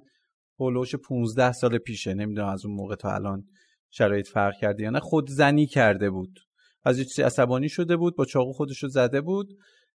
هولوش 0.60 0.96
15 0.96 1.52
سال 1.52 1.78
پیشه 1.78 2.14
نمی‌دونم 2.14 2.48
از 2.48 2.66
اون 2.66 2.76
موقع 2.76 2.96
تا 2.96 3.14
الان 3.14 3.44
شرایط 3.90 4.28
فرق 4.28 4.54
کرده 4.62 4.84
یا 4.84 4.90
نه 4.90 5.00
خود 5.00 5.30
زنی 5.30 5.66
کرده 5.66 6.10
بود. 6.10 6.40
از 6.84 6.98
چیزی 6.98 7.22
عصبانی 7.22 7.70
شده 7.70 7.98
بود 7.98 8.16
با 8.16 8.26
چاقو 8.26 8.54
خودش 8.54 8.84
رو 8.84 8.90
زده 8.90 9.22
بود 9.22 9.48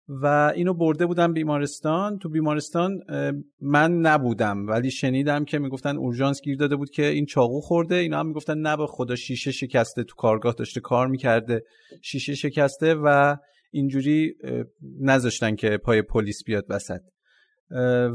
و 0.08 0.52
اینو 0.54 0.74
برده 0.74 1.06
بودم 1.06 1.32
بیمارستان. 1.32 2.18
تو 2.18 2.28
بیمارستان 2.28 3.00
من 3.60 3.92
نبودم 3.92 4.66
ولی 4.66 4.90
شنیدم 4.90 5.44
که 5.44 5.58
می‌گفتن 5.58 5.96
اورژانس 5.96 6.40
گیر 6.42 6.56
داده 6.56 6.76
بود 6.76 6.90
که 6.90 7.06
این 7.06 7.26
چاقو 7.26 7.60
خورده. 7.60 7.94
اینا 7.94 8.18
هم 8.18 8.26
می‌گفتن 8.26 8.58
نه 8.58 8.76
به 8.76 8.86
خدا 8.86 9.16
شیشه 9.16 9.52
شکسته 9.52 10.04
تو 10.04 10.14
کارگاه 10.16 10.54
داشته 10.54 10.80
کار 10.80 11.06
می‌کرده 11.06 11.62
شیشه 12.02 12.34
شکسته 12.34 12.94
و 12.94 13.36
اینجوری 13.70 14.34
نذاشتن 15.00 15.56
که 15.56 15.76
پای 15.76 16.02
پلیس 16.02 16.44
بیاد 16.44 16.66
وسط. 16.68 17.00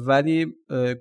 ولی 0.05 0.45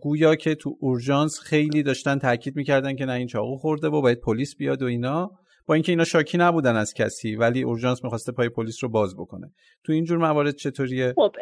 گویا 0.01 0.37
که 0.37 0.55
تو 0.55 0.77
اورژانس 0.81 1.41
خیلی 1.41 1.83
داشتن 1.83 2.19
تاکید 2.19 2.57
می‌کردن 2.57 2.97
که 2.97 3.05
نه 3.05 3.13
این 3.13 3.27
چاقو 3.27 3.57
خورده 3.57 3.89
و 3.89 4.01
باید 4.01 4.21
پلیس 4.21 4.57
بیاد 4.57 4.83
و 4.83 4.87
اینا. 4.87 5.31
با 5.67 5.75
اینکه 5.75 5.93
اینا 5.93 6.05
شاکی 6.05 6.39
نبودن 6.39 6.77
از 6.77 6.95
کسی 6.95 7.37
ولی 7.37 7.63
اورژانس 7.63 8.05
می‌خواسته 8.05 8.33
پای 8.33 8.49
پلیس 8.49 8.85
رو 8.85 8.89
باز 8.89 9.17
بکنه. 9.17 9.53
تو 9.85 9.93
اینجور 9.93 10.19
موارد 10.19 10.57
چطوریه؟ 10.57 11.15
خب 11.17 11.37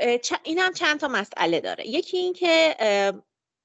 این 0.44 0.58
هم 0.58 0.72
چند 0.72 1.00
تا 1.00 1.08
مسئله 1.08 1.60
داره. 1.60 1.88
یکی 1.88 2.16
اینکه 2.16 2.74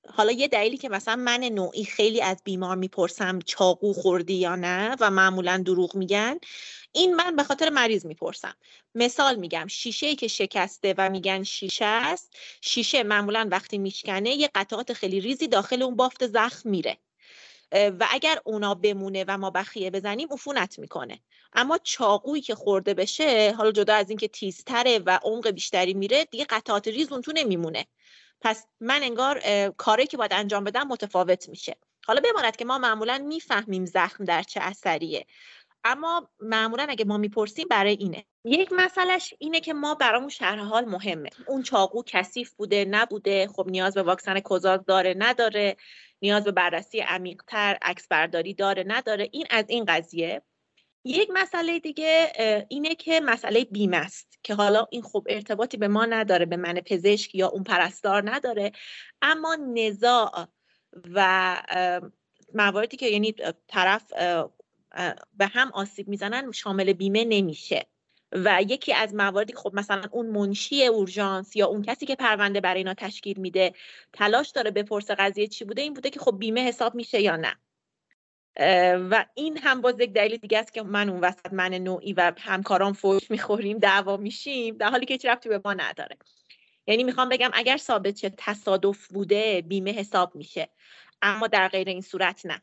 حالا 0.10 0.32
یه 0.32 0.48
دلیلی 0.48 0.78
که 0.78 0.90
مثلا 0.90 1.16
من 1.16 1.40
نوعی 1.44 1.84
خیلی 1.84 2.22
از 2.22 2.42
بیمار 2.46 2.76
می‌پرسم 2.76 3.40
چاقو 3.46 3.94
خوردی 3.94 4.34
یا 4.34 4.56
نه 4.56 4.96
و 5.02 5.12
معمولا 5.12 5.64
دروغ 5.66 5.96
میگن 5.96 6.36
این 6.98 7.16
من 7.16 7.36
به 7.36 7.44
خاطر 7.44 7.70
مریض 7.70 8.06
می‌پرسم. 8.06 8.56
مثال 8.96 9.36
میگم 9.36 9.68
شیشه 9.68 10.16
که 10.16 10.28
شکسته 10.28 10.96
و 10.98 11.10
میگن 11.10 11.44
شیشه 11.44 11.86
است 11.86 12.36
شیشه 12.62 13.04
معمولا 13.04 13.48
وقتی 13.52 13.78
میشکنه 13.78 14.30
یه 14.30 14.50
قطعات 14.56 14.94
خیلی 14.94 15.20
ریزی 15.20 15.48
داخل 15.48 15.82
اون 15.82 15.96
بافت 15.96 16.28
زخم 16.28 16.70
میره. 16.70 16.98
و 17.72 18.08
اگر 18.10 18.40
اونا 18.44 18.76
بمونه 18.76 19.26
و 19.28 19.38
ما 19.38 19.50
بخیه 19.50 19.92
بزنیم 19.92 20.28
عفونت 20.32 20.80
می‌کنه. 20.80 21.20
اما 21.54 21.78
چاقویی 21.78 22.42
که 22.42 22.56
خورده 22.56 22.94
بشه 22.94 23.54
حالا 23.58 23.72
جدا 23.72 23.96
از 23.96 24.10
اینکه 24.10 24.28
تیزتره 24.28 25.00
و 25.00 25.20
عمق 25.24 25.50
بیشتری 25.50 25.94
میره 25.94 26.26
دیگه 26.26 26.46
قطعات 26.50 26.88
ریز 26.88 27.12
اون 27.12 27.22
تو 27.22 27.32
نمیمونه. 27.36 27.86
پس 28.42 28.66
من 28.80 29.04
انگار 29.04 29.42
کاری 29.70 30.08
که 30.08 30.18
باید 30.18 30.34
انجام 30.34 30.64
بدم 30.64 30.88
متفاوت 30.88 31.50
میشه. 31.50 31.76
حالا 32.08 32.22
بماند 32.22 32.56
که 32.56 32.66
ما 32.66 32.78
معمولا 32.78 33.18
می‌فهمیم 33.18 33.86
زخم 33.86 34.26
در 34.26 34.44
چه 34.44 34.60
اثریه. 34.62 35.26
اما 35.88 36.30
معمولا 36.40 36.86
اگه 36.90 37.06
ما 37.06 37.18
می‌پرسیم 37.18 37.68
برای 37.70 37.94
اینه. 38.00 38.26
یک 38.46 38.70
مسئلهش 38.72 39.34
اینه 39.40 39.60
که 39.60 39.74
ما 39.74 39.96
برامون 39.96 40.30
شهر 40.30 40.56
حال 40.56 40.86
مهمه. 40.86 41.30
اون 41.48 41.64
چاقو 41.64 42.04
کثیف 42.06 42.54
بوده 42.54 42.86
نبوده 42.86 43.48
خب 43.48 43.68
نیاز 43.70 43.94
به 43.94 44.04
واکسن 44.04 44.40
کوزاز 44.40 44.86
داره 44.86 45.16
نداره. 45.18 45.78
نیاز 46.22 46.44
به 46.44 46.52
بررسی 46.52 47.00
عمیقتر 47.00 47.78
عکس 47.82 48.08
برداری 48.08 48.54
داره 48.54 48.84
نداره. 48.88 49.30
این 49.32 49.46
از 49.50 49.66
این 49.68 49.86
قضیه. 49.86 50.42
یک 51.06 51.30
مسئله 51.34 51.80
دیگه 51.80 52.32
اینه 52.70 52.96
که 52.96 53.20
مسئله 53.20 53.64
بیمه 53.64 53.98
است 53.98 54.40
که 54.44 54.54
حالا 54.54 54.88
این 54.92 55.02
خب 55.02 55.28
ارتباطی 55.30 55.78
به 55.78 55.88
ما 55.88 56.06
نداره 56.06 56.46
به 56.46 56.58
من 56.58 56.74
پزشک 56.74 57.36
یا 57.36 57.48
اون 57.48 57.64
پرستار 57.64 58.32
نداره. 58.32 58.72
اما 59.22 59.56
نزاع 59.56 60.48
و 61.16 61.58
مواردی 62.54 62.98
که 62.98 63.08
یعنی 63.08 63.36
طرف 63.68 64.14
به 65.34 65.48
هم 65.48 65.72
آسیب 65.74 66.08
می‌زنن 66.08 66.52
شامل 66.52 66.94
بیمه 66.94 67.26
نمیشه. 67.26 67.86
و 68.32 68.62
یکی 68.68 68.94
از 68.94 69.14
مواردی 69.16 69.54
خب 69.54 69.72
مثلا 69.74 70.04
اون 70.12 70.28
منشی 70.28 70.86
اورژانس 70.86 71.56
یا 71.56 71.68
اون 71.68 71.84
کسی 71.84 72.06
که 72.06 72.16
پرونده 72.16 72.62
برای 72.62 72.78
اینا 72.78 72.94
تشکیل 72.94 73.40
میده 73.40 73.74
تلاش 74.14 74.50
داره 74.50 74.72
بپرسه 74.72 75.16
قضیه 75.16 75.48
چی 75.48 75.66
بوده 75.66 75.82
این 75.82 75.94
بوده 75.94 76.10
که 76.10 76.20
خب 76.20 76.40
بیمه 76.40 76.62
حساب 76.62 76.96
میشه 76.96 77.22
یا 77.22 77.36
نه. 77.36 77.56
و 79.10 79.26
این 79.34 79.58
هم 79.58 79.82
باز 79.82 80.00
یک 80.00 80.14
دلیل 80.14 80.38
دیگه 80.38 80.60
است 80.60 80.74
که 80.74 80.84
من 80.84 81.10
اون 81.10 81.20
وسط 81.20 81.54
من 81.54 81.74
نوعی 81.74 82.14
و 82.14 82.34
همکاران 82.38 82.94
فوش 82.94 83.32
می‌خوریم 83.32 83.78
دعوا 83.78 84.18
میشیم 84.18 84.78
در 84.78 84.90
حالی 84.90 85.06
که 85.06 85.14
هیچ 85.14 85.28
به 85.28 85.62
ما 85.66 85.74
نداره. 85.74 86.18
یعنی 86.88 87.04
می‌خوام 87.04 87.30
بگم 87.30 87.50
اگر 87.54 87.78
ثابت 87.78 88.16
چه 88.16 88.34
تصادف 88.38 89.08
بوده 89.08 89.62
بیمه 89.62 89.92
حساب 89.92 90.36
میشه. 90.36 90.70
اما 91.22 91.48
در 91.48 91.68
غیر 91.68 91.90
این 91.90 92.02
صورت 92.02 92.46
نه. 92.46 92.62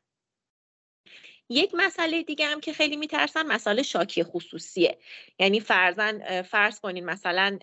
یک 1.49 1.75
مسئله 1.75 2.23
دیگه 2.23 2.47
هم 2.47 2.61
که 2.61 2.73
خیلی 2.73 2.97
میترسن 2.97 3.47
مسئله 3.47 3.83
شاکی 3.83 4.25
خصوصیه. 4.25 4.99
یعنی 5.39 5.61
فرزن 5.61 6.43
فرض 6.43 6.81
کنین 6.81 7.05
مثلا 7.05 7.59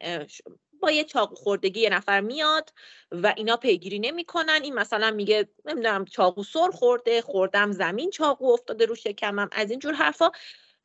با 0.81 0.91
یه 0.91 1.03
چاقو 1.03 1.35
خوردگی 1.35 1.79
یه 1.79 1.89
نفر 1.89 2.21
میاد 2.21 2.73
و 3.11 3.33
اینا 3.37 3.57
پیگیری 3.57 3.99
نمی‌کنن. 3.99 4.59
این 4.63 4.73
مثلا 4.73 5.11
میگه 5.11 5.49
نمی‌دونم 5.65 6.05
چاقو 6.05 6.43
سر 6.43 6.69
خورده 6.73 7.21
خوردم 7.21 7.71
زمین 7.71 8.09
چاقو 8.09 8.51
افتاده 8.51 8.85
رو 8.85 8.95
شکمم 8.95 9.49
از 9.51 9.71
اینجور 9.71 9.93
حرفا. 9.93 10.31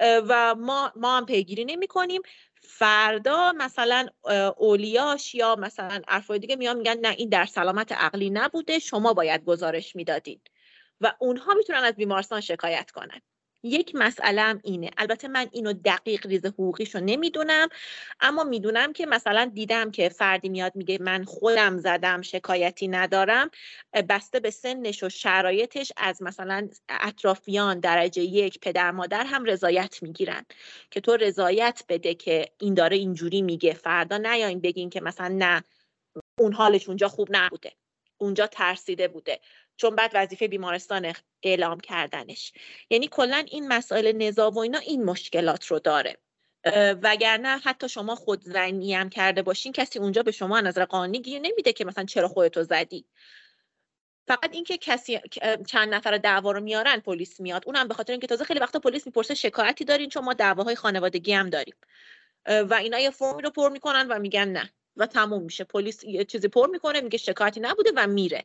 و 0.01 0.55
ما 0.55 0.93
ما 0.97 1.17
هم 1.17 1.27
پیگیری 1.27 1.65
نمی 1.65 1.87
کنیم 1.87 2.23
فردا 2.61 3.53
مثلا 3.53 4.07
اولیاش 4.59 5.35
یا 5.35 5.57
مثلا 5.57 6.03
افراد 6.09 6.41
دیگه 6.41 6.57
میان 6.57 6.77
میگن 6.77 6.99
نه 6.99 7.09
این 7.09 7.29
در 7.29 7.47
سلامت 7.47 7.93
عقلی 7.93 8.31
نبوده 8.31 8.79
شما 8.79 9.15
باید 9.15 9.45
گزارش 9.45 9.97
می‌دادین. 9.97 10.41
و 11.01 11.13
اونها 11.19 11.55
می‌تونن 11.55 11.79
از 11.85 11.95
بیمارستان 11.95 12.41
شکایت 12.41 12.91
کنن. 12.91 13.21
یک 13.63 13.93
مسئله 13.95 14.61
اینه. 14.65 14.91
البته 14.99 15.29
من 15.29 15.47
اینو 15.53 15.73
دقیق 15.73 16.27
ریز 16.27 16.47
حقوقیش 16.47 16.95
رو 16.95 17.01
نمی‌دونم 17.01 17.69
اما 18.21 18.45
می‌دونم 18.45 18.93
که 18.93 19.07
مثلا 19.07 19.51
دیدم 19.55 19.91
که 19.91 20.09
فردی 20.09 20.49
میاد 20.49 20.77
میگه 20.77 20.99
من 21.01 21.25
خودم 21.25 21.79
زدم 21.79 22.23
شکایتی 22.23 22.89
ندارم 22.89 23.51
بسته 24.09 24.41
به 24.41 24.51
سنش 24.51 25.03
و 25.03 25.09
شرایطش 25.09 25.93
از 25.97 26.23
مثلا 26.23 26.69
اطرافیان 26.89 27.81
درجه 27.81 28.23
یک 28.23 28.61
پدر 28.61 28.91
مادر 28.91 29.25
هم 29.25 29.45
رضایت 29.45 30.03
می‌گیرن. 30.03 30.47
که 30.91 31.01
تو 31.01 31.17
رضایت 31.17 31.83
بده 31.89 32.15
که 32.15 32.49
این 32.59 32.75
داره 32.75 32.97
اینجوری 32.97 33.43
میگه. 33.43 33.73
فردا 33.73 34.19
نیاین 34.19 34.61
بگین 34.61 34.91
که 34.91 35.01
مثلا 35.01 35.29
نه 35.29 35.63
اون 36.39 36.53
حالش 36.53 36.89
اونجا 36.89 37.09
خوب 37.09 37.29
نبوده. 37.31 37.73
اونجا 38.19 38.47
ترسیده 38.47 39.09
بوده. 39.09 39.41
چون 39.77 39.97
بعد 39.97 40.11
وظیفه 40.15 40.49
بیمارستان 40.49 41.13
اعلام 41.43 41.81
کردنش. 41.81 42.53
یعنی 42.91 43.09
کلا 43.09 43.45
این 43.51 43.69
مسائل 43.69 44.13
نزا 44.17 44.51
و 44.51 44.59
اینا 44.59 44.79
این 44.79 45.05
مشکلات 45.05 45.67
رو 45.67 45.79
داره. 45.79 46.17
وگرنه 47.03 47.59
حتی 47.59 47.89
شما 47.89 48.15
خود 48.15 48.43
زنی 48.43 48.95
هم 48.95 49.09
کرده 49.09 49.43
باشین 49.43 49.73
کسی 49.73 49.99
اونجا 49.99 50.23
به 50.23 50.31
شما 50.31 50.61
نظر 50.61 50.85
قانونی 50.85 51.23
گیر 51.23 51.41
نمیده 51.41 51.73
که 51.73 51.85
مثلا 51.85 52.05
چرا 52.05 52.29
خودتو 52.29 52.63
زدی. 52.63 53.07
فقط 54.29 54.55
اینکه 54.55 54.79
کسی 54.79 55.21
چند 55.67 55.95
نفر 55.95 56.19
دعوا 56.19 56.53
رو 56.53 56.61
میارن 56.61 57.01
پلیس 57.01 57.41
میاد. 57.41 57.63
اونم 57.67 57.89
به 57.89 57.95
خاطر 57.95 58.13
اینکه 58.13 58.27
تازه 58.27 58.45
خیلی 58.45 58.61
وقتا 58.61 58.79
پلیس 58.79 59.07
می‌پرسه 59.07 59.35
شکایتی 59.35 59.85
دارین 59.85 60.09
چون 60.09 60.25
ما 60.25 60.35
دعواهای 60.35 60.77
خانوادگی 60.77 61.33
هم 61.33 61.51
داریم. 61.51 61.75
و 62.47 62.75
اینا 62.75 62.99
یه 62.99 63.11
فرمی 63.11 63.43
رو 63.43 63.51
پر 63.51 63.69
می‌کنن 63.69 64.07
و 64.09 64.19
میگن 64.19 64.49
نه. 64.49 64.73
و 64.97 65.07
تموم 65.07 65.43
میشه. 65.43 65.65
پلیس 65.65 66.05
یه 66.05 66.25
چیزی 66.25 66.49
پر 66.49 66.67
می‌کنه 66.67 67.01
میگه 67.01 67.19
شکایتی 67.19 67.61
نبوده 67.61 67.91
و 67.97 68.07
میره. 68.07 68.45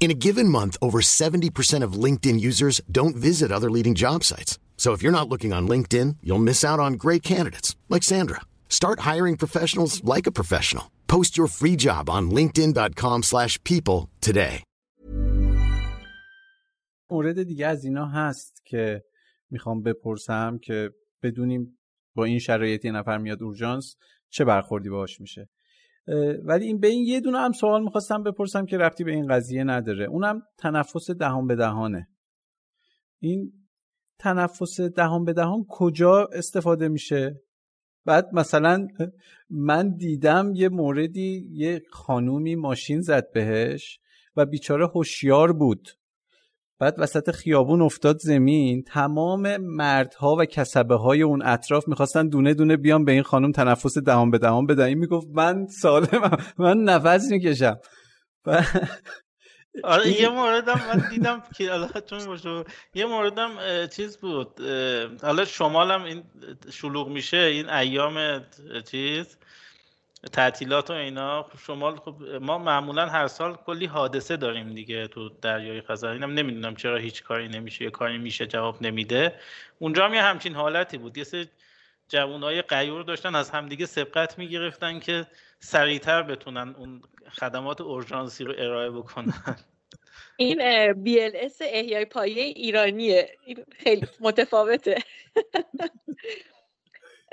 In 0.00 0.10
a 0.10 0.14
given 0.14 0.48
month, 0.48 0.78
over 0.80 1.00
70% 1.02 1.84
of 1.84 1.92
LinkedIn 2.04 2.40
users 2.40 2.80
don't 2.90 3.14
visit 3.14 3.52
other 3.52 3.70
leading 3.70 3.94
job 3.94 4.24
sites. 4.24 4.58
So 4.78 4.94
if 4.94 5.02
you're 5.02 5.18
not 5.18 5.28
looking 5.28 5.52
on 5.52 5.68
LinkedIn, 5.68 6.16
you'll 6.22 6.46
miss 6.50 6.64
out 6.64 6.80
on 6.80 6.94
great 6.94 7.22
candidates 7.22 7.76
like 7.90 8.02
Sandra. 8.02 8.40
Start 8.70 9.00
hiring 9.00 9.36
professionals 9.36 10.02
like 10.02 10.26
a 10.26 10.32
professional. 10.32 10.84
Post 11.06 11.36
your 11.36 11.48
free 11.48 11.76
job 11.76 12.08
on 12.08 12.30
linkedin.com/people 12.30 14.08
today. 14.28 14.62
مورد 17.10 17.42
دیگه 17.42 17.66
از 17.66 17.84
اینا 17.84 18.06
هست 18.06 18.62
که 18.64 19.04
می‌خوام 19.50 19.82
بپرسم 19.82 20.58
که 20.62 20.90
بدونیم 21.22 21.78
با 22.14 22.24
این 22.24 22.38
شرایط 22.38 22.84
یه 22.84 22.92
نفر 22.92 23.18
میاد 23.18 23.42
اورژانس 23.42 23.96
چه 24.30 24.44
برخوردی 24.44 24.88
باهاش 24.88 25.20
میشه 25.20 25.48
ولی 26.44 26.66
این 26.66 26.80
به 26.80 26.88
این 26.88 27.04
یه 27.04 27.20
دونه 27.20 27.38
هم 27.38 27.52
سوال 27.52 27.82
می‌خواستم 27.82 28.22
بپرسم 28.22 28.66
که 28.66 28.78
رفتی 28.78 29.04
به 29.04 29.10
این 29.10 29.26
قضیه 29.26 29.64
نداره. 29.64 30.04
اونم 30.04 30.42
تنفس 30.58 31.10
دهان 31.10 31.46
به 31.46 31.56
دهانه. 31.56 32.08
این 33.18 33.52
تنفس 34.18 34.80
دهان 34.80 35.24
به 35.24 35.32
دهان 35.32 35.64
کجا 35.68 36.28
استفاده 36.32 36.88
میشه؟ 36.88 37.40
بعد 38.04 38.28
مثلا 38.32 38.86
من 39.50 39.96
دیدم 39.96 40.52
یه 40.54 40.68
موردی 40.68 41.48
یه 41.50 41.82
خانومی 41.90 42.54
ماشین 42.54 43.00
زد 43.00 43.32
بهش 43.32 44.00
و 44.36 44.46
بیچاره 44.46 44.86
هوشیار 44.86 45.52
بود. 45.52 45.88
بعد 46.80 46.94
وسط 46.98 47.30
خیابون 47.30 47.82
افتاد 47.82 48.18
زمین 48.18 48.82
تمام 48.82 49.56
مردها 49.56 50.36
و 50.36 50.44
کسبه 50.44 50.94
های 50.94 51.22
اون 51.22 51.42
اطراف 51.42 51.88
می‌خواستن 51.88 52.28
دونه 52.28 52.54
دونه 52.54 52.76
بیان 52.76 53.04
به 53.04 53.12
این 53.12 53.22
خانم 53.22 53.52
تنفس 53.52 53.98
دهان 53.98 54.30
به 54.30 54.38
دهان 54.38 54.66
بدن. 54.66 54.84
این 54.84 54.98
می‌گفت 54.98 55.26
من 55.32 55.66
سالمم 55.66 56.36
من 56.58 56.76
نفس 56.76 57.30
می‌کشم. 57.30 57.78
آره 59.84 60.20
یه 60.20 60.28
موردم 60.28 60.80
من 60.88 61.08
دیدم 61.10 61.42
که 61.56 61.70
چون 62.10 62.26
باشه 62.26 62.64
یه 62.94 63.06
موردم 63.06 63.50
چیز 63.86 64.16
بود 64.16 64.60
حالا 65.22 65.44
شمالم 65.44 66.04
این 66.04 66.22
شلوغ 66.72 67.08
میشه 67.08 67.36
این 67.36 67.68
ایام 67.68 68.40
چیز؟ 68.90 69.38
تعطیلات 70.32 70.90
و 70.90 70.92
اینا 70.92 71.42
خب 71.42 71.58
شمال 71.58 71.96
خب 71.96 72.22
ما 72.40 72.58
معمولا 72.58 73.06
هر 73.06 73.26
سال 73.26 73.56
کلی 73.56 73.86
حادثه 73.86 74.36
داریم 74.36 74.74
دیگه 74.74 75.06
تو 75.06 75.28
دریای 75.28 75.80
خزر. 75.80 76.08
اینم 76.08 76.32
نمی‌دونم 76.32 76.74
چرا 76.74 76.96
هیچ 76.96 77.22
کاری 77.22 77.48
نمیشه 77.48 77.84
یه 77.84 77.90
کاری 77.90 78.18
میشه 78.18 78.46
جواب 78.46 78.82
نمیده. 78.82 79.34
اونجا 79.78 80.04
هم 80.04 80.14
یه 80.14 80.22
همچین 80.22 80.54
حالتی 80.54 80.98
بود. 80.98 81.18
یه 81.18 81.24
سری 81.24 81.48
جوانای 82.08 82.62
قیور 82.62 83.02
داشتن 83.02 83.34
از 83.34 83.50
همدیگه 83.50 83.86
سبقت 83.86 84.38
می‌گرفتن 84.38 84.98
که 84.98 85.26
سریعتر 85.60 86.22
بتونن 86.22 86.74
اون 86.78 87.02
خدمات 87.40 87.80
اورژانسی 87.80 88.44
رو 88.44 88.54
ارائه 88.58 88.90
بکنن. 88.90 89.56
این 90.36 90.92
بی 90.92 91.20
ال 91.20 91.32
اس 91.34 91.58
احیای 91.60 92.04
پایه 92.04 92.42
ایرانیه. 92.42 93.38
این 93.44 93.64
خیلی 93.78 94.06
متفاوته. 94.20 94.98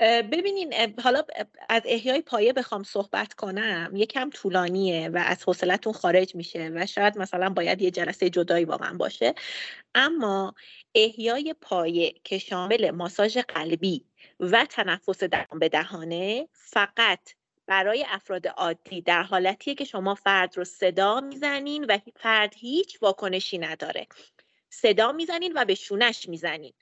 ببینین 0.00 0.74
حالا 1.00 1.22
از 1.68 1.82
احیای 1.84 2.20
پایه 2.20 2.52
بخوام 2.52 2.82
صحبت 2.82 3.34
کنم 3.34 3.92
یکم 3.94 4.30
طولانیه 4.30 5.08
و 5.08 5.22
از 5.26 5.44
حوصلتون 5.44 5.92
خارج 5.92 6.34
میشه 6.34 6.70
و 6.74 6.86
شاید 6.86 7.18
مثلا 7.18 7.48
باید 7.50 7.82
یه 7.82 7.90
جلسه 7.90 8.30
جدایی 8.30 8.64
با 8.64 8.78
من 8.80 8.98
باشه. 8.98 9.34
اما 9.94 10.54
احیای 10.94 11.54
پایه 11.60 12.14
که 12.24 12.38
شامل 12.38 12.90
ماساژ 12.90 13.38
قلبی 13.38 14.04
و 14.40 14.66
تنفس 14.70 15.24
دهان 15.24 15.58
به 15.58 15.68
دهانه 15.68 16.48
فقط 16.52 17.20
برای 17.66 18.04
افراد 18.08 18.48
عادی 18.48 19.00
در 19.02 19.22
حالتیه 19.22 19.74
که 19.74 19.84
شما 19.84 20.14
فرد 20.14 20.56
رو 20.56 20.64
صدا 20.64 21.20
می‌زنین 21.20 21.84
و 21.84 21.98
فرد 22.16 22.54
هیچ 22.56 23.02
واکنشی 23.02 23.58
نداره. 23.58 24.06
صدا 24.70 25.12
می‌زنین 25.12 25.52
و 25.56 25.64
به 25.64 25.74
شونش 25.74 26.28
می‌زنین. 26.28 26.72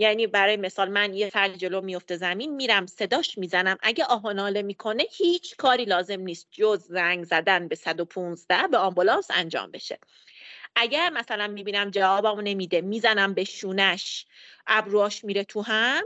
یعنی 0.00 0.26
برای 0.26 0.56
مثال 0.56 0.88
من 0.90 1.14
یه 1.14 1.30
فرد 1.30 1.56
جلو 1.56 1.80
میفته 1.80 2.16
زمین 2.16 2.54
میرم 2.56 2.86
صداش 2.86 3.38
می‌زنم. 3.38 3.78
اگه 3.82 4.04
آهناله 4.04 4.62
می‌کنه 4.62 5.04
هیچ 5.10 5.56
کاری 5.56 5.84
لازم 5.84 6.20
نیست. 6.20 6.48
جز 6.50 6.82
زنگ 6.84 7.24
زدن 7.24 7.68
به 7.68 7.74
115 7.74 8.68
به 8.68 8.78
آمبولانس 8.78 9.26
انجام 9.30 9.70
بشه. 9.70 9.98
اگر 10.76 11.10
مثلا 11.10 11.46
می‌بینم 11.46 11.90
جوابمو 11.90 12.42
نمیده 12.42 12.80
می‌زنم 12.80 13.34
به 13.34 13.44
شونش 13.44 14.26
ابروهاش 14.66 15.24
میره 15.24 15.44
تو 15.44 15.62
هم 15.62 16.02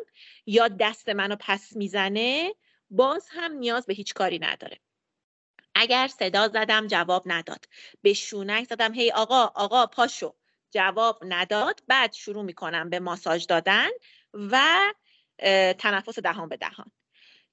یا 0.46 0.68
دست 0.68 1.08
منو 1.08 1.36
پس 1.40 1.76
می‌زنه 1.76 2.54
باز 2.90 3.28
هم 3.30 3.52
نیاز 3.52 3.86
به 3.86 3.94
هیچ 3.94 4.14
کاری 4.14 4.38
نداره. 4.38 4.78
اگر 5.74 6.08
صدا 6.08 6.48
زدم 6.48 6.86
جواب 6.86 7.22
نداد. 7.26 7.64
به 8.02 8.12
شونک 8.12 8.64
زدم 8.68 8.94
هی 8.94 9.10
آقا 9.12 9.52
آقا 9.54 9.86
پاشو. 9.86 10.34
جواب 10.74 11.18
نداد. 11.22 11.82
بعد 11.88 12.12
شروع 12.12 12.42
می‌کنم 12.42 12.90
به 12.90 13.00
ماساژ 13.00 13.46
دادن 13.46 13.88
و 14.34 14.60
تنفس 15.78 16.18
دهان 16.18 16.48
به 16.48 16.56
دهان. 16.56 16.90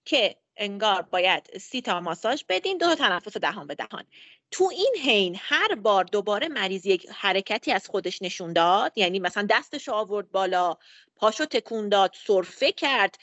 که 0.06 0.36
انگار 0.58 1.02
باید 1.02 1.58
سی 1.58 1.82
تا 1.82 2.00
ماساژ 2.00 2.44
بدین 2.50 2.78
دو 2.78 2.86
تا 2.86 2.96
تنفس 2.96 3.38
دهان 3.38 3.68
به 3.68 3.76
دهان. 3.76 4.06
تو 4.52 4.70
این 4.74 4.96
حین 5.04 5.38
هر 5.40 5.76
بار 5.76 6.04
دوباره 6.04 6.48
مریض 6.48 6.86
یک 6.86 7.10
حرکتی 7.10 7.72
از 7.72 7.88
خودش 7.88 8.22
نشون 8.22 8.54
داد 8.54 8.98
یعنی 8.98 9.20
مثلا 9.20 9.48
دستش 9.50 9.90
آورد 9.90 10.32
بالا 10.32 10.78
پاشو 11.16 11.46
تکون 11.46 11.90
داد 11.90 12.16
سرفه 12.28 12.72
کرد 12.72 13.16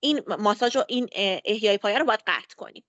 این 0.00 0.20
ماساژ 0.38 0.76
و 0.76 0.84
این 0.88 1.08
احیای 1.44 1.78
پایه 1.78 1.98
رو 1.98 2.04
باید 2.04 2.22
قطع 2.26 2.56
کنیم 2.56 2.84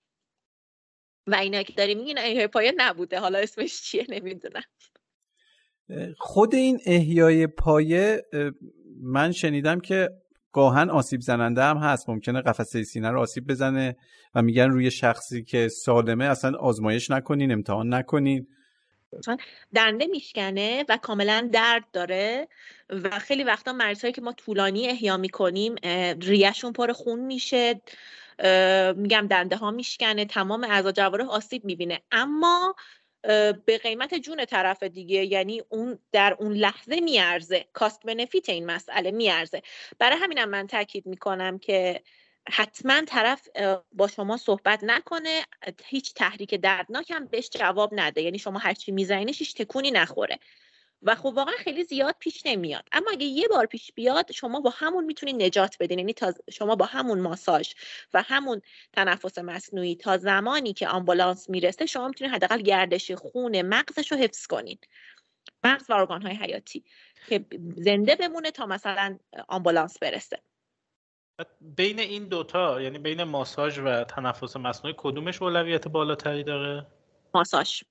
و 1.26 1.34
اینا 1.34 1.62
که 1.62 1.72
داریم 1.72 1.98
میگین 1.98 2.18
احیای 2.18 2.46
پایه 2.46 2.72
نبوده 2.76 3.20
حالا 3.20 3.38
اسمش 3.38 3.82
چیه؟ 3.82 4.06
نمی‌دونم. 4.08 4.64
خود 6.18 6.54
این 6.54 6.80
احیای 6.86 7.46
پایه 7.46 8.22
من 9.02 9.32
شنیدم 9.32 9.80
که 9.80 10.10
گاهن 10.52 10.90
آسیب 10.90 11.20
زننده 11.20 11.62
هم 11.62 11.76
هست. 11.76 12.08
ممکنه 12.08 12.40
قفسه 12.40 12.82
سینه 12.82 13.10
رو 13.10 13.20
آسیب 13.20 13.46
بزنه 13.46 13.96
و 14.34 14.42
میگن 14.42 14.70
روی 14.70 14.90
شخصی 14.90 15.44
که 15.44 15.68
سالمه 15.68 16.24
اصلا 16.24 16.58
آزمایش 16.58 17.10
نکنین 17.10 17.52
امتحان 17.52 17.94
نکنین. 17.94 18.46
دنده 19.74 20.06
میشکنه 20.06 20.84
و 20.88 20.96
کاملا 20.96 21.48
درد 21.52 21.84
داره 21.92 22.48
و 22.90 23.18
خیلی 23.18 23.44
وقتا 23.44 23.72
مریض 23.72 24.04
که 24.04 24.20
ما 24.20 24.32
طولانی 24.32 24.88
احیا 24.88 25.16
می‌کنیم 25.16 25.74
ریشون 26.20 26.72
پر 26.72 26.92
خون 26.92 27.20
میشه. 27.20 27.80
میگم 28.96 29.26
دنده 29.30 29.56
ها 29.56 29.70
میشکنه 29.70 30.24
تمام 30.24 30.64
اعضا 30.64 30.92
جواره 30.92 31.24
آسیب 31.24 31.64
می‌بینه. 31.64 32.00
اما 32.12 32.74
به 33.64 33.78
قیمت 33.82 34.14
جون 34.14 34.44
طرف 34.44 34.82
دیگه 34.82 35.24
یعنی 35.24 35.62
اون 35.68 35.98
در 36.12 36.36
اون 36.40 36.52
لحظه 36.52 37.00
میارزه. 37.00 37.64
کاست 37.72 38.06
بنفیت 38.06 38.48
این 38.48 38.66
مسئله 38.66 39.10
میارزه. 39.10 39.62
برای 39.98 40.18
همینم 40.18 40.48
من 40.48 40.66
تاکید 40.66 41.06
می‌کنم 41.06 41.58
که 41.58 42.02
حتما 42.48 43.02
طرف 43.06 43.48
با 43.92 44.08
شما 44.08 44.36
صحبت 44.36 44.84
نکنه. 44.84 45.42
هیچ 45.84 46.14
تحریک 46.14 46.54
دردناک 46.54 47.10
هم 47.10 47.26
بهش 47.26 47.50
جواب 47.50 47.90
نده. 47.94 48.22
یعنی 48.22 48.38
شما 48.38 48.58
هرچی 48.58 48.92
میزنینش 48.92 49.38
هیچ 49.38 49.54
تکونی 49.54 49.90
نخوره. 49.90 50.38
و 51.02 51.14
خب 51.14 51.26
واقعا 51.26 51.54
خیلی 51.58 51.84
زیاد 51.84 52.14
پیش 52.18 52.46
نمیاد. 52.46 52.88
اما 52.92 53.10
اگه 53.10 53.26
یه 53.26 53.48
بار 53.48 53.66
پیش 53.66 53.92
بیاد 53.92 54.32
شما 54.32 54.60
با 54.60 54.70
همون 54.70 55.04
می‌تونید 55.04 55.42
نجات 55.42 55.76
بدین. 55.80 55.98
یعنی 55.98 56.12
تا 56.12 56.34
شما 56.52 56.76
با 56.76 56.84
همون 56.84 57.20
ماساژ 57.20 57.72
و 58.14 58.22
همون 58.22 58.62
تنفس 58.92 59.38
مصنوعی 59.38 59.96
تا 59.96 60.16
زمانی 60.16 60.72
که 60.72 60.88
آمبولانس 60.88 61.50
می‌رسه 61.50 61.86
شما 61.86 62.08
می‌تونید 62.08 62.34
حداقل 62.34 62.62
گردش 62.62 63.10
خون 63.10 63.62
مغزش 63.62 64.12
رو 64.12 64.18
حفظ 64.18 64.46
کنین. 64.46 64.78
مغز 65.64 65.90
و 65.90 65.92
ارگان 65.92 66.22
های 66.22 66.34
حیاتی 66.34 66.84
که 67.28 67.44
زنده 67.76 68.16
بمونه 68.16 68.50
تا 68.50 68.66
مثلا 68.66 69.18
آمبولانس 69.48 69.98
برسه. 69.98 70.38
بین 71.60 71.98
این 71.98 72.28
دوتا 72.28 72.82
یعنی 72.82 72.98
بین 72.98 73.22
ماساژ 73.22 73.78
و 73.78 74.04
تنفس 74.04 74.56
مصنوعی 74.56 74.94
کدومش 74.98 75.42
اولویت 75.42 75.88
بالاتری 75.88 76.44
داره؟ 76.44 76.86
ماساژ. 77.34 77.82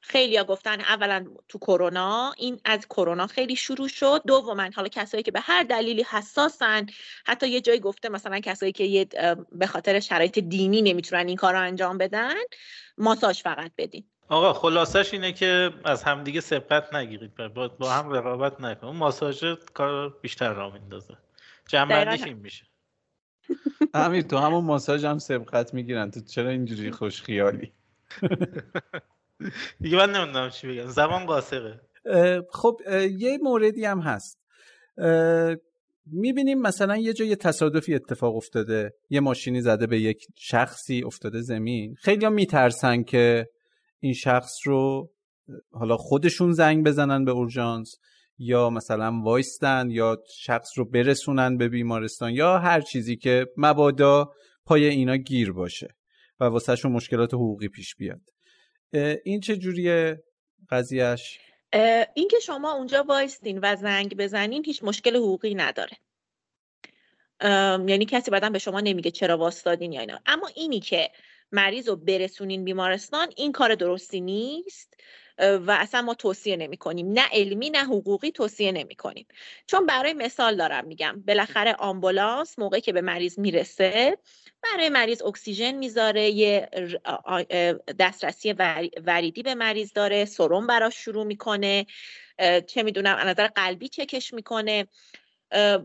خیلی 0.00 0.36
ها 0.36 0.44
گفتن 0.44 0.80
اولا 0.80 1.26
تو 1.48 1.58
کرونا 1.58 2.34
این 2.36 2.60
از 2.64 2.86
کرونا 2.86 3.26
خیلی 3.26 3.56
شروع 3.56 3.88
شد. 3.88 4.22
دوما 4.26 4.70
حالا 4.74 4.88
کسایی 4.88 5.22
که 5.22 5.30
به 5.30 5.40
هر 5.40 5.62
دلیلی 5.62 6.02
حساسن 6.10 6.86
حتی 7.26 7.48
یه 7.48 7.60
جایی 7.60 7.80
گفته 7.80 8.08
مثلا 8.08 8.40
کسایی 8.40 8.72
که 8.72 8.84
یه 8.84 9.04
به 9.52 9.66
خاطر 9.66 10.00
شرایط 10.00 10.38
دینی 10.38 10.82
نمی‌تونن 10.82 11.28
این 11.28 11.36
کار 11.36 11.52
رو 11.52 11.60
انجام 11.60 11.98
بدن 11.98 12.34
ماساژ 12.98 13.42
فقط 13.42 13.72
بدین. 13.78 14.04
آقا 14.28 14.52
خلاصش 14.52 15.12
اینه 15.12 15.32
که 15.32 15.70
از 15.84 16.02
همدیگه 16.02 16.40
سبقت 16.40 16.94
نگیرید. 16.94 17.34
با 17.78 17.90
هم 17.90 18.12
رقابت 18.12 18.60
نکنید. 18.60 18.94
ماساژ 18.94 19.44
کار 19.74 20.18
بیشتر 20.22 20.52
را 20.52 20.70
میندازه. 20.70 21.16
جنبندیش 21.68 22.22
این 22.22 22.36
میشه. 22.36 22.66
امیر 23.94 24.22
تو 24.22 24.38
همون 24.38 24.64
ماساژ 24.64 25.04
هم 25.04 25.18
سبقت 25.18 25.74
می‌گیرن. 25.74 26.10
تو 26.10 26.20
چرا 26.20 26.50
اینجوری 26.50 26.90
خوش 26.90 27.22
خیالی 27.22 27.72
دیگه 29.80 29.96
من 29.96 30.10
نمی‌دونم 30.10 30.50
چی 30.50 30.68
بگم. 30.68 30.86
زبان 30.86 31.26
قاصره. 31.26 31.80
خب 32.52 32.76
یه 33.18 33.38
موردی 33.42 33.84
هم 33.84 34.00
هست. 34.00 34.38
می‌بینیم 36.06 36.60
مثلا 36.60 36.96
یه 36.96 37.12
جای 37.12 37.36
تصادفی 37.36 37.94
اتفاق 37.94 38.36
افتاده. 38.36 38.92
یه 39.10 39.20
ماشینی 39.20 39.60
زده 39.60 39.86
به 39.86 40.00
یک 40.00 40.26
شخصی 40.36 41.02
افتاده 41.02 41.40
زمین. 41.40 41.94
خیلی 41.94 42.26
هم 42.26 42.32
میترسن 42.32 43.02
که 43.02 43.46
این 44.00 44.12
شخص 44.12 44.52
رو 44.64 45.10
حالا 45.70 45.96
خودشون 45.96 46.52
زنگ 46.52 46.86
بزنن 46.86 47.24
به 47.24 47.30
اورژانس 47.30 47.94
یا 48.38 48.70
مثلا 48.70 49.20
وایستن 49.24 49.90
یا 49.90 50.16
شخص 50.36 50.68
رو 50.76 50.84
برسونن 50.84 51.56
به 51.56 51.68
بیمارستان 51.68 52.32
یا 52.32 52.58
هر 52.58 52.80
چیزی 52.80 53.16
که 53.16 53.46
مبادا 53.56 54.32
پای 54.64 54.84
اینا 54.84 55.16
گیر 55.16 55.52
باشه 55.52 55.88
و 56.40 56.44
واسهشون 56.44 56.92
مشکلات 56.92 57.34
حقوقی 57.34 57.68
پیش 57.68 57.94
بیاد. 57.96 58.20
این 59.24 59.40
چه 59.40 59.56
جوریه 59.56 60.22
قضیهش 60.70 61.38
این 62.14 62.28
که 62.28 62.38
شما 62.42 62.72
اونجا 62.72 63.04
وایستین 63.08 63.58
و 63.62 63.76
زنگ 63.76 64.16
بزنین 64.16 64.64
هیچ 64.64 64.82
مشکل 64.82 65.16
حقوقی 65.16 65.54
نداره. 65.54 65.96
یعنی 67.88 68.04
کسی 68.04 68.30
بعدا 68.30 68.50
به 68.50 68.58
شما 68.58 68.80
نمیگه 68.80 69.10
چرا 69.10 69.38
واستادین 69.38 69.92
یا 69.92 70.00
اینا. 70.00 70.20
اما 70.26 70.50
اینی 70.54 70.80
که 70.80 71.10
مریض 71.52 71.88
رو 71.88 71.96
برسونین 71.96 72.64
بیمارستان 72.64 73.28
این 73.36 73.52
کار 73.52 73.74
درستی 73.74 74.20
نیست. 74.20 74.94
و 75.38 75.70
اصلا 75.80 76.02
ما 76.02 76.14
توصیه 76.14 76.56
نمی 76.56 76.76
کنیم 76.76 77.12
نه 77.12 77.28
علمی 77.32 77.70
نه 77.70 77.84
حقوقی 77.84 78.30
توصیه 78.30 78.72
نمی 78.72 78.94
کنیم 78.94 79.26
چون 79.66 79.86
برای 79.86 80.12
مثال 80.12 80.56
دارم 80.56 80.84
میگم 80.84 81.22
بالاخره 81.26 81.72
آمبولانس 81.74 82.58
موقعی 82.58 82.80
که 82.80 82.92
به 82.92 83.00
مریض 83.00 83.38
می‌رسه 83.38 84.18
برای 84.62 84.88
مریض 84.88 85.22
اکسیژن 85.22 85.72
می‌ذاره 85.72 86.30
یه 86.30 86.68
دسترسی 87.98 88.52
وریدی 89.06 89.42
به 89.42 89.54
مریض 89.54 89.92
داره 89.92 90.24
سرم 90.24 90.66
براش 90.66 90.94
شروع 90.96 91.24
می‌کنه 91.24 91.86
چه 92.66 92.82
می‌دونم 92.82 93.16
از 93.16 93.26
نظر 93.26 93.46
قلبی 93.46 93.88
چکش 93.88 94.34
می‌کنه. 94.34 94.86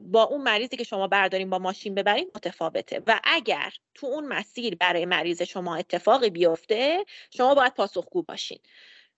با 0.04 0.24
اون 0.24 0.42
مریضی 0.42 0.78
که 0.78 0.84
شما 0.84 1.08
برداریم 1.08 1.50
با 1.50 1.60
ماشین 1.60 1.96
ببرین 1.96 2.32
متفاوته. 2.36 3.02
و 3.08 3.20
اگر 3.24 3.74
تو 3.96 4.08
اون 4.08 4.26
مسیر 4.28 4.76
برای 4.76 5.06
مریض 5.06 5.42
شما 5.42 5.76
اتفاقی 5.76 6.30
بیفته 6.30 7.06
شما 7.32 7.56
باید 7.56 7.74
پاسخگو 7.74 8.22
باشین. 8.24 8.60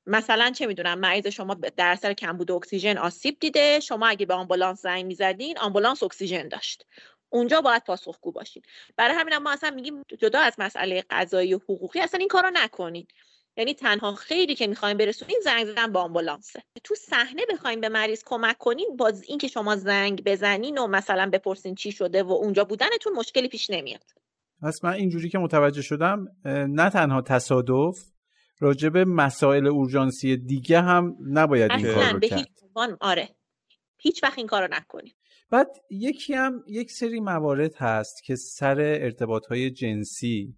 مثلا 0.08 0.51
چه 0.51 0.66
می‌دونم 0.66 0.99
مریض 0.99 1.28
شما 1.28 1.53
در 1.53 1.91
اثر 1.91 2.14
کمبود 2.14 2.51
اکسیژن 2.51 2.97
آسیب 2.97 3.39
دیده 3.39 3.80
شما 3.80 4.08
اگه 4.08 4.26
به 4.26 4.34
آمبولانس 4.34 4.82
زنگ 4.82 5.06
می‌زدین 5.06 5.58
آمبولانس 5.58 6.03
اکسیژن 6.03 6.47
داشت. 6.47 6.86
اونجا 7.30 7.62
باید 7.62 7.84
پاسخگو 7.84 8.32
باشین. 8.32 8.64
برای 8.97 9.16
همین 9.16 9.38
ما 9.38 9.51
اصلا 9.51 9.70
میگیم 9.70 10.03
جدا 10.20 10.39
از 10.39 10.56
مسئله 10.58 11.03
قضایی 11.10 11.53
و 11.53 11.58
حقوقی 11.58 11.99
اصلا 11.99 12.20
این 12.20 12.28
کارو 12.28 12.49
نکنین. 12.53 13.08
یعنی 13.58 13.74
تنها 13.74 14.16
خیلی 14.16 14.56
که 14.56 14.68
می‌خوایم 14.68 14.97
برسونین 14.97 15.38
زنگ 15.43 15.66
زدن 15.66 15.91
با 15.91 16.01
آمبولانسه. 16.01 16.64
تو 16.84 16.95
صحنه 16.95 17.41
بخوایم 17.49 17.82
به 17.82 17.89
مریض 17.89 18.24
کمک 18.26 18.58
کنین 18.58 18.95
باز 18.97 19.24
اینکه 19.28 19.47
شما 19.47 19.76
زنگ 19.76 20.24
بزنین 20.24 20.78
و 20.78 20.88
مثلا 20.88 21.30
بپرسین 21.34 21.76
چی 21.76 21.91
شده 21.91 22.24
و 22.24 22.32
اونجا 22.32 22.64
بودنتون 22.64 23.14
مشکلی 23.14 23.47
پیش 23.47 23.70
نمیاد. 23.70 24.03
پس 24.62 24.84
من 24.84 24.93
اینجوری 24.93 25.30
که 25.30 25.38
متوجه 25.38 25.82
شدم 25.82 26.26
نه 26.45 26.89
تنها 26.89 27.22
تصادف 27.22 28.14
راجب 28.60 28.97
مسائل 28.97 29.68
اورژانسی 29.68 30.38
دیگه 30.38 30.82
هم 30.82 31.16
نباید 31.30 31.72
این 31.72 31.93
کار 31.93 32.14
رو 32.14 32.20
کرد. 32.20 32.47
آره. 33.01 33.30
هیچ 33.97 34.24
وقت 34.24 34.38
این 34.38 34.47
کار 34.47 34.62
رو 34.62 34.68
نکنیم. 34.72 35.14
بعد 35.49 35.68
یکی 35.89 36.34
هم 36.34 36.64
یک 36.68 36.91
سری 36.91 37.20
موارد 37.20 37.76
هست 37.76 38.24
که 38.24 38.36
سر 38.36 38.80
ارتباط 38.80 39.45
های 39.45 39.72
جنسی 39.72 40.56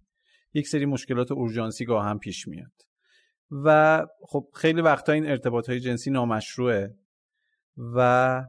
یک 0.54 0.68
سری 0.68 0.86
مشکلات 0.86 1.32
اورژانسی 1.32 1.84
گاه 1.84 2.04
هم 2.04 2.18
پیش 2.18 2.48
میاد. 2.48 2.72
و 3.50 4.06
خب 4.28 4.48
خیلی 4.54 4.80
وقتا 4.80 5.12
این 5.12 5.26
ارتباط 5.26 5.68
های 5.68 5.80
جنسی 5.80 6.10
نامشروعه 6.10 6.94
و 7.94 8.42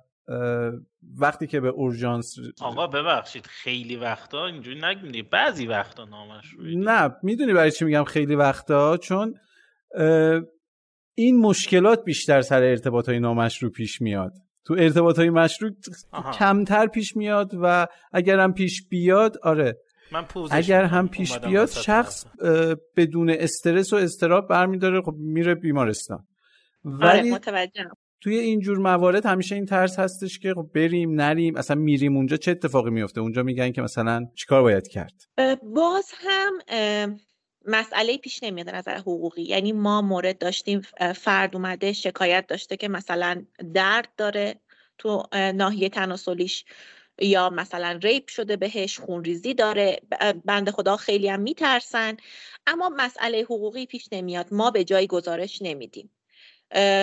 وقتی 1.17 1.47
که 1.47 1.59
به 1.59 1.67
اورژانس 1.67 2.35
آقا 2.61 2.87
ببخشید 2.87 3.45
خیلی 3.45 3.95
وقتا 3.95 4.45
اینجوری 4.45 4.81
نگید 4.81 5.29
بعضی 5.29 5.67
وقتا 5.67 6.05
نامشروعه 6.05 6.75
نه 6.75 7.15
می‌دونی 7.23 7.53
برای 7.53 7.71
چی 7.71 7.85
میگم 7.85 8.03
خیلی 8.03 8.35
وقتا؟ 8.35 8.97
چون 8.97 9.35
این 11.15 11.37
مشکلات 11.37 12.03
بیشتر 12.03 12.41
سر 12.41 12.63
ارتباط 12.63 13.09
های 13.09 13.19
نامشروع 13.19 13.71
پیش 13.71 14.01
میاد. 14.01 14.33
تو 14.65 14.75
ارتباط 14.79 15.19
های 15.19 15.29
مشروع 15.29 15.71
کمتر 16.33 16.87
پیش 16.87 17.15
میاد 17.15 17.51
و 17.61 17.87
اگر 18.13 18.39
هم 18.39 18.53
پیش 18.53 18.87
بیاد 18.87 19.37
آره. 19.43 19.77
من 20.11 20.25
اگر 20.51 20.83
هم 20.83 21.07
پیش 21.07 21.37
بیاد 21.37 21.69
شخص 21.69 22.25
بدون 22.97 23.29
استرس 23.29 23.93
و 23.93 23.95
استراب 23.95 24.47
برمیداره 24.47 25.01
خب 25.01 25.15
میره 25.17 25.55
بیمارستان. 25.55 26.27
ولی 26.83 27.31
آره 27.31 27.39
توی 28.21 28.37
اینجور 28.37 28.77
موارد 28.77 29.25
همیشه 29.25 29.55
این 29.55 29.65
ترس 29.65 29.99
هستش 29.99 30.39
که 30.39 30.53
خب 30.53 30.69
بریم 30.75 31.21
نریم 31.21 31.55
اصلا 31.55 31.75
میریم 31.75 32.17
اونجا 32.17 32.37
چه 32.37 32.51
اتفاقی 32.51 32.89
میفته؟ 32.89 33.21
اونجا 33.21 33.43
میگن 33.43 33.71
که 33.71 33.81
مثلا 33.81 34.25
چیکار 34.35 34.61
باید 34.61 34.87
کرد؟ 34.87 35.13
باز 35.63 36.11
هم 36.15 36.53
مسئله 37.65 38.17
پیش 38.17 38.43
نمیاد 38.43 38.69
نظر 38.69 38.97
حقوقی. 38.97 39.41
یعنی 39.41 39.71
ما 39.71 40.01
مورد 40.01 40.37
داشتیم 40.37 40.81
فرد 41.15 41.55
اومده 41.55 41.93
شکایت 41.93 42.47
داشته 42.47 42.77
که 42.77 42.87
مثلا 42.87 43.45
درد 43.73 44.07
داره 44.17 44.55
تو 44.97 45.23
ناحیه 45.33 45.89
تناسلیش 45.89 46.65
یا 47.21 47.49
مثلا 47.49 47.99
ریپ 48.03 48.27
شده 48.27 48.55
بهش 48.55 48.99
خونریزی 48.99 49.53
داره 49.53 49.99
بند 50.45 50.69
خدا 50.69 50.97
خیلی 50.97 51.29
هم 51.29 51.41
میترسن. 51.41 52.17
اما 52.67 52.89
مسئله 52.97 53.41
حقوقی 53.41 53.85
پیش 53.85 54.07
نمیاد. 54.11 54.47
ما 54.51 54.71
به 54.71 54.83
جای 54.83 55.07
گزارش 55.07 55.61
نمیدیم. 55.61 56.09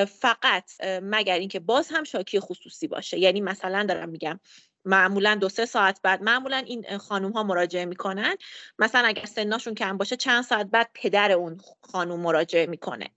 فقط 0.07 0.71
مگر 1.03 1.39
اینکه 1.39 1.61
باز 1.61 1.89
هم 1.91 2.05
شاکی 2.05 2.41
خصوصی 2.41 2.89
باشه. 2.89 3.19
یعنی 3.19 3.41
مثلا 3.41 3.83
دارم 3.83 4.09
میگم 4.09 4.41
معمولا 4.85 5.35
دو 5.35 5.49
سه 5.49 5.67
ساعت 5.67 6.01
بعد 6.03 6.23
معمولا 6.23 6.57
این 6.57 6.99
خانوم 6.99 7.33
ها 7.33 7.43
مراجعه 7.43 7.85
می‌کنن. 7.85 8.37
مثلا 8.79 9.09
اگر 9.09 9.25
سناشون 9.25 9.75
کم 9.75 9.99
باشه 9.99 10.17
چند 10.17 10.45
ساعت 10.45 10.67
بعد 10.67 10.91
پدر 10.95 11.33
اون 11.33 11.61
خانوم 11.81 12.21
مراجعه 12.21 12.67
می‌کنه. 12.67 13.11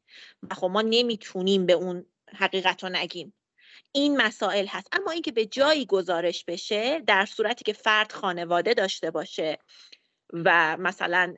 و 0.52 0.56
خب 0.56 0.68
ما 0.68 0.82
نمی‌تونیم 0.82 1.66
به 1.66 1.74
اون 1.74 2.06
حقیقت 2.36 2.84
رو 2.84 2.90
نگیم. 2.90 3.34
این 3.92 4.18
مسائل 4.22 4.66
هست. 4.68 4.88
اما 4.92 5.12
اینکه 5.12 5.32
به 5.32 5.46
جایی 5.46 5.86
گزارش 5.86 6.46
بشه 6.46 7.00
در 7.00 7.26
صورتی 7.26 7.64
که 7.64 7.74
فرد 7.74 8.12
خانواده 8.12 8.74
داشته 8.74 9.12
باشه 9.12 9.58
و 10.34 10.78
مثلا 10.78 11.36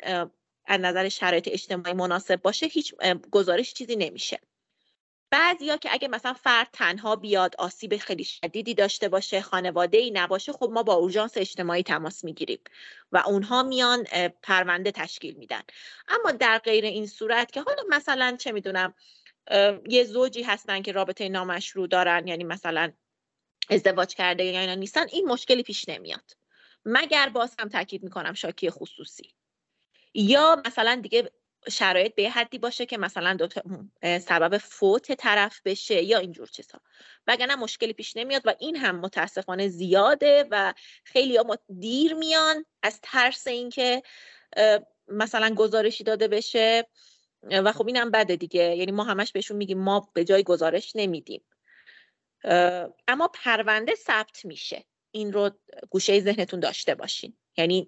از 0.66 0.80
نظر 0.80 1.10
شرایط 1.10 1.50
اجتماعی 1.52 1.94
مناسب 1.94 2.42
باشه 2.42 2.66
هیچ 2.66 2.96
گزارش 3.32 3.74
چیزی 3.74 3.96
نمیشه. 3.96 4.40
بعضیا 5.32 5.78
که 5.78 5.94
اگه 5.94 6.08
مثلا 6.08 6.34
فرد 6.34 6.68
تنها 6.74 7.16
بیاد 7.16 7.56
آسیب 7.58 7.98
خیلی 7.98 8.24
شدیدی 8.24 8.74
داشته 8.74 9.10
باشه 9.10 9.42
خانواده 9.42 9.98
ای 9.98 10.12
نباشه 10.12 10.54
خب 10.54 10.70
ما 10.74 10.84
با 10.84 10.94
اورژانس 10.94 11.38
اجتماعی 11.38 11.84
تماس 11.84 12.24
می‌گیریم 12.24 12.60
و 13.12 13.24
اونها 13.26 13.64
میان 13.64 14.04
پرونده 14.44 14.92
تشکیل 14.92 15.36
میدن. 15.36 15.62
اما 16.08 16.32
در 16.32 16.58
غیر 16.58 16.86
این 16.86 17.08
صورت 17.08 17.52
که 17.52 17.62
حالا 17.62 17.84
مثلا 17.90 18.36
چه 18.40 18.52
می‌دونم 18.52 18.94
یه 19.90 20.04
زوجی 20.04 20.44
هستن 20.44 20.82
که 20.82 20.92
رابطه 20.92 21.30
نامشروع 21.30 21.88
دارن 21.88 22.28
یعنی 22.28 22.44
مثلا 22.44 22.92
ازدواج 23.70 24.16
کرده 24.16 24.44
یا 24.44 24.60
اینا 24.60 24.76
نیستن 24.76 25.08
این 25.12 25.28
مشکلی 25.28 25.64
پیش 25.64 25.90
نمیاد. 25.90 26.38
مگر 26.86 27.30
باز 27.30 27.56
هم 27.60 27.70
تاکید 27.70 28.04
می‌کنم 28.04 28.34
شاکی 28.34 28.70
خصوصی. 28.70 29.34
یا 30.14 30.62
مثلا 30.66 31.00
دیگه 31.04 31.32
شرایط 31.70 32.16
به 32.16 32.30
حدی 32.30 32.58
باشه 32.58 32.86
که 32.86 32.98
مثلا 32.98 33.34
دو 33.34 33.48
سبب 34.20 34.58
فوت 34.58 35.12
طرف 35.12 35.62
بشه 35.66 36.04
یا 36.04 36.18
اینجور 36.18 36.48
چیزها 36.48 36.82
وگرنه 37.28 37.56
مشکلی 37.56 37.94
پیش 37.94 38.18
نمیاد 38.18 38.42
و 38.46 38.56
این 38.60 38.76
هم 38.76 39.00
متاسفانه 39.00 39.68
زیاده 39.68 40.48
و 40.52 40.74
خیلی 41.04 41.38
ها 41.38 41.58
دیر 41.80 42.14
میان 42.14 42.66
از 42.84 43.00
ترس 43.04 43.48
اینکه 43.48 44.04
مثلا 45.08 45.56
گزارشی 45.56 46.04
داده 46.04 46.28
بشه 46.28 46.88
و 47.44 47.72
خب 47.72 47.88
اینم 47.88 48.12
بده 48.12 48.36
دیگه. 48.36 48.76
یعنی 48.76 48.92
ما 48.92 49.04
همش 49.04 49.32
بهشون 49.32 49.58
میگیم 49.58 49.80
ما 49.80 50.12
به 50.14 50.24
جای 50.24 50.44
گزارش 50.44 50.92
نمیدیم. 50.96 51.44
اما 53.08 53.28
پرونده 53.34 53.96
ثبت 53.96 54.46
میشه. 54.46 54.86
این 55.12 55.34
رو 55.34 55.52
گوشه 55.90 56.20
ذهنتون 56.20 56.60
داشته 56.60 56.96
باشین. 56.96 57.38
یعنی 57.58 57.88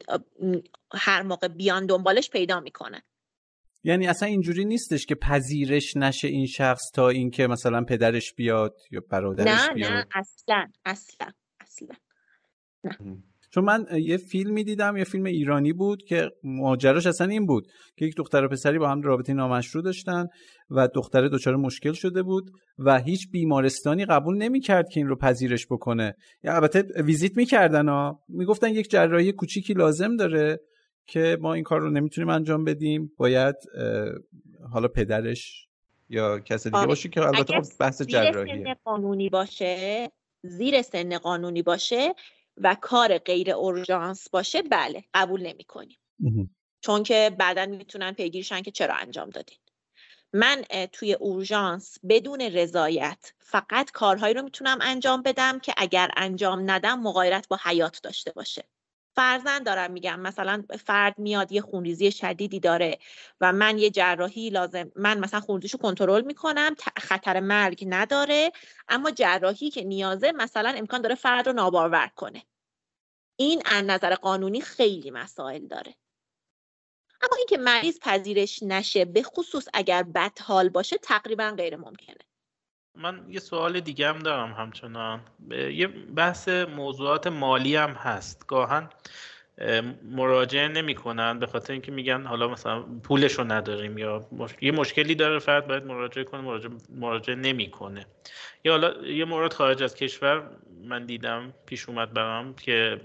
هر 0.94 1.22
موقع 1.22 1.48
بیان 1.48 1.86
دنبالش 1.86 2.30
پیدا 2.30 2.60
می‌کنن. 2.60 3.02
یعنی 3.84 4.08
اصلا 4.08 4.30
اینجوری 4.30 4.66
نیستش 4.66 5.06
که 5.06 5.16
پذیرش 5.16 5.98
نشه 5.98 6.28
این 6.28 6.46
شخص 6.46 6.92
تا 6.94 7.10
اینکه 7.10 7.48
مثلا 7.48 7.84
پدرش 7.84 8.34
بیاد 8.34 8.76
یا 8.92 9.02
برادرش 9.10 9.70
نه 9.70 9.74
بیاد. 9.74 9.92
نه 9.92 10.06
اصلا 10.16 10.66
اصلا 10.86 11.28
اصلا. 11.60 11.88
نه. 12.84 13.18
چون 13.52 13.66
من 13.66 13.86
یه 14.02 14.18
فیلمی 14.18 14.64
دیدم 14.64 14.98
یه 14.98 15.04
فیلم 15.04 15.26
ایرانی 15.26 15.74
بود 15.74 16.04
که 16.04 16.32
ماجراش 16.44 17.08
اصلا 17.08 17.28
این 17.28 17.46
بود 17.46 17.68
که 17.98 18.06
یک 18.06 18.16
دختر 18.18 18.46
و 18.46 18.48
پسری 18.48 18.80
با 18.80 18.90
هم 18.90 19.02
رابطه 19.02 19.34
نامشروع 19.34 19.84
داشتن 19.84 20.28
و 20.70 20.88
دختره 20.88 21.30
دچار 21.30 21.56
مشکل 21.56 21.94
شده 21.94 22.24
بود 22.24 22.52
و 22.78 23.00
هیچ 23.00 23.32
بیمارستانی 23.32 24.06
قبول 24.06 24.38
نمی‌کرد 24.38 24.90
که 24.90 25.00
این 25.00 25.08
رو 25.08 25.16
پذیرش 25.16 25.66
بکنه. 25.66 26.16
یا 26.44 26.56
البته 26.56 27.04
ویزیت 27.04 27.38
می‌کردن 27.38 27.90
ها. 27.90 28.20
می‌گفتن 28.28 28.70
یک 28.70 28.90
جراحی 28.90 29.32
کوچیکی 29.32 29.74
لازم 29.74 30.16
داره. 30.16 30.60
که 31.08 31.38
ما 31.41 31.54
این 31.54 31.64
کار 31.64 31.80
رو 31.80 31.89
نمی‌تونیم 31.89 32.30
انجام 32.30 32.64
بدیم. 32.64 33.12
باید 33.18 33.56
حالا 34.72 34.88
پدرش 34.88 35.68
یا 36.10 36.39
کس 36.39 36.64
دیگه 36.64 36.78
آره. 36.78 36.88
باشه 36.88 37.10
که 37.10 37.22
البته 37.22 37.62
خب 37.62 37.68
بحث 37.80 38.01
جراحیه 38.01 38.64
سن 38.64 38.74
قانونی 38.86 39.30
باشه 39.30 40.12
زیر 40.43 40.82
سن 40.82 41.18
قانونی 41.18 41.62
باشه 41.62 42.16
و 42.58 42.76
کار 42.82 43.18
غیر 43.18 43.51
اورژانس 43.51 44.30
باشه 44.30 44.62
بله 44.62 45.04
قبول 45.14 45.41
نمی 45.41 45.64
کنیم 45.64 45.97
چون 46.82 47.04
که 47.04 47.32
بعدا 47.39 47.66
می‌تونن 47.66 48.12
پیگیرشن 48.12 48.62
که 48.62 48.72
چرا 48.72 48.95
انجام 48.95 49.30
دادین. 49.30 49.58
من 50.34 50.64
توی 50.91 51.14
اورژانس 51.14 51.97
بدون 52.10 52.41
رضایت 52.41 53.34
فقط 53.39 53.91
کارهایی 53.91 54.34
رو 54.34 54.41
می‌تونم 54.41 54.80
انجام 54.82 55.22
بدم 55.22 55.60
که 55.60 55.74
اگر 55.78 56.12
انجام 56.18 56.72
ندم 56.72 56.99
مغایرت 56.99 57.47
با 57.47 57.60
حیات 57.64 57.99
داشته 58.04 58.32
باشه. 58.32 58.64
فرزن 59.16 59.64
دارم 59.64 59.91
میگم. 59.91 60.20
مثلا 60.20 60.64
فرد 60.86 61.20
میاد 61.20 61.51
یه 61.51 61.61
خونریزی 61.61 62.11
شدیدی 62.11 62.59
داره 62.59 62.99
و 63.41 63.53
من 63.53 63.78
یه 63.78 63.89
جراحی 63.89 64.49
لازم 64.49 64.91
من 64.95 65.20
مثلا 65.20 65.39
خونریزیشو 65.39 65.78
کنترل 65.78 66.22
می‌کنم 66.22 66.76
خطر 66.97 67.39
مرگ 67.39 67.86
نداره 67.88 68.51
اما 68.88 69.11
جراحی 69.11 69.70
که 69.70 69.84
نیازه 69.84 70.32
مثلا 70.32 70.70
امکان 70.70 71.01
داره 71.01 71.16
فرد 71.16 71.47
رو 71.47 71.53
ناباور 71.53 72.11
کنه. 72.16 72.43
این 73.36 73.61
از 73.66 73.84
نظر 73.84 74.16
قانونی 74.16 74.61
خیلی 74.61 75.11
مسائل 75.11 75.68
داره. 75.68 75.95
اما 77.22 77.38
اینکه 77.38 77.57
مریض 77.57 77.99
پذیرش 78.01 78.64
نشه 78.64 79.05
به 79.05 79.24
خصوص 79.24 79.68
اگر 79.74 80.03
بد 80.03 80.39
حال 80.39 80.70
باشه 80.70 80.97
تقریبا 80.97 81.53
غیر 81.57 81.76
ممکنه. 81.76 82.23
من 82.96 83.26
یه 83.30 83.39
سوال 83.39 83.80
دیگه 83.80 84.10
هم 84.10 84.20
دارم 84.20 84.54
همچنان. 84.54 85.22
یه 85.52 85.88
بحث 85.88 86.50
موضوعات 86.50 87.28
مالی 87.28 87.76
هم 87.76 87.89
هست. 87.89 88.48
گاهن 88.48 88.89
مراجعه 90.04 90.68
نمی‌کنن 90.68 91.39
به 91.39 91.46
خاطر 91.46 91.74
اینکه 91.74 91.91
میگن 91.91 92.26
حالا 92.26 92.48
مثلا 92.48 92.82
پولش 93.04 93.34
رو 93.34 93.44
نداریم 93.44 93.98
یا 93.98 94.28
یه 94.62 94.72
مشکلی 94.72 95.16
داره 95.16 95.39
فرد 95.39 95.68
باید 95.68 95.86
مراجعه 95.86 96.24
کنه 96.24 96.41
مراجعه, 96.41 96.72
مراجعه 96.89 97.36
نمی‌کنه. 97.36 98.06
یا 98.64 98.72
حالا 98.72 99.08
یه 99.08 99.26
مورد 99.26 99.54
خارج 99.54 99.84
از 99.84 99.96
کشور 99.96 100.50
من 100.84 101.06
دیدم 101.06 101.54
پیش 101.66 101.89
اومد 101.89 102.14
برام 102.14 102.56
که 102.56 103.02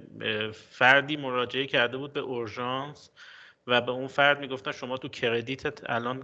فردی 0.52 1.16
مراجعه 1.16 1.66
کرده 1.66 1.96
بود 1.96 2.12
به 2.12 2.20
اورژانس 2.20 3.10
و 3.66 3.80
به 3.80 3.90
اون 3.90 4.06
فرد 4.06 4.40
می‌گفتن 4.40 4.72
شما 4.72 4.96
تو 4.96 5.08
کردیتت 5.08 5.90
الان 5.90 6.22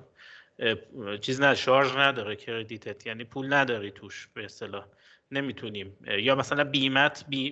چیز 1.21 1.41
نه 1.41 1.55
شارژ 1.55 1.97
نداره 1.97 2.37
کردیتت 2.37 3.07
یعنی 3.07 3.25
پول 3.25 3.53
نداری 3.53 3.91
توش 3.91 4.29
به 4.35 4.45
اصطلاح 4.45 4.87
نمی‌تونیم. 5.31 5.97
یا 6.19 6.35
مثلا 6.35 6.65
بیمت 6.65 7.25
بی 7.29 7.51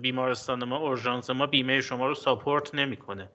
بیمارستان 0.00 0.64
ما 0.64 0.76
اورژانس 0.76 1.30
ما 1.30 1.46
بیمه 1.46 1.80
شما 1.80 2.06
رو 2.06 2.14
ساپورت 2.14 2.74
نمی‌کنه. 2.74 3.28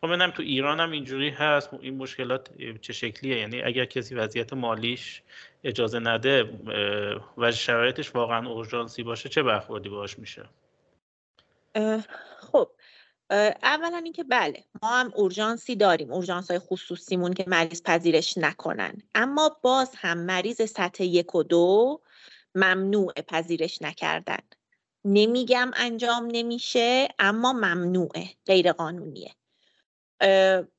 خب 0.00 0.06
منم 0.06 0.30
تو 0.30 0.42
ایران 0.42 0.80
هم 0.80 0.90
اینجوری 0.90 1.30
هست 1.30 1.74
این 1.74 1.96
مشکلات 1.96 2.50
چه 2.80 2.92
شکلیه؟ 2.92 3.38
یعنی 3.38 3.62
اگر 3.62 3.84
کسی 3.84 4.14
وضعیت 4.14 4.52
مالیش 4.52 5.22
اجازه 5.64 5.98
نده 5.98 6.50
و 7.38 7.52
شرایطش 7.52 8.14
واقعا 8.14 8.48
اورژانسی 8.48 9.02
باشه 9.02 9.28
چه 9.28 9.42
برخوردی 9.42 9.88
باش 9.88 10.18
میشه؟ 10.18 10.44
اولا 13.30 14.00
اینکه 14.04 14.24
بله 14.24 14.64
ما 14.82 14.88
هم 14.88 15.12
اورژانسی 15.14 15.76
داریم 15.76 16.12
اورژانس 16.12 16.50
های 16.50 16.58
خصوصیمون 16.58 17.32
که 17.32 17.44
مریض 17.46 17.82
پذیرش 17.82 18.38
نکنن. 18.38 19.02
اما 19.14 19.56
باز 19.62 19.90
هم 19.96 20.18
مریض 20.18 20.62
سطح 20.62 21.04
یک 21.04 21.34
و 21.34 21.42
دو 21.42 22.00
ممنوع 22.54 23.12
پذیرش 23.12 23.82
نکردن. 23.82 24.38
نمیگم 25.04 25.70
انجام 25.74 26.28
نمیشه 26.32 27.08
اما 27.18 27.52
ممنوعه 27.52 28.28
غیر 28.46 28.72
قانونیه 28.72 29.34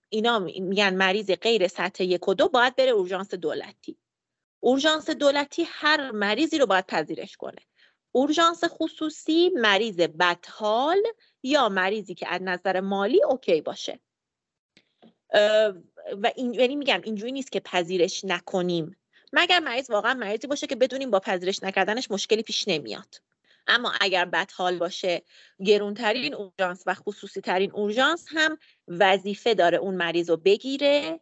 اینا 0.09 0.39
میگن 0.39 0.95
مریض 0.95 1.31
غیر 1.31 1.67
سطح 1.67 2.03
یک 2.03 2.27
و 2.27 2.33
دو 2.33 2.47
باید 2.47 2.75
بره 2.75 2.91
اورژانس 2.91 3.33
دولتی. 3.33 3.97
اورژانس 4.59 5.09
دولتی 5.09 5.67
هر 5.67 6.11
مریضی 6.11 6.57
رو 6.57 6.65
باید 6.65 6.87
پذیرش 6.87 7.37
کنه. 7.37 7.61
اورژانس 8.11 8.63
خصوصی 8.63 9.49
مریض 9.49 9.95
بدحال 9.95 11.03
یا 11.43 11.69
مریضی 11.69 12.15
که 12.15 12.27
از 12.33 12.41
نظر 12.41 12.79
مالی 12.79 13.23
اوکی 13.23 13.61
باشه. 13.61 13.99
و 16.21 16.31
این 16.35 16.53
یعنی 16.53 16.75
میگم 16.75 17.01
اینجوری 17.03 17.31
نیست 17.31 17.51
که 17.51 17.59
پذیرش 17.59 18.25
نکنیم. 18.25 18.95
مگر 19.33 19.59
مریض 19.59 19.89
واقعا 19.89 20.13
مریضی 20.13 20.47
باشه 20.47 20.67
که 20.67 20.75
بدونیم 20.75 21.11
با 21.11 21.19
پذیرش 21.19 21.63
نکردنش 21.63 22.11
مشکلی 22.11 22.43
پیش 22.43 22.67
نمیاد. 22.67 23.21
اما 23.67 23.93
اگر 24.01 24.25
بدحال 24.25 24.77
باشه 24.77 25.21
گرونترین 25.65 26.33
اورژانس 26.33 26.83
و 26.85 26.93
خصوصی 26.93 27.41
ترین 27.41 27.71
اورژانس 27.71 28.25
هم 28.29 28.57
وظیفه 28.87 29.53
داره 29.53 29.77
اون 29.77 29.95
مریض 29.95 30.29
رو 30.29 30.37
بگیره 30.37 31.19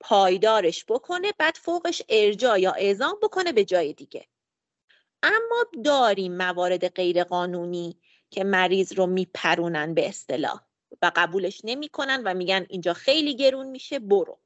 پایدارش 0.00 0.84
بکنه 0.88 1.32
بعد 1.38 1.56
فوقش 1.56 2.02
ارجاع 2.08 2.60
یا 2.60 2.72
اعزام 2.72 3.18
بکنه 3.22 3.52
به 3.52 3.64
جای 3.64 3.92
دیگه. 3.92 4.26
اما 5.22 5.66
داریم 5.84 6.36
موارد 6.36 6.88
غیرقانونی 6.88 8.00
که 8.30 8.44
مریض 8.44 8.92
رو 8.92 9.06
میپرونن 9.06 9.94
به 9.94 10.08
اصطلاح 10.08 10.60
و 11.02 11.12
قبولش 11.16 11.60
نمی‌کنن 11.64 12.22
و 12.24 12.34
میگن 12.34 12.66
اینجا 12.68 12.94
خیلی 12.94 13.36
گرون 13.36 13.66
میشه 13.66 13.98
برو. 13.98 14.38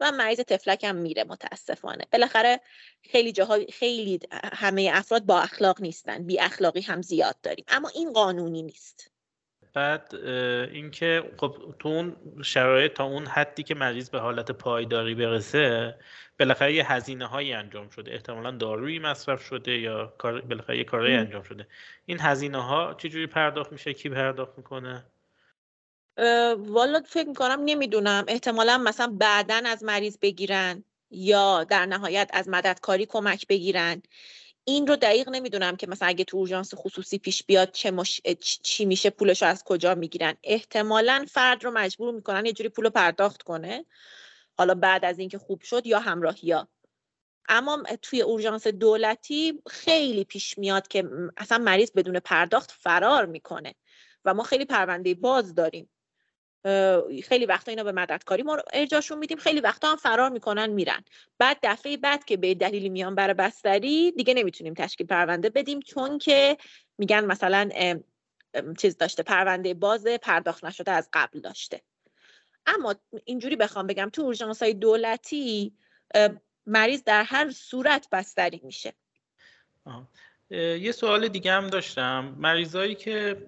و 0.00 0.12
مریض 0.12 0.40
تفلک 0.40 0.84
هم 0.84 0.96
میره 0.96 1.24
متاسفانه. 1.24 2.04
بالاخره 2.12 2.60
خیلی 3.02 3.32
جاها 3.32 3.58
خیلی 3.72 4.20
همه 4.32 4.90
افراد 4.94 5.22
با 5.22 5.40
اخلاق 5.40 5.80
نیستن. 5.80 6.26
بی 6.26 6.40
اخلاقی 6.40 6.80
هم 6.80 7.02
زیاد 7.02 7.40
داریم. 7.42 7.64
اما 7.68 7.88
این 7.88 8.12
قانونی 8.12 8.62
نیست. 8.62 9.10
بعد 9.76 10.14
اینکه 10.72 11.32
خب 11.36 11.74
تو 11.78 11.88
اون 11.88 12.16
شرایط 12.42 12.92
تا 12.92 13.04
اون 13.04 13.26
حدی 13.26 13.62
که 13.62 13.74
مریض 13.74 14.10
به 14.10 14.18
حالت 14.18 14.50
پایداری 14.50 15.14
برسه 15.14 15.98
بالاخره 16.38 16.74
یه 16.74 16.92
هزینه 16.92 17.26
هایی 17.26 17.52
انجام 17.52 17.88
شده. 17.88 18.12
احتمالا 18.12 18.50
دارویی 18.50 18.98
مصرف 18.98 19.42
شده 19.42 19.78
یا 19.78 20.14
کار 20.18 20.40
بالاخره 20.40 20.78
یه 20.78 20.84
کاری 20.84 21.14
انجام 21.14 21.42
شده. 21.42 21.66
این 22.06 22.18
هزینه 22.20 22.62
ها 22.62 22.94
چجوری 22.94 23.26
پرداخت 23.26 23.72
میشه؟ 23.72 23.92
کی 23.92 24.08
پرداخت 24.08 24.52
می‌کنه؟ 24.56 25.04
والا 26.56 27.00
فکر 27.06 27.28
می‌کنم 27.28 27.62
نمی‌دونم. 27.64 28.24
احتمالا 28.28 28.78
مثلا 28.78 29.16
بعدا 29.20 29.62
از 29.66 29.84
مریض 29.84 30.18
بگیرن 30.18 30.84
یا 31.10 31.64
در 31.64 31.86
نهایت 31.86 32.30
از 32.32 32.48
مددکاری 32.48 33.06
کمک 33.06 33.46
بگیرن. 33.46 34.02
این 34.68 34.86
رو 34.86 34.96
دقیق 34.96 35.28
نمی‌دونم 35.28 35.76
که 35.76 35.86
مثلا 35.86 36.08
اگه 36.08 36.24
تو 36.24 36.36
اورژانس 36.36 36.74
خصوصی 36.74 37.18
پیش 37.18 37.44
بیاد 37.44 37.70
چه 37.70 37.90
مش... 37.90 38.20
چی 38.40 38.84
میشه 38.84 39.10
پولش 39.10 39.42
از 39.42 39.64
کجا 39.64 39.94
می‌گیرن. 39.94 40.36
احتمالا 40.42 41.26
فرد 41.28 41.64
رو 41.64 41.70
مجبور 41.70 42.14
می‌کنن 42.14 42.46
یه 42.46 42.52
جوری 42.52 42.68
پول 42.68 42.88
پرداخت 42.88 43.42
کنه. 43.42 43.84
حالا 44.58 44.74
بعد 44.74 45.04
از 45.04 45.18
اینکه 45.18 45.38
خوب 45.38 45.62
شد 45.62 45.86
یا 45.86 46.00
همراهیا. 46.00 46.68
اما 47.48 47.82
توی 48.02 48.22
اورژانس 48.22 48.66
دولتی 48.66 49.62
خیلی 49.68 50.24
پیش 50.24 50.58
میاد 50.58 50.88
که 50.88 51.10
اصلا 51.36 51.58
مریض 51.58 51.90
بدون 51.92 52.18
پرداخت 52.20 52.70
فرار 52.70 53.26
می‌کنه 53.26 53.74
و 54.24 54.34
ما 54.34 54.42
خیلی 54.42 54.64
پرونده 54.64 55.14
باز 55.14 55.54
داریم. 55.54 55.90
خیلی 57.24 57.46
وقتا 57.46 57.70
اینا 57.70 57.84
به 57.84 57.92
مددکاری 57.92 58.42
ما 58.42 58.58
ارجاشون 58.72 59.18
میدیم. 59.18 59.38
خیلی 59.38 59.60
وقتا 59.60 59.90
هم 59.90 59.96
فرار 59.96 60.30
می‌کنن 60.30 60.66
میرن. 60.70 61.04
بعد 61.38 61.58
دفعه 61.62 61.96
بعد 61.96 62.24
که 62.24 62.36
به 62.36 62.54
دلیلی 62.54 62.88
میان 62.88 63.14
برای 63.14 63.34
بستری 63.34 64.12
دیگه 64.12 64.34
نمی‌تونیم 64.34 64.74
تشکیل 64.74 65.06
پرونده 65.06 65.50
بدیم 65.50 65.80
چون 65.80 66.18
که 66.18 66.56
میگن 66.98 67.24
مثلا 67.24 67.70
چیز 68.78 68.96
داشته 68.96 69.22
پرونده 69.22 69.74
باز 69.74 70.06
پرداخت 70.06 70.64
نشده 70.64 70.90
از 70.90 71.08
قبل 71.12 71.40
داشته. 71.40 71.80
اما 72.66 72.94
اینجوری 73.24 73.56
بخوام 73.56 73.86
بگم 73.86 74.10
تو 74.12 74.22
اورژانس 74.22 74.62
های 74.62 74.74
دولتی 74.74 75.72
مریض 76.66 77.02
در 77.02 77.22
هر 77.22 77.50
صورت 77.50 78.08
بستری 78.12 78.60
میشه. 78.64 78.92
یه 80.50 80.92
سوال 80.92 81.28
دیگه 81.28 81.52
هم 81.52 81.66
داشتم. 81.66 82.34
مریضایی 82.38 82.94
که 82.94 83.46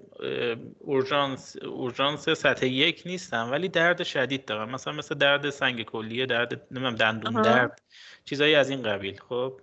اورژانس 0.78 1.56
اورژانس 1.56 2.28
سطح 2.28 2.66
یک 2.66 3.02
نیستن 3.06 3.42
ولی 3.42 3.68
درد 3.68 4.02
شدید 4.02 4.44
دارن. 4.44 4.70
مثلا 4.70 4.92
مثل 4.92 5.14
درد 5.14 5.50
سنگ 5.50 5.82
کلیه 5.82 6.26
درد 6.26 6.66
نمی‌دونم 6.70 6.94
دندون 6.94 7.42
درد 7.42 7.82
چیزایی 8.24 8.54
از 8.54 8.70
این 8.70 8.82
قبیل. 8.82 9.20
خب 9.28 9.60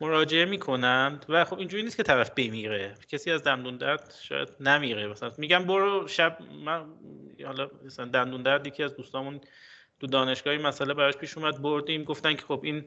مراجعه 0.00 0.44
می‌کنند 0.44 1.26
و 1.28 1.44
خب 1.44 1.58
اینجوری 1.58 1.82
نیست 1.82 1.96
که 1.96 2.02
طرف 2.02 2.30
بمیره. 2.30 2.94
کسی 3.08 3.30
از 3.30 3.42
دندون 3.44 3.76
درد 3.76 4.14
شاید 4.22 4.48
نمیره. 4.60 5.06
مثلا 5.06 5.32
میگم 5.38 5.64
برو 5.64 6.08
شب 6.08 6.38
من 6.64 6.84
حالا 7.44 7.70
مثلا 7.84 8.04
دندون 8.04 8.42
درد 8.42 8.66
یکی 8.66 8.82
از 8.82 8.96
دوستامون 8.96 9.40
تو 10.00 10.06
دانشگاهی 10.06 10.58
مسئله 10.58 10.94
براش 10.94 11.16
پیش 11.16 11.38
اومد 11.38 11.62
بردیم. 11.62 12.04
گفتن 12.04 12.34
که 12.34 12.42
خب 12.42 12.60
این 12.64 12.84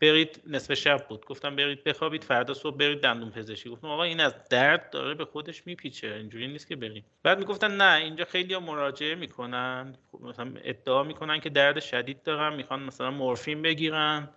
برید 0.00 0.42
نصف 0.46 0.74
شب 0.74 1.08
بود. 1.08 1.24
گفتم 1.24 1.56
برید 1.56 1.84
بخوابید 1.84 2.24
فردا 2.24 2.54
صبح 2.54 2.76
برید 2.76 3.00
دندون 3.00 3.30
پزشکی. 3.30 3.70
گفتم 3.70 3.88
آقا 3.88 4.02
این 4.02 4.20
از 4.20 4.34
درد 4.48 4.90
داره 4.90 5.14
به 5.14 5.24
خودش 5.24 5.66
میپیچه. 5.66 6.14
اینجوری 6.14 6.48
نیست 6.48 6.66
که 6.68 6.76
برید 6.76 7.04
بعد 7.22 7.38
می‌گفتن 7.38 7.76
نه 7.76 8.04
اینجا 8.04 8.24
خیلی 8.24 8.56
مراجعه 8.56 9.14
می‌کنن. 9.14 9.96
مثلا 10.20 10.52
ادعا 10.64 11.02
می‌کنن 11.02 11.40
که 11.40 11.50
درد 11.50 11.80
شدید 11.80 12.22
دارن 12.22 12.56
می‌خوان 12.56 12.82
مثلا 12.82 13.10
مورفین 13.10 13.62
بگیرن. 13.62 14.28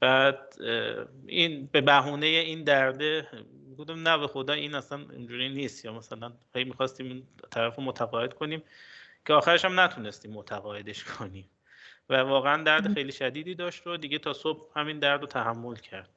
بعد 0.00 0.54
این 1.26 1.68
به 1.72 1.80
بهونه 1.80 2.26
این 2.26 2.64
درده 2.64 3.28
گفتم 3.78 4.08
نه 4.08 4.18
به 4.18 4.26
خدا 4.26 4.52
این 4.52 4.74
اصلا 4.74 4.98
اینجوری 5.12 5.48
نیست. 5.48 5.84
یا 5.84 5.92
مثلا 5.92 6.32
خیلی 6.52 6.64
می‌خواستیم 6.70 7.28
طرف 7.50 7.78
متقاعد 7.78 8.34
کنیم 8.34 8.62
که 9.26 9.32
آخرش 9.32 9.64
هم 9.64 9.80
نتونستیم 9.80 10.32
متقاعدش 10.32 11.04
کنیم. 11.04 11.50
و 12.08 12.14
واقعا 12.14 12.62
درد 12.62 12.94
خیلی 12.94 13.12
شدیدی 13.12 13.54
داشت 13.54 13.86
و 13.86 13.96
دیگه 13.96 14.18
تا 14.18 14.32
صبح 14.32 14.60
همین 14.76 14.98
درد 14.98 15.20
رو 15.20 15.26
تحمل 15.26 15.76
کرد. 15.76 16.10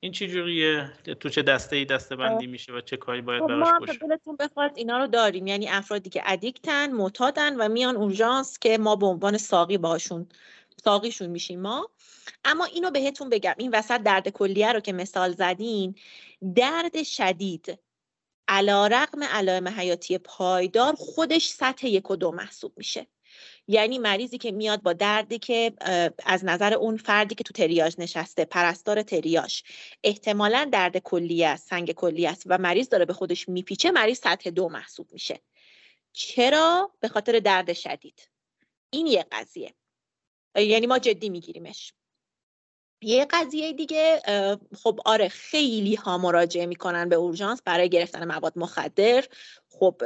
این 0.00 0.12
چه 0.12 0.28
جوریه؟ 0.28 0.92
تو 1.20 1.28
چه 1.28 1.42
دسته 1.42 1.76
ای 1.76 1.84
دسته 1.84 2.16
بندی 2.16 2.46
میشه 2.46 2.72
و 2.72 2.80
چه 2.80 2.96
کاری 2.96 3.20
باید 3.20 3.42
خب 3.42 3.48
براش 3.48 3.68
ما 3.68 3.78
باشه؟ 3.78 3.98
دلتون 3.98 4.36
بخواد 4.36 4.72
اینا 4.76 4.98
رو 4.98 5.06
داریم. 5.06 5.46
یعنی 5.46 5.68
افرادی 5.68 6.10
که 6.10 6.22
ادیکتن 6.24 6.92
معتادن 6.92 7.56
و 7.56 7.68
میان 7.68 7.96
اورژانس 7.96 8.58
که 8.58 8.78
ما 8.78 8.96
به 8.96 9.06
عنوان 9.06 9.38
ساقی 9.38 9.78
باشون 9.78 10.26
ساقیشون 10.84 11.30
میشیم 11.30 11.60
ما. 11.60 11.90
اما 12.44 12.64
اینو 12.64 12.90
بهتون 12.90 13.28
بگم 13.28 13.54
این 13.58 13.70
وسط 13.74 14.02
درد 14.02 14.28
کلیه 14.28 14.72
رو 14.72 14.80
که 14.80 14.92
مثال 14.92 15.32
زدین 15.32 15.94
درد 16.54 17.02
شدید 17.02 17.78
علا 18.48 18.86
رقم 18.86 19.22
علائم 19.22 19.68
حیاتی 19.68 20.18
پایدار 20.18 20.94
خودش 20.94 21.48
سطح 21.48 21.86
یک 21.86 22.10
و 22.10 22.16
دو 22.16 22.32
محسوب 22.32 22.72
میشه. 22.76 23.06
یعنی 23.68 23.98
مریضی 23.98 24.38
که 24.38 24.52
میاد 24.52 24.82
با 24.82 24.92
دردی 24.92 25.38
که 25.38 25.72
از 26.24 26.44
نظر 26.44 26.74
اون 26.74 26.96
فردی 26.96 27.34
که 27.34 27.44
تو 27.44 27.52
تریاج 27.52 27.94
نشسته 27.98 28.44
پرستار 28.44 29.02
تریاج 29.02 29.62
احتمالا 30.04 30.68
درد 30.72 30.98
کلی 30.98 31.44
است 31.44 31.68
سنگ 31.68 31.92
کلی 31.92 32.26
است 32.26 32.42
و 32.46 32.58
مریض 32.58 32.88
داره 32.88 33.04
به 33.04 33.12
خودش 33.12 33.48
میپیچه 33.48 33.90
مریض 33.90 34.18
سطح 34.18 34.50
دو 34.50 34.68
محسوب 34.68 35.12
میشه. 35.12 35.40
چرا؟ 36.12 36.92
به 37.00 37.08
خاطر 37.08 37.38
درد 37.38 37.72
شدید. 37.72 38.28
این 38.90 39.06
یه 39.06 39.26
قضیه. 39.32 39.74
یعنی 40.56 40.86
ما 40.86 40.98
جدی 40.98 41.28
میگیریمش. 41.28 41.92
یه 43.02 43.26
قضیه 43.30 43.72
دیگه 43.72 44.22
خب 44.82 45.00
آره 45.04 45.28
خیلی 45.28 45.94
ها 45.94 46.18
مراجعه 46.18 46.66
می‌کنن 46.66 47.08
به 47.08 47.16
اورژانس 47.16 47.62
برای 47.64 47.88
گرفتن 47.88 48.24
مواد 48.24 48.52
مخدر. 48.56 49.24
خب 49.78 50.02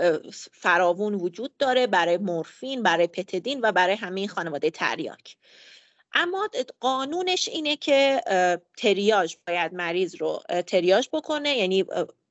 فراوون 0.53 1.15
وجود 1.15 1.57
داره 1.57 1.87
برای 1.87 2.17
مورفین 2.17 2.83
برای 2.83 3.07
پتدین 3.07 3.61
و 3.63 3.73
برای 3.73 3.95
همه 3.95 4.27
خانواده 4.27 4.71
تریاک. 4.71 5.37
اما 6.13 6.49
قانونش 6.81 7.49
اینه 7.49 7.77
که 7.77 8.21
تریاج 8.77 9.37
باید 9.47 9.75
مریض 9.75 10.15
رو 10.15 10.43
تریاج 10.67 11.09
بکنه 11.13 11.57
یعنی 11.57 11.85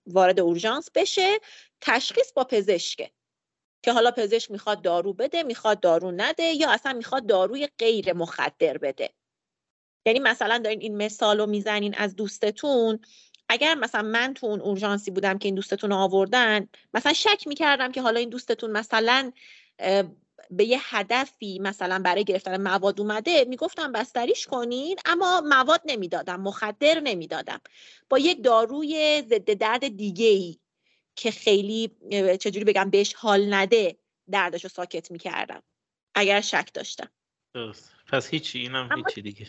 وارد 0.07 0.39
اورژانس 0.39 0.89
بشه 0.95 1.39
تشخیص 1.81 2.33
با 2.33 2.43
پزشکه. 2.43 3.11
که 3.83 3.93
حالا 3.93 4.11
پزشک 4.11 4.51
می‌خواد 4.51 4.81
دارو 4.81 5.13
بده 5.13 5.43
می‌خواد 5.43 5.79
دارو 5.79 6.11
نده 6.11 6.43
یا 6.43 6.69
اصلا 6.69 6.93
می‌خواد 6.93 7.25
داروی 7.25 7.67
غیر 7.77 8.13
مخدر 8.13 8.77
بده. 8.77 9.09
یعنی 10.05 10.19
مثلا 10.19 10.57
دارین 10.57 10.81
این 10.81 10.97
مثال 10.97 11.39
رو 11.39 11.45
می‌زنین 11.45 11.95
از 11.97 12.15
دوستتون 12.15 12.99
اگر 13.49 13.75
مثلا 13.75 14.01
من 14.01 14.33
تو 14.33 14.47
اون 14.47 14.61
اورژانسی 14.61 15.11
بودم 15.11 15.37
که 15.37 15.47
این 15.47 15.55
دوستتون 15.55 15.91
آوردن 15.91 16.67
مثلا 16.93 17.13
شک 17.13 17.47
می‌کردم 17.47 17.91
که 17.91 18.01
حالا 18.01 18.19
این 18.19 18.29
دوستتون 18.29 18.71
مثلا 18.71 19.31
به 20.51 20.65
یه 20.65 20.79
هدفی 20.81 21.59
مثلا 21.59 21.99
برای 21.99 22.23
گرفتن 22.23 22.61
مواد 22.61 23.01
اومده 23.01 23.45
می‌گفتم 23.45 23.91
بستریش 23.91 24.47
کنین 24.47 24.97
اما 25.05 25.41
مواد 25.41 25.81
نمی‌دادم 25.85 26.41
مخدر 26.41 26.99
نمی‌دادم. 26.99 27.61
با 28.09 28.19
یک 28.19 28.43
داروی 28.43 29.23
ضد 29.29 29.51
درد 29.53 29.97
دیگه 29.97 30.25
ای 30.25 30.59
که 31.15 31.31
خیلی 31.31 31.91
چجوری 32.39 32.65
بگم 32.65 32.89
بهش 32.89 33.13
حال 33.13 33.53
نده 33.53 33.97
دردش 34.31 34.63
رو 34.63 34.69
ساکت 34.69 35.11
می‌کردم. 35.11 35.63
اگر 36.15 36.41
شک 36.41 36.69
داشتم. 36.73 37.09
درست. 37.53 37.95
پس 38.07 38.27
هیچی 38.29 38.59
اینم 38.59 38.89
هیچی 38.95 39.21
دیگه. 39.21 39.47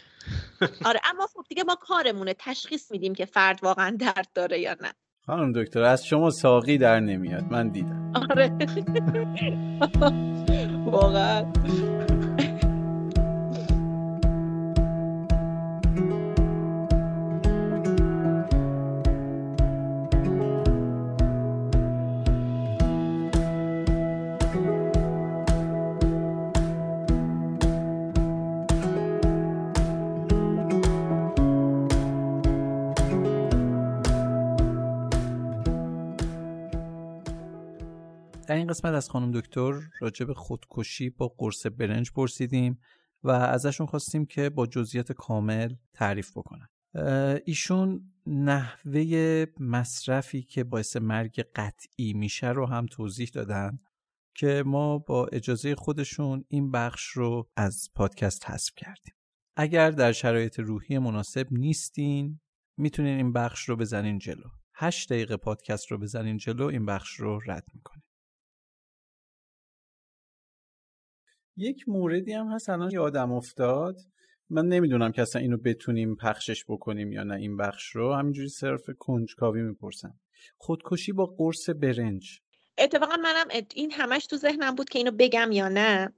آره 0.88 1.00
اما 1.04 1.26
خب 1.26 1.44
دیگه 1.48 1.64
ما 1.64 1.74
کارمونه. 1.74 2.34
تشخیص 2.38 2.90
میدیم 2.90 3.14
که 3.14 3.24
فرد 3.24 3.60
واقعا 3.62 3.96
درد 4.00 4.28
داره 4.34 4.60
یا 4.60 4.76
نه. 4.80 4.92
خانم 5.26 5.52
دکتر 5.52 5.82
از 5.82 6.06
شما 6.06 6.30
ساقی 6.30 6.78
در 6.78 7.00
نمیاد. 7.00 7.44
من 7.50 7.68
دیدم. 7.68 8.12
آره. 8.30 8.50
واقعا. 10.92 11.52
قسمت 38.70 38.94
از 38.94 39.10
خانم 39.10 39.30
دکتر 39.30 39.72
راجع 40.00 40.26
به 40.26 40.34
خودکشی 40.34 41.10
با 41.10 41.28
قرص 41.38 41.66
برنج 41.66 42.10
پرسیدیم 42.10 42.80
و 43.22 43.30
ازشون 43.30 43.86
خواستیم 43.86 44.26
که 44.26 44.50
با 44.50 44.66
جزئیات 44.66 45.12
کامل 45.12 45.74
تعریف 45.94 46.30
بکنن. 46.36 46.68
ایشون 47.44 48.12
نحوه 48.26 49.46
مصرفی 49.60 50.42
که 50.42 50.64
باعث 50.64 50.96
مرگ 50.96 51.46
قطعی 51.54 52.12
میشه 52.12 52.48
رو 52.48 52.66
هم 52.66 52.86
توضیح 52.86 53.30
دادن 53.34 53.78
که 54.34 54.62
ما 54.66 54.98
با 54.98 55.26
اجازه 55.26 55.74
خودشون 55.74 56.44
این 56.48 56.70
بخش 56.70 57.06
رو 57.06 57.50
از 57.56 57.88
پادکست 57.94 58.50
حذف 58.50 58.72
کردیم. 58.76 59.14
اگر 59.56 59.90
در 59.90 60.12
شرایط 60.12 60.60
روحی 60.60 60.98
مناسب 60.98 61.46
نیستین 61.50 62.40
می‌تونین 62.76 63.16
این 63.16 63.32
بخش 63.32 63.68
رو 63.68 63.76
بزنین 63.76 64.18
جلو. 64.18 64.48
8 64.74 65.12
دقیقه 65.12 65.36
پادکست 65.36 65.86
رو 65.86 65.98
بزنین 65.98 66.36
جلو 66.36 66.66
این 66.66 66.86
بخش 66.86 67.14
رو 67.20 67.40
رد 67.46 67.64
می‌کنین. 67.74 68.02
یک 71.56 71.88
موردی 71.88 72.32
هم 72.32 72.48
هست 72.48 72.68
الان 72.68 72.90
یادم 72.90 73.32
افتاد. 73.32 73.96
من 74.50 74.66
نمی‌دونم 74.66 75.12
که 75.12 75.22
اصلا 75.22 75.42
اینو 75.42 75.56
بتونیم 75.56 76.16
پخشش 76.16 76.64
بکنیم 76.68 77.12
یا 77.12 77.24
نه 77.24 77.34
این 77.34 77.56
بخش 77.56 77.96
رو. 77.96 78.14
همینجوری 78.14 78.48
صرف 78.48 78.90
کنجکاوی 78.98 79.62
می‌پرسم. 79.62 80.20
خودکشی 80.56 81.12
با 81.12 81.26
قرص 81.26 81.70
برنج. 81.70 82.40
اتفاقا 82.78 83.16
منم 83.16 83.46
این 83.74 83.92
همش 83.92 84.26
تو 84.26 84.36
ذهنم 84.36 84.74
بود 84.74 84.88
که 84.88 84.98
اینو 84.98 85.10
بگم 85.18 85.52
یا 85.52 85.68
نه. 85.68 86.14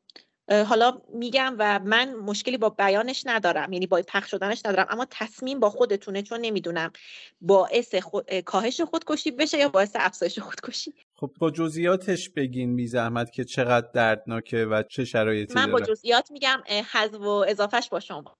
حالا 0.48 1.02
میگم 1.14 1.56
و 1.58 1.78
من 1.78 2.14
مشکلی 2.14 2.56
با 2.56 2.68
بیانش 2.68 3.22
ندارم 3.26 3.72
یعنی 3.72 3.86
با 3.86 4.02
پخش 4.08 4.30
شدنش 4.30 4.66
ندارم 4.66 4.86
اما 4.90 5.06
تصمیم 5.10 5.60
با 5.60 5.70
خودتونه 5.70 6.22
چون 6.22 6.40
نمی‌دونم 6.40 6.92
باعث 7.40 7.94
خود... 7.94 8.34
کاهش 8.40 8.80
خودکشی 8.80 9.30
بشه 9.30 9.58
یا 9.58 9.68
باعث 9.68 9.90
افزایش 9.94 10.38
خودکشی. 10.38 10.94
خب 11.14 11.30
با 11.38 11.50
جزئیاتش 11.50 12.30
بگین 12.30 12.76
بی 12.76 12.86
زحمت 12.86 13.32
که 13.32 13.44
چقدر 13.44 13.88
دردناکه 13.94 14.64
و 14.64 14.82
چه 14.82 15.04
شرایطی 15.04 15.54
من 15.54 15.72
با 15.72 15.80
جزئیات 15.80 16.30
میگم 16.30 16.62
حذف 16.92 17.20
و 17.20 17.44
اضافهش 17.48 17.88
با 17.88 18.00
شما. 18.00 18.36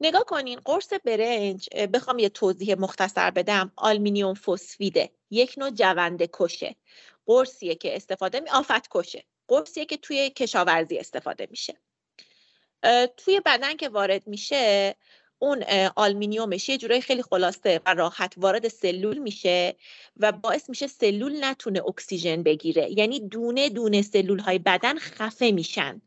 نگاه 0.00 0.24
کنین 0.24 0.60
قرص 0.64 0.92
برنج 1.04 1.68
بخوام 1.94 2.18
یه 2.18 2.28
توضیح 2.28 2.74
مختصر 2.78 3.30
بدم. 3.30 3.72
آلمینیوم 3.76 4.34
فسفیده 4.34 5.10
یک 5.30 5.54
نوع 5.58 5.70
جونده 5.70 6.28
کشه. 6.38 6.76
قرصیه 7.26 7.74
که 7.74 7.96
استفاده 7.96 8.40
می 8.40 8.50
آفت 8.50 8.88
کشه. 8.90 9.24
قرصیه 9.48 9.84
که 9.84 9.96
توی 9.96 10.30
کشاورزی 10.30 10.98
استفاده 10.98 11.48
میشه. 11.50 11.76
توی 13.16 13.40
بدن 13.46 13.76
که 13.76 13.88
وارد 13.88 14.26
میشه 14.26 14.94
اون 15.38 15.64
آلومینیومش 15.96 16.68
یه 16.68 16.78
جورایی 16.78 17.00
خیلی 17.00 17.22
خلاصه 17.22 17.80
و 17.86 17.94
راحت 17.94 18.34
وارد 18.36 18.68
سلول 18.68 19.18
میشه 19.18 19.76
و 20.16 20.32
باعث 20.32 20.68
میشه 20.68 20.86
سلول 20.86 21.44
نتونه 21.44 21.82
اکسیژن 21.86 22.42
بگیره. 22.42 22.90
یعنی 22.98 23.20
دونه 23.20 23.68
دونه 23.68 24.02
سلول 24.02 24.38
های 24.38 24.58
بدن 24.58 24.98
خفه 24.98 25.50
میشن. 25.50 26.02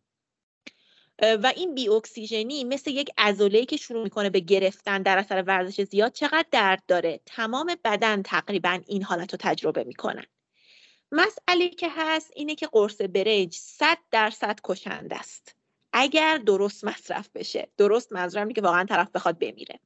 و 1.21 1.53
این 1.55 1.75
بی 1.75 1.89
اکسیژنی 1.89 2.63
مثل 2.63 2.91
یک 2.91 3.09
عضله 3.17 3.65
که 3.65 3.77
شروع 3.77 4.03
می‌کنه 4.03 4.29
به 4.29 4.39
گرفتن 4.39 5.01
در 5.01 5.17
اثر 5.17 5.43
ورزش 5.47 5.81
زیاد 5.81 6.11
چقدر 6.11 6.45
درد 6.51 6.83
داره؟ 6.87 7.19
تمام 7.25 7.75
بدن 7.83 8.21
تقریبا 8.21 8.81
این 8.87 9.03
حالت 9.03 9.31
رو 9.31 9.37
تجربه 9.41 9.83
می‌کنن 9.83 10.25
مسئله 11.15 11.69
که 11.69 11.87
هست 11.89 12.31
اینه 12.35 12.55
که 12.55 12.67
قرص 12.67 13.01
برنج 13.01 13.53
100 13.55 13.97
درصد 14.11 14.59
کشنده 14.63 15.15
است. 15.15 15.55
اگر 15.93 16.37
درست 16.37 16.83
مصرف 16.83 17.29
بشه. 17.35 17.67
درست 17.77 18.13
منظورم 18.13 18.51
که 18.51 18.61
واقعا 18.61 18.83
طرف 18.83 19.11
بخواد 19.11 19.39
بمیره. 19.39 19.79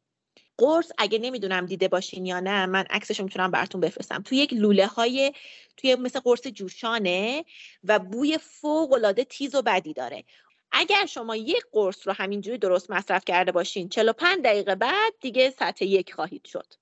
قرص 0.58 0.92
اگه 0.98 1.20
نمی‌دونم 1.20 1.66
دیده 1.66 1.88
باشین 1.88 2.26
یا 2.26 2.40
نه 2.40 2.66
من 2.66 2.86
عکسش 2.90 3.20
می‌تونم 3.20 3.52
براتون 3.52 3.82
بفرستم. 3.82 4.22
توی 4.22 4.38
یک 4.38 4.54
لوله 4.54 4.88
های 4.88 5.34
توی 5.78 5.96
مثل 5.96 6.20
قرص 6.20 6.48
جوشانه 6.48 7.46
و 7.84 8.00
بوی 8.00 8.38
فوق 8.38 8.94
العاده 8.94 9.24
تیز 9.24 9.56
و 9.56 9.62
بدی 9.62 9.94
داره. 9.94 10.24
اگر 10.72 11.06
شما 11.06 11.36
یک 11.36 11.64
قرص 11.72 12.08
رو 12.08 12.14
همینجوری 12.14 12.58
درست 12.58 12.92
مصرف 12.92 13.26
کرده 13.26 13.52
باشین 13.52 13.90
45 13.90 14.44
دقیقه 14.44 14.76
بعد 14.76 15.14
دیگه 15.22 15.50
سطح 15.50 15.86
یک 15.86 16.14
خواهید 16.14 16.46
شد. 16.46 16.74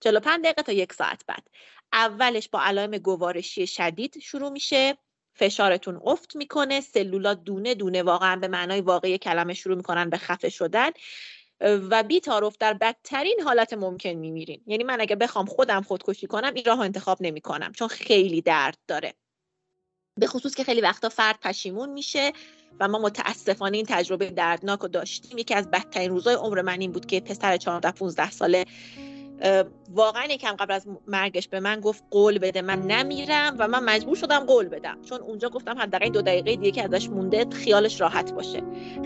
45 0.00 0.44
دقیقه 0.44 0.62
تا 0.62 0.72
یک 0.72 0.92
ساعت 0.92 1.24
بعد. 1.26 1.42
اولش 1.92 2.48
با 2.48 2.60
علائم 2.62 2.90
گوارشی 2.90 3.66
شدید 3.66 4.18
شروع 4.18 4.50
میشه. 4.50 4.98
فشارتون 5.34 6.00
افت 6.04 6.36
می‌کنه. 6.36 6.80
سلولا 6.80 7.34
دونه 7.34 7.74
دونه 7.74 8.02
واقعا 8.02 8.36
به 8.36 8.48
معنای 8.48 8.80
واقعی 8.80 9.18
کلمه 9.18 9.54
شروع 9.54 9.76
می‌کنن 9.76 10.10
به 10.10 10.16
خفه 10.16 10.48
شدن. 10.48 10.90
و 11.60 12.02
بی 12.02 12.20
تعارف 12.20 12.56
در 12.60 12.74
بدترین 12.74 13.40
حالت 13.44 13.72
ممکن 13.72 14.08
میمیرین. 14.08 14.62
یعنی 14.66 14.84
من 14.84 15.00
اگه 15.00 15.16
بخوام 15.16 15.46
خودم 15.46 15.82
خودکشی 15.82 16.26
کنم 16.26 16.54
این 16.54 16.64
راه 16.64 16.80
انتخاب 16.80 17.18
نمی‌کنم 17.20 17.72
چون 17.72 17.88
خیلی 17.88 18.40
درد 18.40 18.78
داره. 18.86 19.14
به 20.16 20.26
خصوص 20.26 20.54
که 20.54 20.64
خیلی 20.64 20.80
وقتا 20.80 21.08
فرد 21.08 21.40
پشیمون 21.40 21.88
میشه 21.88 22.32
و 22.80 22.88
ما 22.88 22.98
متاسفانه 22.98 23.76
این 23.76 23.86
تجربه 23.88 24.30
دردناک 24.30 24.80
رو 24.80 24.88
داشتیم. 24.88 25.38
یکی 25.38 25.54
از 25.54 25.70
بدترین 25.70 26.10
روزای 26.10 26.34
عمر 26.34 26.62
من 26.62 26.80
این 26.80 26.92
بود 26.92 27.06
که 27.06 27.20
پسر 27.20 27.56
14 27.56 27.90
15 27.90 28.30
ساله 28.30 28.64
واقعا 29.94 30.24
یکم 30.24 30.52
قبل 30.52 30.72
از 30.72 30.86
مرگش 31.06 31.48
به 31.48 31.60
من 31.60 31.80
گفت 31.80 32.04
قول 32.10 32.38
بده. 32.38 32.62
من 32.62 32.82
نمیرم 32.82 33.56
و 33.58 33.68
من 33.68 33.84
مجبور 33.84 34.16
شدم 34.16 34.40
قول 34.40 34.68
بدم. 34.68 35.02
چون 35.02 35.20
اونجا 35.20 35.48
گفتم 35.48 35.78
حداقل 35.78 36.08
دو 36.08 36.22
دقیقه 36.22 36.56
دیگه 36.56 36.70
که 36.70 36.84
ازش 36.84 37.10
مونده 37.10 37.46
خیالش 37.52 38.00
راحت 38.00 38.32
باشه. 38.32 38.62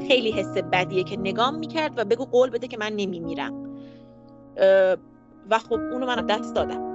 خیلی 0.09 0.33
حس 0.33 0.55
بدیه 0.73 1.05
که 1.05 1.17
نگام 1.17 1.59
می‌کرد 1.59 1.93
و 1.97 2.05
بگو 2.05 2.25
قول 2.25 2.51
بده 2.51 2.69
که 2.69 2.77
من 2.77 2.93
نمیمیرم. 2.93 3.83
و 5.51 5.59
خب 5.59 5.73
اونو 5.73 6.07
من 6.07 6.27
دست 6.27 6.55
دادم. 6.55 6.92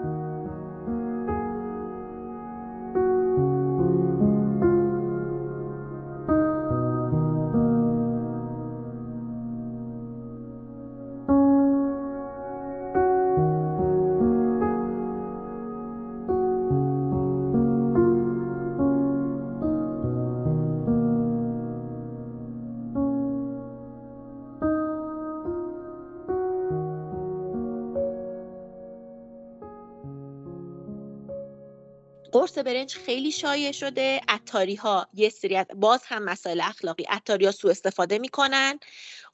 قرص 32.48 32.58
برنج 32.58 32.95
خیلی 32.95 33.32
شایع 33.32 33.72
شده. 33.72 34.22
اتاری 34.30 34.76
ها 34.76 35.08
یه 35.14 35.30
سری 35.30 35.64
باز 35.76 36.02
هم 36.06 36.24
مسائل 36.24 36.62
اخلاقی. 36.62 37.06
اتاری 37.12 37.45
ها 37.45 37.52
سوء 37.52 37.72
استفاده 37.72 38.20
می‌کنن. 38.20 38.80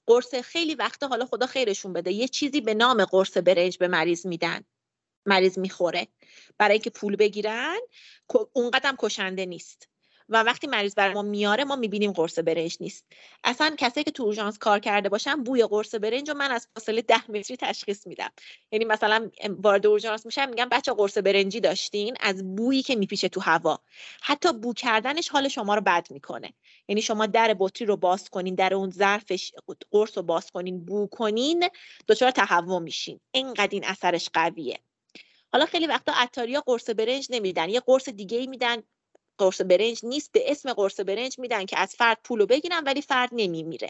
قرص 0.08 0.36
خیلی 0.36 0.76
وقتا 0.76 1.08
حالا 1.08 1.26
خدا 1.26 1.46
خیرشون 1.46 1.94
بده. 1.94 2.12
یه 2.12 2.28
چیزی 2.28 2.62
به 2.62 2.74
نام 2.74 3.06
قرص 3.06 3.38
برنج 3.38 3.78
به 3.78 3.88
مریض 3.88 4.26
میدن. 4.26 4.64
مریض 5.26 5.60
می‌خوره. 5.60 6.08
برای 6.58 6.74
اینکه 6.74 6.90
پول 6.90 7.16
بگیرن 7.16 7.80
اونقدر 8.54 8.96
کشنده 9.00 9.46
نیست. 9.46 9.90
و 10.34 10.44
وقتی 10.44 10.68
مریض 10.68 10.96
بر 10.96 11.14
ما 11.14 11.22
میاره 11.22 11.64
ما 11.64 11.76
می‌بینیم 11.76 12.12
قرص 12.12 12.40
برنج 12.40 12.78
نیست. 12.80 13.06
اصلا 13.44 13.76
کسایی 13.78 14.04
که 14.04 14.12
تو 14.12 14.24
اورژانس 14.24 14.58
کار 14.58 14.80
کرده 14.80 15.10
باشن 15.10 15.44
بوی 15.44 15.64
قرص 15.64 15.96
برنج 15.96 16.30
رو 16.30 16.38
من 16.38 16.52
از 16.52 16.68
فاصله 16.76 17.02
ده 17.02 17.32
متری 17.32 17.58
تشخیص 17.58 18.08
میدم. 18.08 18.30
یعنی 18.72 18.86
مثلا 18.86 19.30
وارد 19.50 19.86
اورژانس 19.86 20.26
میشم 20.26 20.50
میگم 20.50 20.70
بچه 20.72 20.94
قرص 20.94 21.18
برنجی 21.18 21.60
داشتین 21.60 22.16
از 22.20 22.56
بویی 22.56 22.84
که 22.84 22.96
میپیچه 22.96 23.30
تو 23.30 23.42
هوا. 23.42 23.80
حتی 24.22 24.54
بو 24.54 24.74
کردنش 24.74 25.30
حال 25.30 25.48
شما 25.48 25.76
رو 25.76 25.82
بد 25.82 26.08
می‌کنه. 26.12 26.54
یعنی 26.88 27.02
شما 27.02 27.26
در 27.26 27.56
بطری 27.60 27.86
رو 27.86 27.98
باز 27.98 28.30
کنین 28.30 28.56
در 28.56 28.74
اون 28.74 28.90
ظرفش 28.92 29.52
قرص 29.92 30.18
رو 30.18 30.24
باز 30.24 30.52
کنین 30.52 30.86
بو 30.86 31.08
کنین 31.08 31.70
دچار 32.08 32.32
تهوع 32.32 32.80
میشین. 32.80 33.20
اینقدر 33.32 33.70
این 33.72 33.86
اثرش 33.86 34.30
قویه. 34.34 34.80
حالا 35.54 35.66
خیلی 35.66 35.88
وقتا 35.88 36.14
عطاریا 36.16 36.62
قرص 36.66 36.90
برنج 36.90 37.28
نمیدن 37.30 37.70
یه 37.70 37.80
قرص 37.80 38.10
دیگه 38.10 38.38
ای 38.38 38.48
میدن 38.48 38.84
قرص 39.38 39.62
برنج 39.62 40.00
نیست 40.04 40.32
به 40.32 40.52
اسم 40.52 40.74
قرص 40.74 41.00
برنج 41.00 41.40
میدن 41.40 41.66
که 41.66 41.80
از 41.80 41.96
فرد 41.96 42.18
پولو 42.24 42.46
بگیرن 42.46 42.84
ولی 42.84 43.02
فرد 43.02 43.30
نمیمیره. 43.32 43.90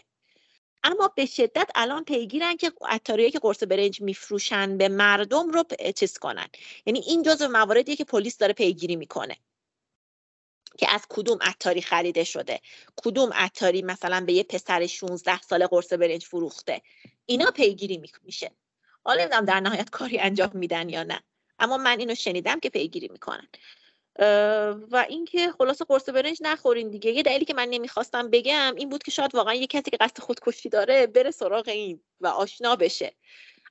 اما 0.84 1.08
به 1.16 1.26
شدت 1.26 1.70
الان 1.74 2.04
پیگیرن 2.04 2.56
که 2.56 2.72
عطاریایی 2.82 3.30
که 3.32 3.38
قرص 3.38 3.62
برنج 3.62 4.00
میفروشن 4.00 4.78
به 4.78 4.88
مردم 4.88 5.50
رو 5.50 5.64
چیز 5.96 6.18
کنن. 6.18 6.48
یعنی 6.86 6.98
این 6.98 7.22
جزو 7.22 7.48
مواردیه 7.48 7.96
که 7.96 8.04
پلیس 8.04 8.38
داره 8.38 8.52
پیگیری 8.52 8.96
می‌کنه. 8.96 9.36
که 10.78 10.90
از 10.90 11.06
کدوم 11.08 11.38
عطاری 11.40 11.82
خریده 11.82 12.24
شده؟ 12.24 12.60
کدوم 12.96 13.32
عطاری 13.32 13.82
مثلا 13.82 14.24
به 14.26 14.32
یه 14.32 14.42
پسر 14.42 14.86
16 14.86 15.40
ساله 15.40 15.66
قرص 15.66 15.92
برنج 15.92 16.24
فروخته؟ 16.24 16.82
اینا 17.26 17.50
پیگیری 17.50 18.02
میشه. 18.22 18.50
حالا 19.04 19.20
نمی‌دونم 19.20 19.44
در 19.44 19.60
نهایت 19.60 19.90
کاری 19.90 20.18
انجام 20.18 20.50
میدن 20.54 20.88
یا 20.88 21.02
نه. 21.02 21.22
اما 21.58 21.76
من 21.76 21.98
اینو 21.98 22.14
شنیدم 22.14 22.60
که 22.60 22.70
پیگیری 22.70 23.08
می‌کنن. 23.08 23.48
و 24.90 25.06
اینکه 25.08 25.52
خلاص 25.58 25.82
قرص 25.82 26.08
برنج 26.08 26.38
نخورین 26.40 26.90
دیگه. 26.90 27.10
یه 27.10 27.22
دلیلی 27.22 27.44
که 27.44 27.54
من 27.54 27.68
نمی‌خواستم 27.68 28.30
بگم 28.30 28.74
این 28.76 28.88
بود 28.88 29.02
که 29.02 29.10
شاید 29.10 29.34
واقعا 29.34 29.54
یه 29.54 29.66
کسی 29.66 29.90
که 29.90 29.96
قصد 30.00 30.18
خودکشی 30.18 30.68
داره 30.68 31.06
بره 31.06 31.30
سراغ 31.30 31.68
این 31.68 32.00
و 32.20 32.26
آشنا 32.26 32.76
بشه. 32.76 33.14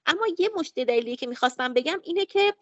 اما 0.06 0.28
یه 0.40 0.50
مشت 0.56 0.80
دلیلی 0.80 1.16
که 1.16 1.28
می‌خواستم 1.28 1.74
بگم 1.74 2.00
اینه 2.04 2.26
که 2.26 2.54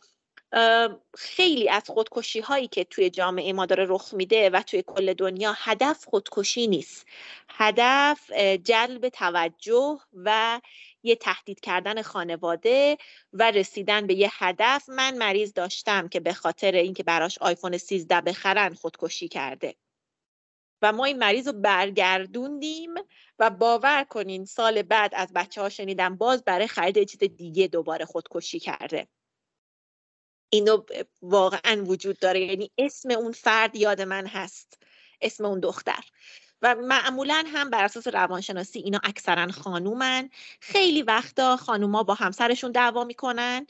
خیلی 1.17 1.69
از 1.69 1.83
خودکشی 1.87 2.39
هایی 2.39 2.67
که 2.67 2.83
توی 2.83 3.09
جامعه 3.09 3.53
ما 3.53 3.65
داره 3.65 3.85
رخ 3.89 4.13
میده 4.13 4.49
و 4.49 4.61
توی 4.61 4.83
کل 4.87 5.13
دنیا 5.13 5.53
هدف 5.57 6.05
خودکشی 6.05 6.67
نیست. 6.67 7.05
هدف 7.49 8.31
جلب 8.63 9.09
توجه 9.09 9.99
و 10.13 10.61
یه 11.03 11.15
تهدید 11.15 11.59
کردن 11.59 12.01
خانواده 12.01 12.97
و 13.33 13.51
رسیدن 13.51 14.07
به 14.07 14.13
یه 14.13 14.29
هدف. 14.31 14.89
من 14.89 15.17
مریض 15.17 15.53
داشتم 15.53 16.07
که 16.07 16.19
به 16.19 16.33
خاطر 16.33 16.71
اینکه 16.71 17.03
براش 17.03 17.37
آیفون 17.37 17.77
13 17.77 18.21
بخرن 18.21 18.73
خودکشی 18.73 19.27
کرده. 19.27 19.75
و 20.81 20.91
ما 20.91 21.05
این 21.05 21.17
مریض 21.19 21.47
رو 21.47 21.53
برگردوندیم 21.53 22.93
و 23.39 23.49
باور 23.49 24.03
کنین 24.03 24.45
سال 24.45 24.81
بعد 24.81 25.11
از 25.15 25.33
بچه 25.35 25.61
ها 25.61 25.69
شنیدم 25.69 26.15
باز 26.15 26.43
برای 26.43 26.67
خرید 26.67 27.03
چیز 27.03 27.19
دیگه 27.19 27.67
دوباره 27.67 28.05
خودکشی 28.05 28.59
کرده. 28.59 29.07
اینو 30.49 30.83
واقعا 31.21 31.83
وجود 31.83 32.19
داره. 32.19 32.41
یعنی 32.41 32.71
اسم 32.77 33.11
اون 33.11 33.31
فرد 33.31 33.75
یاد 33.75 34.01
من 34.01 34.27
هست. 34.27 34.77
اسم 35.21 35.45
اون 35.45 35.59
دختر. 35.59 36.03
و 36.61 36.75
معمولا 36.75 37.43
هم 37.47 37.69
بر 37.69 37.83
اساس 37.83 38.07
روانشناسی 38.07 38.79
اینا 38.79 38.99
اکثرا 39.03 39.51
خانومن. 39.51 40.29
خیلی 40.59 41.01
وقتا 41.01 41.57
خانوما 41.57 42.03
با 42.03 42.13
همسرشون 42.13 42.71
دعوا 42.71 43.03
می‌کنن 43.03 43.67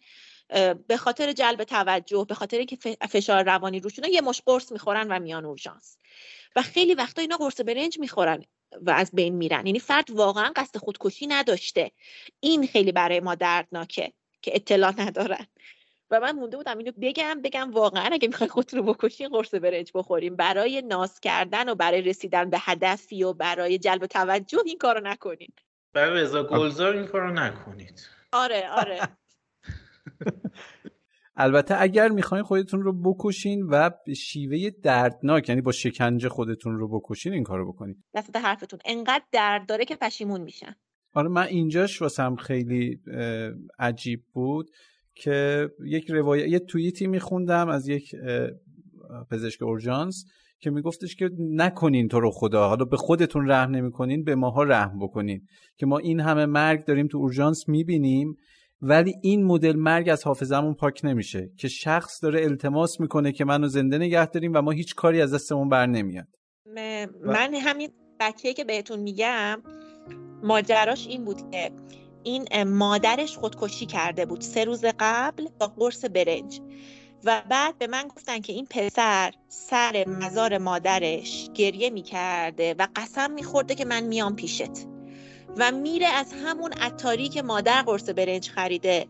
به 0.88 0.98
خاطر 0.98 1.32
جلب 1.32 1.64
توجه 1.64 2.26
به 2.30 2.36
خاطر 2.36 2.64
که 2.64 2.78
فشار 3.10 3.44
روانی 3.44 3.80
روشون 3.80 4.06
یه 4.12 4.22
مش 4.22 4.42
قرص 4.46 4.72
می‌خورن 4.72 5.08
و 5.12 5.20
میان 5.20 5.46
اورژانس. 5.46 5.98
و 6.56 6.62
خیلی 6.62 6.94
وقتا 6.94 7.22
اینا 7.22 7.38
قرص 7.38 7.62
برنج 7.62 8.00
می‌خورن 8.00 8.44
و 8.82 8.92
از 8.92 9.12
بین 9.14 9.36
میرن. 9.36 9.66
یعنی 9.66 9.80
فرد 9.80 10.10
واقعا 10.10 10.52
قصد 10.56 10.78
خودکشی 10.78 11.28
نداشته. 11.28 11.92
این 12.40 12.68
خیلی 12.68 12.92
برای 12.92 13.20
ما 13.20 13.36
دردناکه 13.36 14.14
که 14.42 14.52
اطلاع 14.56 15.02
ندارن. 15.02 15.48
و 16.12 16.20
من 16.20 16.32
مونده 16.32 16.58
بودم 16.58 16.78
اینو 16.78 16.92
بگم 17.02 17.42
بگم 17.44 17.72
واقعا 17.72 18.10
اگه 18.12 18.28
می‌خوای 18.28 18.50
خودتون 18.50 18.80
رو 18.80 18.94
بکشین 18.94 19.30
قرص 19.30 19.54
برنج 19.54 19.92
بخوریم. 19.96 20.36
برای 20.36 20.82
ناز 20.82 21.20
کردن 21.20 21.70
و 21.70 21.76
برای 21.76 22.02
رسیدن 22.02 22.50
به 22.50 22.58
هدفی 22.60 23.24
و 23.24 23.34
برای 23.34 23.78
جلب 23.78 24.06
توجه 24.06 24.60
این 24.66 24.78
کارو 24.78 25.02
نکنین. 25.04 25.50
برای 25.94 26.22
رضا 26.22 26.44
گلزار 26.44 26.96
این 26.96 27.06
کارو 27.06 27.34
نکنید. 27.34 28.08
آره 28.34 28.70
آره. 28.70 29.00
البته 31.36 31.82
اگر 31.82 32.10
می‌خواین 32.10 32.44
خودتون 32.44 32.82
رو 32.82 32.94
بکشین 33.02 33.62
و 33.64 33.90
به 34.06 34.14
شیوه 34.14 34.70
دردناک 34.70 35.50
یعنی 35.50 35.62
با 35.62 35.72
شکنجه 35.72 36.30
خودتون 36.30 36.78
رو 36.78 37.00
بکشین 37.00 37.34
این 37.34 37.44
کارو 37.44 37.74
بکنید 37.74 37.98
دست 38.16 38.36
حرفتون. 38.36 38.80
انقدر 38.86 39.24
درد 39.32 39.66
داره 39.66 39.86
که 39.86 39.96
پشیمون 39.96 40.42
میشن. 40.42 40.76
آره 41.14 41.28
من 41.28 41.44
اینجاش 41.44 42.02
واسم 42.02 42.36
خیلی 42.36 43.00
عجیب 43.80 44.24
بود. 44.34 44.72
که 45.16 45.70
یک 45.86 46.12
روایت 46.12 46.48
یه 46.48 46.60
توییتی 46.60 47.08
میخوندم 47.08 47.70
از 47.70 47.88
یک 47.88 48.16
پزشک 49.32 49.62
اورژانس 49.62 50.26
که 50.60 50.70
میگفتش 50.70 51.16
که 51.16 51.30
نکنین 51.40 52.08
تو 52.08 52.20
رو 52.20 52.32
خدا 52.32 52.68
حالا 52.68 52.86
به 52.86 52.98
خودتون 52.98 53.52
رحم 53.52 53.72
نمی‌کنین 53.76 54.24
به 54.24 54.36
ماها 54.36 54.64
رحم 54.64 55.00
بکنین. 55.00 55.42
که 55.78 55.86
ما 55.86 55.98
این 55.98 56.20
همه 56.20 56.46
مرگ 56.46 56.86
داریم 56.86 57.08
تو 57.08 57.18
اورژانس 57.18 57.70
می‌بینیم 57.70 58.38
ولی 58.82 59.14
این 59.22 59.44
مدل 59.44 59.76
مرگ 59.76 60.10
از 60.10 60.24
حافظمون 60.24 60.74
پاک 60.74 61.02
نمیشه. 61.04 61.52
که 61.58 61.68
شخص 61.68 62.24
داره 62.24 62.44
التماس 62.44 63.00
می‌کنه 63.00 63.32
که 63.32 63.46
منو 63.46 63.68
زنده 63.68 63.98
نگه 63.98 64.26
داریم 64.26 64.52
و 64.54 64.62
ما 64.62 64.72
هیچ 64.72 64.96
کاری 64.96 65.22
از 65.22 65.34
دستمون 65.34 65.70
بر 65.70 65.86
نمیاد. 65.86 66.28
من 67.26 67.54
همین 67.54 67.90
بچه 68.20 68.54
که 68.54 68.64
بهتون 68.64 69.00
میگم 69.00 69.62
ماجراش 70.44 71.08
این 71.08 71.26
بود 71.26 71.52
که 71.52 71.72
این 72.24 72.64
مادرش 72.64 73.38
خودکشی 73.38 73.86
کرده 73.86 74.26
بود 74.26 74.42
سه 74.42 74.64
روز 74.64 74.86
قبل 75.00 75.48
با 75.60 75.68
قرص 75.68 76.06
برنج. 76.06 76.62
و 77.24 77.42
بعد 77.50 77.78
به 77.78 77.88
من 77.88 78.08
گفتن 78.08 78.40
که 78.40 78.54
این 78.54 78.68
پسر 78.70 79.34
سر 79.48 80.06
مزار 80.08 80.58
مادرش 80.58 81.50
گریه 81.54 81.90
می‌کرده 81.90 82.76
و 82.80 82.88
قسم 82.96 83.32
میخورده 83.32 83.76
که 83.76 83.86
من 83.86 84.04
میام 84.04 84.36
پیشت. 84.36 84.72
و 85.58 85.72
میره 85.72 86.08
از 86.08 86.34
همون 86.46 86.74
عطاری 86.74 87.30
که 87.30 87.42
مادر 87.42 87.82
قرص 87.82 88.10
برنج 88.10 88.50
خریده 88.50 89.08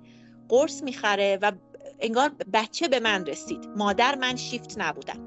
قرص 0.49 0.83
می‌خره 0.83 1.39
و 1.41 1.51
انگار 1.99 2.31
بچه 2.53 2.87
به 2.87 2.99
من 2.99 3.25
رسید. 3.25 3.65
مادر 3.77 4.15
من 4.15 4.35
شیفت 4.35 4.73
نبودم. 4.77 5.19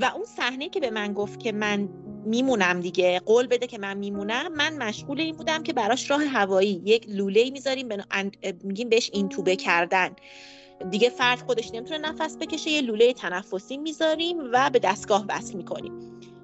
و 0.00 0.04
اون 0.04 0.24
صحنه 0.24 0.68
که 0.68 0.80
به 0.80 0.90
من 0.90 1.12
گفت 1.12 1.40
که 1.40 1.52
من 1.52 1.88
میمونم 2.24 2.80
دیگه. 2.80 3.20
قول 3.20 3.46
بده 3.46 3.66
که 3.66 3.78
من 3.78 3.96
میمونم. 3.96 4.52
من 4.52 4.76
مشغول 4.76 5.20
این 5.20 5.36
بودم 5.36 5.62
که 5.62 5.72
براش 5.72 6.10
راه 6.10 6.24
هوایی 6.24 6.82
یک 6.84 7.06
لوله 7.08 7.50
می‌ذاریم 7.50 7.88
میگیم 8.62 8.88
بهش 8.88 9.10
این 9.12 9.28
توبه 9.28 9.56
کردن. 9.56 10.10
دیگه 10.90 11.10
فرد 11.10 11.38
خودش 11.38 11.70
نمی‌تونه 11.74 11.98
نفس 11.98 12.36
بکشه 12.36 12.70
یه 12.70 12.80
لوله 12.80 13.12
تنفسی 13.12 13.76
می‌ذاریم 13.76 14.36
و 14.52 14.70
به 14.70 14.78
دستگاه 14.78 15.24
وصل 15.28 15.56
می‌کنیم. 15.56 15.92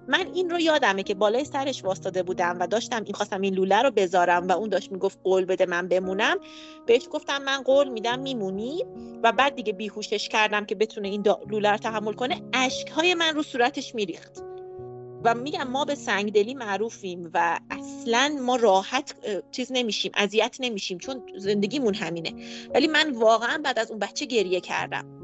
من 0.09 0.27
این 0.35 0.51
رو 0.51 0.61
یادمه 0.61 1.03
که 1.03 1.14
بالای 1.14 1.45
سرش 1.45 1.85
واسطاده 1.85 2.22
بودم 2.22 2.57
و 2.61 2.66
داشتم 2.66 3.05
این 3.05 3.14
خواستم 3.14 3.41
این 3.41 3.55
لوله 3.55 3.83
رو 3.83 3.91
بذارم 3.91 4.49
و 4.49 4.53
اون 4.53 4.68
داشت 4.68 4.93
می‌گفت 4.93 5.18
قول 5.24 5.45
بده 5.45 5.66
من 5.66 5.89
بمونم. 5.89 6.37
بهش 6.87 7.09
گفتم 7.11 7.43
من 7.43 7.62
قول 7.62 7.89
میدم 7.89 8.18
میمونی. 8.18 8.85
و 9.22 9.33
بعد 9.33 9.55
دیگه 9.55 9.72
بیهوشش 9.72 10.29
کردم 10.29 10.64
که 10.64 10.74
بتونه 10.74 11.09
این 11.09 11.24
لوله 11.51 11.70
رو 11.70 11.77
تحمل 11.77 12.12
کنه. 12.12 12.43
اشکهای 12.53 13.14
من 13.14 13.35
رو 13.35 13.43
صورتش 13.43 13.95
میریخت. 13.95 14.43
و 15.25 15.35
میگم 15.35 15.69
ما 15.69 15.85
به 15.85 15.95
سنگدلی 15.95 16.55
معروفیم 16.55 17.31
و 17.35 17.61
اصلا 17.71 18.39
ما 18.43 18.57
راحت 18.57 19.14
چیز 19.51 19.69
نمیشیم 19.75 20.12
اذیت 20.14 20.57
نمیشیم 20.61 20.99
چون 20.99 21.23
زندگیمون 21.37 21.95
همینه. 21.95 22.33
ولی 22.75 22.87
من 22.87 23.11
واقعا 23.11 23.61
بعد 23.64 23.79
از 23.79 23.91
اون 23.91 23.99
بچه 23.99 24.27
گریه 24.27 24.61
کردم. 24.61 25.17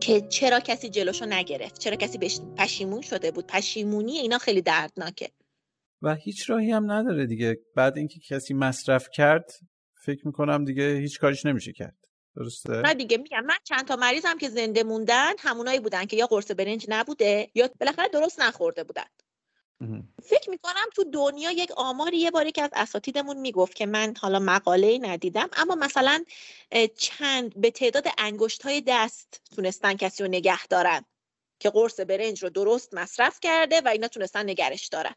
که 0.00 0.20
چرا 0.20 0.60
کسی 0.60 0.88
جلوشو 0.88 1.26
نگرفت؟ 1.26 1.78
چرا 1.78 1.96
کسی 1.96 2.18
بهش 2.18 2.40
پشیمون 2.56 3.00
شده 3.00 3.30
بود؟ 3.30 3.46
پشیمونی 3.46 4.12
اینا 4.12 4.38
خیلی 4.38 4.62
دردناکه. 4.62 5.30
و 6.02 6.14
هیچ 6.14 6.50
راهی 6.50 6.70
هم 6.70 6.92
نداره 6.92 7.26
دیگه. 7.26 7.58
بعد 7.74 7.96
اینکه 7.96 8.20
کسی 8.28 8.54
مصرف 8.54 9.08
کرد 9.10 9.50
فکر 10.04 10.26
می‌کنم 10.26 10.64
دیگه 10.64 10.96
هیچ 10.96 11.20
کاریش 11.20 11.46
نمیشه 11.46 11.72
کرد. 11.72 12.07
درسته؟ 12.38 12.72
نه 12.72 12.94
دیگه 12.94 13.16
میگم 13.16 13.40
من 13.40 13.56
چند 13.64 13.88
تا 13.88 13.96
مریضم 13.96 14.38
که 14.38 14.48
زنده 14.48 14.82
موندن 14.82 15.32
همونایی 15.38 15.80
بودن 15.80 16.04
که 16.04 16.16
یا 16.16 16.26
قرص 16.26 16.50
برنج 16.50 16.86
نبوده 16.88 17.50
یا 17.54 17.70
بالاخره 17.80 18.08
درست 18.08 18.40
نخورده 18.40 18.84
بودن. 18.84 19.04
فکر 20.22 20.50
می‌کنم 20.50 20.86
تو 20.94 21.04
دنیا 21.04 21.50
یک 21.50 21.70
آماری 21.76 22.16
یه 22.16 22.30
باری 22.30 22.52
که 22.52 22.62
از 22.62 22.70
اساتیدمون 22.72 23.36
می‌گفت 23.36 23.74
که 23.74 23.86
من 23.86 24.14
حالا 24.20 24.38
مقاله 24.38 24.98
ندیدم 25.02 25.48
اما 25.52 25.74
مثلا 25.74 26.24
چند 26.96 27.60
به 27.60 27.70
تعداد 27.70 28.06
انگشت 28.18 28.62
های 28.62 28.82
دست 28.86 29.42
تونستن 29.56 29.94
کسی 29.94 30.22
رو 30.22 30.28
نگه 30.28 30.66
دارن 30.66 31.04
که 31.60 31.70
قرص 31.70 32.00
برنج 32.00 32.42
رو 32.42 32.50
درست 32.50 32.94
مصرف 32.94 33.38
کرده 33.40 33.80
و 33.80 33.88
اینا 33.88 34.08
تونستن 34.08 34.50
نگرش 34.50 34.88
دارن. 34.88 35.14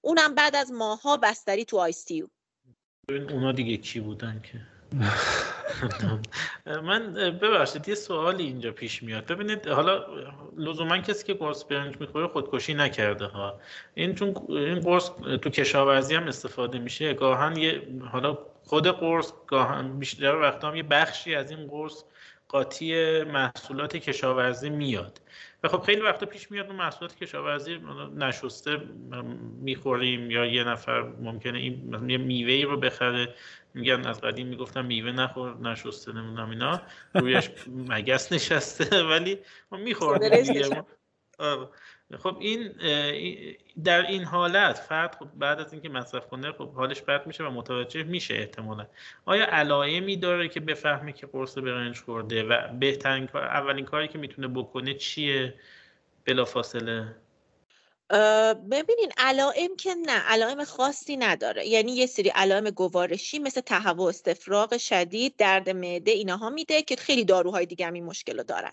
اونم 0.00 0.34
بعد 0.34 0.56
از 0.56 0.72
ماها 0.72 1.16
بستری 1.16 1.64
تو 1.64 1.78
آیستیو 1.78 2.26
اونا 3.08 3.52
دیگه 3.52 3.76
کی 3.76 4.00
بودن 4.00 4.42
که؟ 4.52 4.71
من 6.88 7.12
ببخشید 7.14 7.88
یه 7.88 7.94
سوالی 7.94 8.44
اینجا 8.44 8.72
پیش 8.72 9.02
میاد. 9.02 9.26
ببینید 9.26 9.68
حالا 9.68 10.04
لزوما 10.56 10.98
کسی 10.98 11.24
که 11.24 11.34
قرص 11.34 11.64
برنج 11.64 12.00
می‌خوره 12.00 12.26
خودکشی 12.26 12.74
نکرده 12.74 13.24
ها. 13.24 13.60
این 13.94 14.14
چون 14.14 14.34
این 14.48 14.80
قرص 14.80 15.10
تو 15.42 15.50
کشاورزی 15.50 16.14
هم 16.14 16.28
استفاده 16.28 16.78
میشه 16.78 17.14
گاهن 17.14 17.56
یه 17.56 17.88
حالا 18.12 18.38
خود 18.64 18.86
قرص 18.86 19.32
گاهن 19.46 19.98
بیشتر 19.98 20.36
وقتا 20.36 20.68
هم 20.68 20.76
یه 20.76 20.82
بخشی 20.82 21.34
از 21.34 21.50
این 21.50 21.66
قرص 21.66 22.04
قاطی 22.48 23.22
محصولات 23.22 23.96
کشاورزی 23.96 24.70
میاد. 24.70 25.20
و 25.62 25.68
خب 25.68 25.80
خیلی 25.80 26.00
وقتا 26.00 26.26
پیش 26.26 26.50
میاد 26.50 26.66
اون 26.66 26.76
محصولات 26.76 27.16
کشاورزی 27.16 27.80
نشسته 28.16 28.76
می‌خوریم 29.60 30.30
یا 30.30 30.46
یه 30.46 30.64
نفر 30.64 31.02
ممکنه 31.02 31.58
این 31.58 32.10
یه 32.10 32.18
میوه 32.18 32.70
رو 32.70 32.76
بخره 32.76 33.34
میگن 33.74 34.06
از 34.06 34.20
قدیم 34.20 34.46
می‌گفتم 34.46 34.84
میوه 34.84 35.12
نخور 35.12 35.56
نشسته 35.56 36.12
نمی‌دونم 36.12 36.50
اینا. 36.50 36.82
رویش 37.14 37.50
مگس 37.66 38.32
نشسته 38.32 39.02
ولی 39.02 39.38
ما 39.72 39.78
میخوردیم 39.78 40.84
آره. 41.38 41.68
خب 42.16 42.36
این 42.40 42.72
در 43.84 44.06
این 44.06 44.24
حالت 44.24 44.78
فرد 44.78 45.14
خب 45.14 45.28
بعد 45.34 45.60
از 45.60 45.72
اینکه 45.72 45.88
مصرف 45.88 46.26
کنه 46.28 46.52
خب 46.52 46.72
حالش 46.72 47.00
بد 47.00 47.26
میشه 47.26 47.44
و 47.44 47.50
متوجه 47.50 48.02
میشه 48.02 48.34
احتمالا. 48.34 48.86
آیا 49.24 49.46
علائمی 49.46 50.16
داره 50.16 50.48
که 50.48 50.60
بفهمه 50.60 51.12
که 51.12 51.26
قرص 51.26 51.58
برنج 51.58 51.98
خورده 51.98 52.42
و 52.42 52.68
بهترین 52.80 53.26
کار 53.26 53.44
اولین 53.44 53.84
کاری 53.84 54.08
که 54.08 54.18
می‌تونه 54.18 54.48
بکنه 54.48 54.94
چیه؟ 54.94 55.54
بلافاصله. 56.24 57.16
ببینین 58.70 59.12
علائم 59.16 59.76
که 59.76 59.94
نه 59.94 60.18
علائم 60.18 60.64
خاصی 60.64 61.16
نداره. 61.16 61.66
یعنی 61.66 61.92
یه 61.92 62.06
سری 62.06 62.28
علائم 62.28 62.70
گوارشی 62.70 63.38
مثل 63.38 63.60
تهوع 63.60 64.08
استفراغ 64.08 64.76
شدید 64.76 65.36
درد 65.36 65.70
معده 65.70 66.10
اینها 66.10 66.50
میده 66.50 66.82
که 66.82 66.96
خیلی 66.96 67.24
داروهای 67.24 67.66
دیگه 67.66 67.86
هم 67.86 67.92
این 67.92 68.04
مشکل 68.04 68.36
رو 68.36 68.44
دارن. 68.44 68.72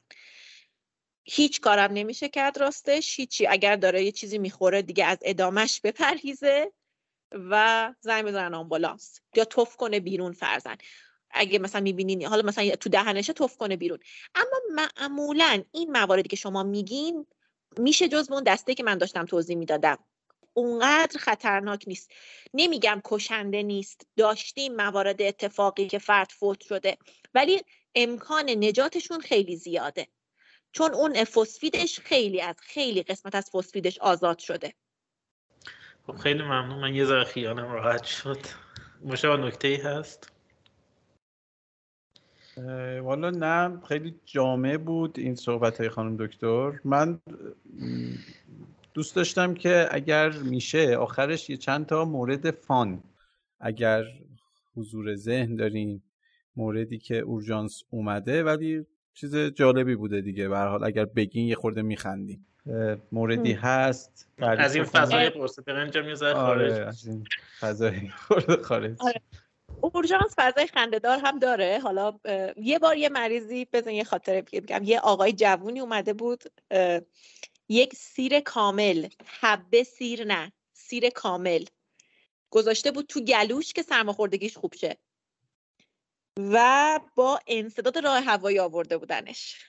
هیچ 1.32 1.62
کارم 1.62 1.92
نمیشه 1.94 2.30
کرد 2.30 2.58
راستش 2.58 3.20
هیچی. 3.20 3.48
اگر 3.48 3.76
داره 3.76 4.04
یه 4.04 4.12
چیزی 4.12 4.38
می‌خوره 4.38 4.82
دیگه 4.82 5.06
از 5.06 5.18
ادامش 5.22 5.82
بپرهیزه 5.82 6.72
و 7.32 7.94
زنگ 8.00 8.26
بزنن 8.26 8.54
آمبولانس. 8.54 9.20
یا 9.36 9.46
توف 9.46 9.76
کنه 9.76 10.00
بیرون 10.00 10.32
فرزن. 10.32 10.78
اگه 11.32 11.60
مثلا 11.60 11.82
می‌بینین 11.82 12.26
حالا 12.26 12.42
مثلا 12.42 12.70
تو 12.76 12.90
دهنشه 12.90 13.34
توف 13.34 13.58
کنه 13.58 13.76
بیرون. 13.76 14.00
اما 14.36 14.86
معمولا 15.00 15.64
این 15.72 15.92
مواردی 15.92 16.30
که 16.30 16.36
شما 16.36 16.64
میگین 16.64 17.28
میشه 17.78 18.08
جز 18.08 18.32
اون 18.32 18.44
دسته 18.44 18.76
که 18.76 18.84
من 18.84 18.98
داشتم 18.98 19.26
توضیح 19.26 19.58
می‌دادم. 19.58 19.98
اونقدر 20.54 21.20
خطرناک 21.20 21.84
نیست. 21.88 22.12
نمیگم 22.54 23.02
کشنده 23.06 23.64
نیست. 23.64 24.02
داشتیم 24.18 24.76
موارد 24.76 25.22
اتفاقی 25.22 25.88
که 25.88 26.00
فرد 26.00 26.30
فوت 26.30 26.62
شده. 26.62 26.98
ولی 27.34 27.62
امکان 27.96 28.50
نجاتشون 28.50 29.20
خیلی 29.20 29.56
زیاده. 29.56 30.08
چون 30.72 30.94
اون 30.94 31.24
فسفیدش 31.24 32.00
خیلی 32.00 32.42
از 32.42 32.56
خیلی 32.60 33.04
قسمت 33.04 33.36
از 33.36 33.50
فسفیدش 33.50 33.98
آزاد 33.98 34.40
شده. 34.40 34.74
خب 36.08 36.16
خیلی 36.16 36.44
ممنون. 36.44 36.80
من 36.80 36.96
یه 36.96 37.06
ذره 37.06 37.24
خیالم 37.24 37.72
راحت 37.72 38.04
شد. 38.04 38.40
مشابه 39.02 39.44
نکته 39.44 39.68
ای 39.68 39.76
هست؟ 39.76 40.32
والا 43.02 43.30
نه 43.30 43.82
خیلی 43.88 44.20
جامع 44.26 44.78
بود 44.78 45.20
این 45.20 45.36
صحبت 45.36 45.80
های 45.80 45.90
خانم 45.90 46.18
دکتر. 46.26 46.80
من 46.84 47.20
دوست 48.94 49.16
داشتم 49.16 49.54
که 49.54 49.88
اگر 49.92 50.30
میشه 50.30 50.98
آخرش 50.98 51.50
یه 51.50 51.58
چند 51.58 51.86
تا 51.86 52.06
مورد 52.06 52.52
فان 52.52 53.04
اگر 53.60 54.04
حضور 54.76 55.16
ذهن 55.16 55.56
دارین 55.56 56.02
موردی 56.56 56.98
که 56.98 57.20
اورژانس 57.20 57.84
اومده 57.90 58.44
ولی 58.44 58.86
چیز 59.14 59.36
جالبی 59.36 59.96
بوده 59.96 60.22
دیگه. 60.22 60.48
به 60.48 60.58
حال 60.58 60.84
اگر 60.84 61.06
بگین 61.06 61.48
یه 61.48 61.56
خورده 61.56 61.82
میخندیم. 61.82 62.46
موردی 63.12 63.54
هست 63.54 64.28
از 64.38 64.76
این 64.76 64.84
فضای 64.84 65.30
قرص 65.30 65.60
برنج 65.66 65.98
می‌ذاره 65.98 66.34
خارج 66.34 66.72
آره 66.72 66.88
از 66.88 67.08
این 67.08 67.24
فضای 67.60 68.10
خورده 68.10 68.64
خارج. 68.64 68.96
آره. 69.00 69.22
اورژانس 69.82 70.34
فضای 70.38 70.68
خندهدار 70.68 71.20
هم 71.24 71.40
داره. 71.40 71.80
حالا 71.84 72.20
یه 72.58 72.80
بار 72.80 72.98
یه 72.98 73.10
مریضی 73.10 73.68
بزن 73.74 73.92
یه 73.92 74.04
خاطره 74.04 74.42
بگم. 74.42 74.84
یه 74.84 75.00
آقای 75.00 75.34
جوونی 75.34 75.80
اومده 75.80 76.14
بود 76.14 76.44
یک 77.70 77.96
سیر 77.96 78.40
کامل. 78.40 79.08
حبه 79.40 79.84
سیر 79.84 80.24
نه 80.28 80.52
سیر 80.74 81.10
کامل. 81.10 81.64
گذاشته 82.50 82.92
بود 82.92 83.06
تو 83.06 83.20
گلوش 83.20 83.74
که 83.74 83.82
سرماخوردگیش 83.82 84.58
خوب 84.58 84.74
شه. 84.76 84.98
و 86.40 87.00
با 87.16 87.40
انصداد 87.48 87.98
راه 87.98 88.20
هوایی 88.20 88.60
آورده 88.60 88.98
بودنش. 88.98 89.66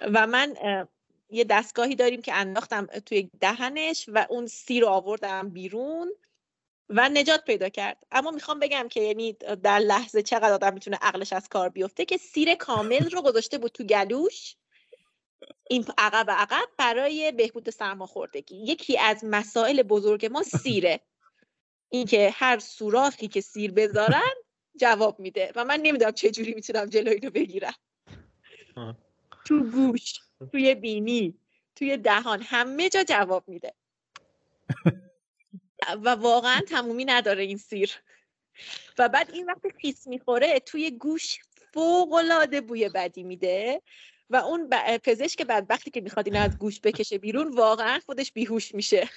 و 0.00 0.26
من 0.26 0.56
یه 1.30 1.44
دستگاهی 1.44 1.94
داریم 1.94 2.22
که 2.22 2.34
انداختم 2.34 2.86
توی 2.86 3.30
دهنش 3.40 4.04
و 4.08 4.26
اون 4.30 4.46
سیر 4.46 4.82
رو 4.82 4.88
آوردم 4.88 5.50
بیرون 5.50 6.12
و 6.88 7.08
نجات 7.08 7.44
پیدا 7.44 7.68
کرد. 7.68 8.06
اما 8.10 8.30
می‌خوام 8.30 8.58
بگم 8.58 8.88
که 8.88 9.00
یعنی 9.00 9.32
در 9.62 9.78
لحظه 9.78 10.22
چقدر 10.22 10.52
آدم 10.52 10.74
می‌تونه 10.74 10.98
عقلش 11.02 11.32
از 11.32 11.48
کار 11.48 11.68
بیفته 11.68 12.04
که 12.04 12.16
سیر 12.16 12.54
کامل 12.54 13.10
رو 13.10 13.22
گذاشته 13.22 13.58
بود 13.58 13.72
تو 13.72 13.84
گلوش. 13.84 14.56
این 15.70 15.86
عقب 15.98 16.30
عقب 16.30 16.68
برای 16.78 17.32
بهبود 17.32 17.70
سرماخوردگی. 17.70 18.56
یکی 18.56 18.98
از 18.98 19.24
مسائل 19.24 19.82
بزرگ 19.82 20.26
ما 20.26 20.42
سیره. 20.42 21.00
اینکه 21.88 22.30
هر 22.34 22.58
سوراخی 22.58 23.28
که 23.28 23.40
سیر 23.40 23.72
بذارن 23.72 24.34
جواب 24.76 25.20
میده 25.20 25.52
و 25.56 25.64
من 25.64 25.80
نمی‌دونم 25.80 26.12
چه 26.12 26.30
جوری 26.30 26.54
می‌تونم 26.54 26.86
جلوی 26.86 27.14
اینو 27.14 27.30
بگیرم. 27.30 27.74
تو 29.44 29.64
گوش 29.64 30.14
توی 30.52 30.74
بینی 30.74 31.34
توی 31.76 31.96
دهان 31.96 32.42
همه 32.42 32.88
جا 32.88 33.04
جواب 33.04 33.48
میده. 33.48 33.74
و 36.02 36.08
واقعا 36.08 36.60
تمومی 36.60 37.04
نداره 37.04 37.42
این 37.42 37.56
سیر. 37.56 37.92
و 38.98 39.08
بعد 39.08 39.30
این 39.30 39.46
وقتی 39.46 39.70
خیس 39.80 40.06
می‌خوره 40.06 40.60
توی 40.60 40.90
گوش 40.90 41.38
فوق 41.74 42.12
العاده 42.12 42.60
بوی 42.60 42.88
بدی 42.88 43.22
میده 43.22 43.82
و 44.30 44.36
اون 44.36 44.68
ب... 44.68 44.96
پزشک 44.96 45.42
بدبختی 45.42 45.90
که 45.90 46.00
می‌خواد 46.00 46.26
اینو 46.26 46.40
از 46.40 46.58
گوش 46.58 46.80
بکشه 46.80 47.18
بیرون 47.18 47.54
واقعا 47.54 48.00
خودش 48.06 48.32
بیهوش 48.32 48.74
میشه. 48.74 49.08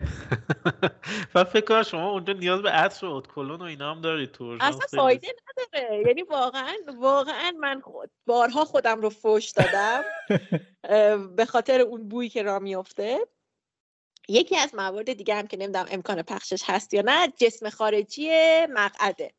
و 1.34 1.44
فکر 1.44 1.64
کنم 1.64 1.82
شما 1.82 2.10
اونجا 2.10 2.32
نیاز 2.32 2.62
به 2.62 2.70
عطر 2.70 3.06
و 3.06 3.12
اتکلون 3.12 3.60
و 3.60 3.64
اینا 3.64 3.90
هم 3.94 4.00
دارید 4.00 4.32
تو 4.32 4.58
اصلا 4.60 4.86
فایده 4.86 5.28
نداره. 5.48 6.02
یعنی 6.06 6.22
واقعا 6.22 6.76
واقعا 6.98 7.50
من 7.50 7.80
خود 7.80 8.10
بارها 8.26 8.64
خودم 8.64 9.00
رو 9.00 9.10
فوش 9.10 9.50
دادم. 9.50 10.04
به 11.36 11.44
خاطر 11.44 11.80
اون 11.80 12.08
بویی 12.08 12.28
که 12.28 12.42
را 12.42 12.58
میفته 12.58 13.18
یکی 14.28 14.56
از 14.56 14.74
موارد 14.74 15.12
دیگه 15.12 15.34
هم 15.34 15.46
که 15.46 15.56
نمی‌دونم 15.56 15.86
امکان 15.90 16.22
پخشش 16.22 16.62
هست 16.66 16.94
یا 16.94 17.02
نه 17.04 17.28
جسم 17.36 17.70
خارجی 17.70 18.30
مقعده. 18.66 19.34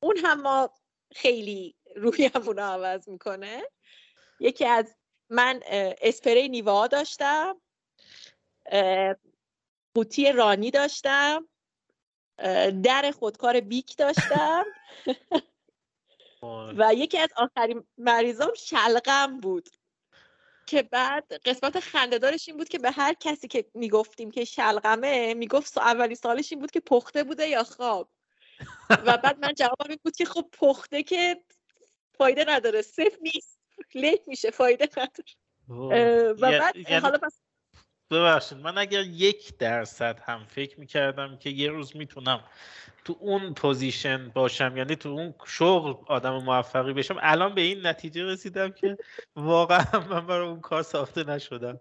اون 0.00 0.16
هم 0.16 0.40
ما 0.40 0.70
خیلی 1.14 1.74
رویمون 1.96 2.56
رو 2.56 2.62
عوض 2.62 3.08
می‌کنه. 3.08 3.62
یکی 4.40 4.64
از 4.66 4.96
من 5.30 5.60
اسپری 6.02 6.48
نیوا 6.48 6.86
داشتم. 6.86 7.60
قوطی 9.94 10.32
رانی 10.32 10.70
داشتم. 10.70 11.48
در 12.82 13.12
خودکار 13.18 13.60
بیک 13.60 13.96
داشتم. 13.96 14.64
و 16.76 16.94
یکی 16.94 17.18
از 17.18 17.28
آخرین 17.36 17.84
مریضام 17.98 18.54
شلغم 18.56 19.40
بود. 19.40 19.68
که 20.66 20.82
بعد 20.82 21.32
قسمت 21.44 21.80
خندهدارش 21.80 22.48
این 22.48 22.56
بود 22.56 22.68
که 22.68 22.78
به 22.78 22.90
هر 22.90 23.14
کسی 23.20 23.48
که 23.48 23.64
می‌گفتیم 23.74 24.30
که 24.30 24.44
شلغمه 24.44 25.34
می‌گفت 25.34 25.78
اولین 25.78 26.14
سوالش 26.14 26.52
این 26.52 26.60
بود 26.60 26.70
که 26.70 26.80
پخته 26.80 27.24
بوده 27.24 27.48
یا 27.48 27.64
خام. 27.64 28.10
و 28.90 29.16
بعد 29.16 29.38
من 29.38 29.54
جوابم 29.54 29.88
این 29.88 29.98
بود 30.04 30.16
که 30.16 30.24
خب 30.24 30.48
پخته 30.52 31.02
که 31.02 31.44
فایده 32.18 32.44
نداره. 32.48 32.82
سفت 32.82 33.18
نیست. 33.20 33.58
له 33.94 34.28
میشه 34.28 34.50
فایده 34.50 34.88
نداره. 34.96 36.32
و 36.32 36.50
بعد 36.50 36.88
حالا 36.88 37.18
بس 37.18 37.40
ببخشید 38.14 38.58
من 38.58 38.78
اگر 38.78 39.02
یک 39.02 39.58
درصد 39.58 40.20
هم 40.24 40.44
فکر 40.48 40.80
می‌کردم 40.80 41.36
که 41.36 41.50
یه 41.50 41.70
روز 41.70 41.96
می‌تونم 41.96 42.44
تو 43.04 43.16
اون 43.20 43.54
position 43.54 44.28
باشم 44.28 44.76
یعنی 44.76 44.96
تو 44.96 45.08
اون 45.08 45.34
شغل 45.46 45.94
آدم 46.06 46.42
موفقی 46.42 46.92
بشم 46.92 47.16
الان 47.20 47.54
به 47.54 47.60
این 47.60 47.86
نتیجه 47.86 48.24
رسیدم 48.24 48.70
که 48.70 48.98
واقعا 49.36 50.00
من 50.10 50.26
برای 50.26 50.48
اون 50.48 50.60
کار 50.60 50.82
ساخته 50.82 51.24
نشدم. 51.24 51.80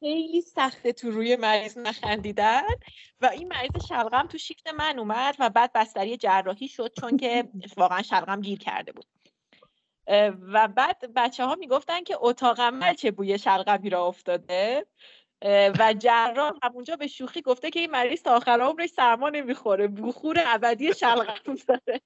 خیلی 0.00 0.40
سخته 0.40 0.92
تو 0.92 1.10
روی 1.10 1.36
مریض 1.36 1.78
نخندیدن 1.78 2.62
و 3.20 3.26
این 3.26 3.48
مریض 3.48 3.86
شلغم 3.88 4.26
تو 4.26 4.38
شیفت 4.38 4.68
من 4.68 4.98
اومد 4.98 5.36
و 5.38 5.50
بعد 5.50 5.70
بستری 5.74 6.16
جراحی 6.16 6.68
شد 6.68 6.92
چون 7.00 7.16
که 7.16 7.48
واقعا 7.76 8.02
شلغم 8.02 8.40
گیر 8.40 8.58
کرده 8.58 8.92
بود. 8.92 9.06
و 10.52 10.68
بعد 10.68 11.12
بچه 11.16 11.44
ها 11.44 11.54
می‌گفتن 11.54 12.02
که 12.04 12.16
اتاق 12.20 12.60
عمل 12.60 12.94
چه 12.94 13.10
بوی 13.10 13.38
شلغمی 13.38 13.90
را 13.90 14.06
افتاده؟ 14.06 14.86
و 15.78 15.94
جراح 15.98 16.52
همونجا 16.62 16.96
به 16.96 17.06
شوخی 17.06 17.42
گفته 17.42 17.70
که 17.70 17.80
این 17.80 17.90
مریض 17.90 18.22
تا 18.22 18.36
آخر 18.36 18.60
عمرش 18.60 18.90
سرما 18.90 19.28
نمی‌خوره 19.28 19.88
بخور 19.88 20.42
ابدی 20.46 20.94
شلغم 20.94 21.54
داره. 21.68 22.00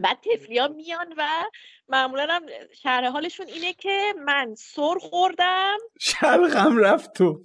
بعد 0.00 0.18
تفلی 0.20 0.58
ها 0.58 0.68
میان 0.68 1.14
و 1.16 1.44
معمولا 1.88 2.26
هم 2.30 2.42
شرح 2.82 3.08
حالشون 3.08 3.46
اینه 3.46 3.72
که 3.72 4.14
من 4.24 4.54
سر 4.54 4.94
خوردم. 5.00 5.76
شلغم 6.00 6.78
رفت 6.78 7.12
تو 7.12 7.26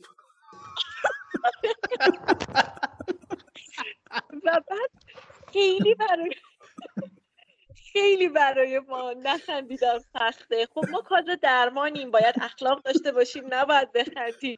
و 4.46 4.62
بعد 4.70 4.92
خیلی 5.54 5.96
برای 5.96 6.36
خیلی 7.94 8.30
برای 8.30 8.80
ما 8.80 9.14
نخندیدم 9.14 10.00
سخته 10.14 10.68
خب 10.74 10.86
ما 10.92 11.02
کادر 11.02 11.36
درمانیم 11.36 12.12
باید 12.12 12.36
اخلاق 12.42 12.82
داشته 12.84 13.12
باشیم 13.12 13.44
نباید 13.50 13.92
بخندیم. 13.92 14.58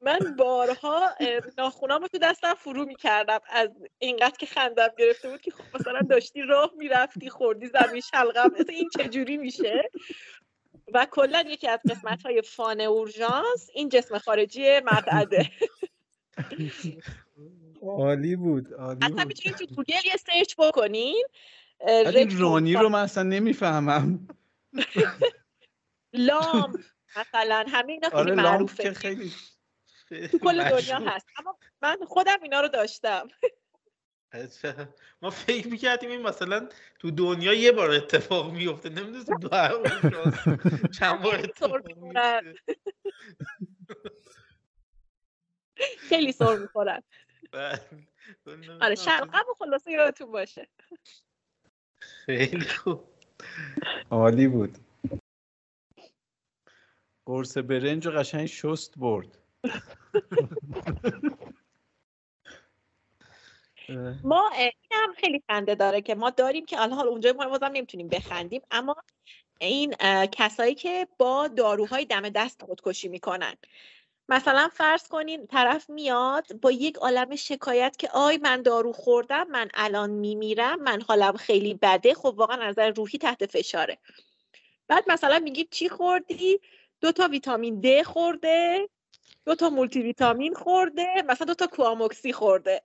من 0.00 0.18
بارها 0.38 1.10
ناخونامو 1.58 2.08
تو 2.08 2.18
دستم 2.18 2.54
فرو 2.54 2.84
می‌کردم. 2.84 3.38
از 3.50 3.68
اینقدر 3.98 4.36
که 4.38 4.46
خندم 4.46 4.88
گرفته 4.98 5.30
بود 5.30 5.40
که 5.40 5.50
خب 5.50 5.64
مثلا 5.80 6.00
داشتی 6.10 6.42
راه 6.42 6.70
می‌رفتی 6.76 7.30
خوردی 7.30 7.66
زمین 7.66 8.00
شلغم. 8.00 8.50
این 8.68 8.90
چجوری 8.98 9.36
میشه؟ 9.36 9.90
و 10.94 11.06
کلا 11.10 11.44
یکی 11.48 11.68
از 11.68 11.80
قسمت 11.90 12.22
های 12.22 12.42
fun 12.42 12.80
اورژانس 12.80 13.70
این 13.74 13.88
جسم 13.88 14.18
خارجی 14.18 14.80
مقعده. 14.80 15.50
عالی 17.82 18.36
بود 18.36 18.74
عالی 18.74 18.98
اصلا 19.02 19.24
می‌تونید 19.24 19.56
تو 19.56 19.66
گوگل 19.66 19.94
یه 20.04 20.16
search 20.16 20.54
بکنین 20.58 21.26
این 21.86 22.38
رانی 22.38 22.74
رو 22.74 22.88
من 22.88 23.02
اصلا 23.02 23.22
نمی‌فهمم. 23.22 24.28
لامپ 26.12 26.84
مثلا. 27.16 27.64
همه 27.68 27.92
اینا 27.92 28.08
خیلی 28.10 28.20
آره 28.20 28.34
معروفه 28.34 28.82
که 28.82 28.92
خیلی 28.92 29.32
تو 30.08 30.38
کل 30.38 30.68
دنیا 30.68 30.98
هست. 30.98 31.26
اما 31.36 31.58
من 31.82 31.98
خودم 32.06 32.42
اینا 32.42 32.60
رو 32.60 32.68
داشتم. 32.68 33.28
ما 35.22 35.30
فکر 35.30 35.68
می‌کردیم 35.68 36.10
این 36.10 36.22
مثلا 36.22 36.68
تو 36.98 37.10
دنیا 37.10 37.54
یه 37.54 37.72
بار 37.72 37.90
اتفاق 37.90 38.52
میفته 38.52 38.88
نمی‌دونستیم 38.88 39.38
دو 39.38 39.48
چند 40.98 41.22
بار 41.22 41.34
اتفاق 41.34 41.80
خیلی 46.08 46.32
سر 46.32 46.56
می‌خورن. 46.56 47.02
آره 48.80 48.94
شلغم 48.94 49.44
و 49.50 49.54
خلاصه 49.58 49.90
یادتون 49.90 50.32
باشه. 50.32 50.68
خیلی 52.26 52.64
خوب. 52.64 53.04
عالی 54.10 54.48
بود. 54.48 54.78
قرص 57.26 57.58
برنج 57.58 58.06
و 58.06 58.10
قشنگ 58.10 58.46
شست 58.46 58.98
برد. 58.98 59.38
ما 64.24 64.50
این 64.58 64.72
هم 64.90 65.12
خیلی 65.12 65.42
خنده 65.50 65.74
داره 65.74 66.00
که 66.00 66.14
ما 66.14 66.30
داریم 66.30 66.66
که 66.66 66.76
حالا 66.76 66.96
اونجا 66.96 67.32
ما 67.32 67.48
بازم 67.48 67.66
نمی‌تونیم 67.66 68.08
بخندیم 68.08 68.62
اما 68.70 68.96
این 69.58 69.94
کسایی 70.32 70.74
که 70.74 71.08
با 71.18 71.48
داروهای 71.48 72.04
دم 72.04 72.28
دست 72.28 72.64
خودکشی 72.64 73.08
می‌کنن. 73.08 73.54
مثلا 74.28 74.68
فرض 74.72 75.08
کنین 75.08 75.46
طرف 75.46 75.90
میاد 75.90 76.60
با 76.60 76.70
یک 76.70 76.96
عالم 76.96 77.36
شکایت 77.36 77.96
که 77.98 78.08
آی 78.08 78.36
من 78.36 78.62
دارو 78.62 78.92
خوردم 78.92 79.46
من 79.48 79.68
الان 79.74 80.10
میمیرم 80.10 80.82
من 80.82 81.00
حالم 81.00 81.36
خیلی 81.36 81.74
بده 81.74 82.14
خب 82.14 82.34
واقعا 82.36 82.68
نظر 82.68 82.90
روحی 82.90 83.18
تحت 83.18 83.46
فشاره. 83.46 83.98
بعد 84.88 85.04
مثلا 85.10 85.38
میگی 85.38 85.64
چی 85.70 85.88
خوردی؟ 85.88 86.60
دو 87.00 87.12
تا 87.12 87.28
ویتامین 87.28 87.80
د 87.80 88.02
خورده 88.02 88.88
دو 89.44 89.54
تا 89.54 89.70
مولتی 89.70 90.02
ویتامین 90.02 90.54
خورده 90.54 91.06
مثلا 91.28 91.46
دو 91.46 91.54
تا 91.54 91.66
کواموکسی 91.66 92.32
خورده. 92.32 92.82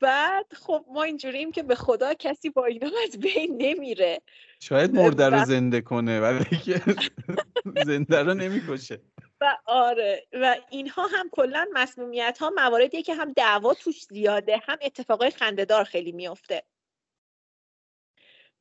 بعد 0.00 0.46
خب 0.52 0.84
ما 0.88 1.02
اینجوریم 1.02 1.52
که 1.52 1.62
به 1.62 1.74
خدا 1.74 2.14
کسی 2.14 2.50
با 2.50 2.64
اینا 2.64 2.90
از 3.08 3.20
بین 3.20 3.56
نمیره. 3.62 4.22
شاید 4.60 4.94
مرده 4.94 5.28
رو 5.28 5.44
زنده 5.44 5.80
کنه 5.80 6.20
ولی 6.20 6.58
که 6.64 6.82
زنده 7.86 8.22
رو 8.22 8.34
نمی‌کشه. 8.34 9.00
و 9.40 9.56
آره. 9.66 10.26
و 10.32 10.56
اینها 10.70 11.06
هم 11.06 11.28
کلا 11.30 11.66
مسمومیت 11.72 12.38
ها 12.40 12.50
مواردیه 12.50 13.02
که 13.02 13.14
هم 13.14 13.32
دعوا 13.32 13.74
توش 13.74 14.04
زیاده 14.04 14.62
هم 14.64 14.78
اتفاقای 14.82 15.30
خندهدار 15.30 15.84
خیلی 15.84 16.12
میفته 16.12 16.62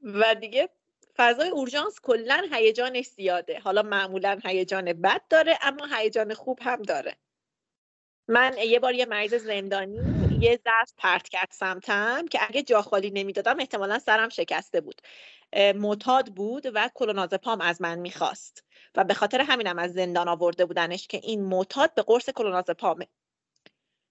و 0.03 0.35
دیگه 0.35 0.69
فضای 1.18 1.49
اورژانس 1.49 1.99
کلا 2.02 2.47
هیجانش 2.52 3.06
زیاده. 3.06 3.60
حالا 3.60 3.81
معمولا 3.81 4.39
هیجان 4.45 4.93
بد 4.93 5.22
داره 5.30 5.60
اما 5.61 5.88
هیجان 5.97 6.34
خوب 6.34 6.60
هم 6.61 6.81
داره. 6.81 7.18
من 8.27 8.56
یه 8.57 8.80
بار 8.80 8.93
یه 8.93 9.06
مریض 9.06 9.34
زندانی 9.34 10.15
یه 10.39 10.60
ظرف 10.64 10.93
پرت 10.97 11.30
کرد 11.30 11.49
سمتم 11.52 12.27
که 12.27 12.39
اگه 12.47 12.64
جا 12.64 12.81
خالی 12.81 13.11
نمی‌دادم 13.11 13.60
احتمالا 13.60 13.99
سرم 13.99 14.30
شکسته 14.30 14.81
بود. 14.81 15.02
معتاد 15.76 16.27
بود 16.27 16.65
و 16.73 16.89
کلونازپام 16.93 17.61
از 17.61 17.81
من 17.81 17.99
می‌خواست. 17.99 18.64
و 18.95 19.03
به 19.03 19.13
خاطر 19.13 19.41
همینم 19.41 19.80
از 19.80 19.93
زندان 19.93 20.27
آورده 20.27 20.65
بودنش 20.65 21.07
که 21.07 21.17
این 21.17 21.43
معتاد 21.43 21.93
به 21.93 22.01
قرص 22.01 22.30
کلونازپامه 22.30 23.07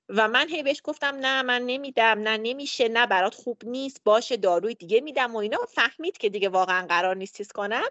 و 0.09 0.29
من 0.29 0.49
هی 0.49 0.63
بهش 0.63 0.81
گفتم 0.85 1.17
نه 1.21 1.43
من 1.43 1.63
نمیدم 1.63 2.05
نه 2.05 2.37
نمیشه 2.37 2.89
نه 2.89 3.07
برات 3.07 3.35
خوب 3.35 3.63
نیست 3.65 4.01
باشه 4.05 4.37
داروی 4.37 4.75
دیگه 4.75 5.01
میدم 5.01 5.35
و 5.35 5.37
اینا. 5.37 5.59
فهمید 5.69 6.19
که 6.19 6.29
دیگه 6.29 6.49
واقعا 6.49 6.87
قرار 6.87 7.17
نیست 7.17 7.37
چیز 7.37 7.53
کنم. 7.53 7.91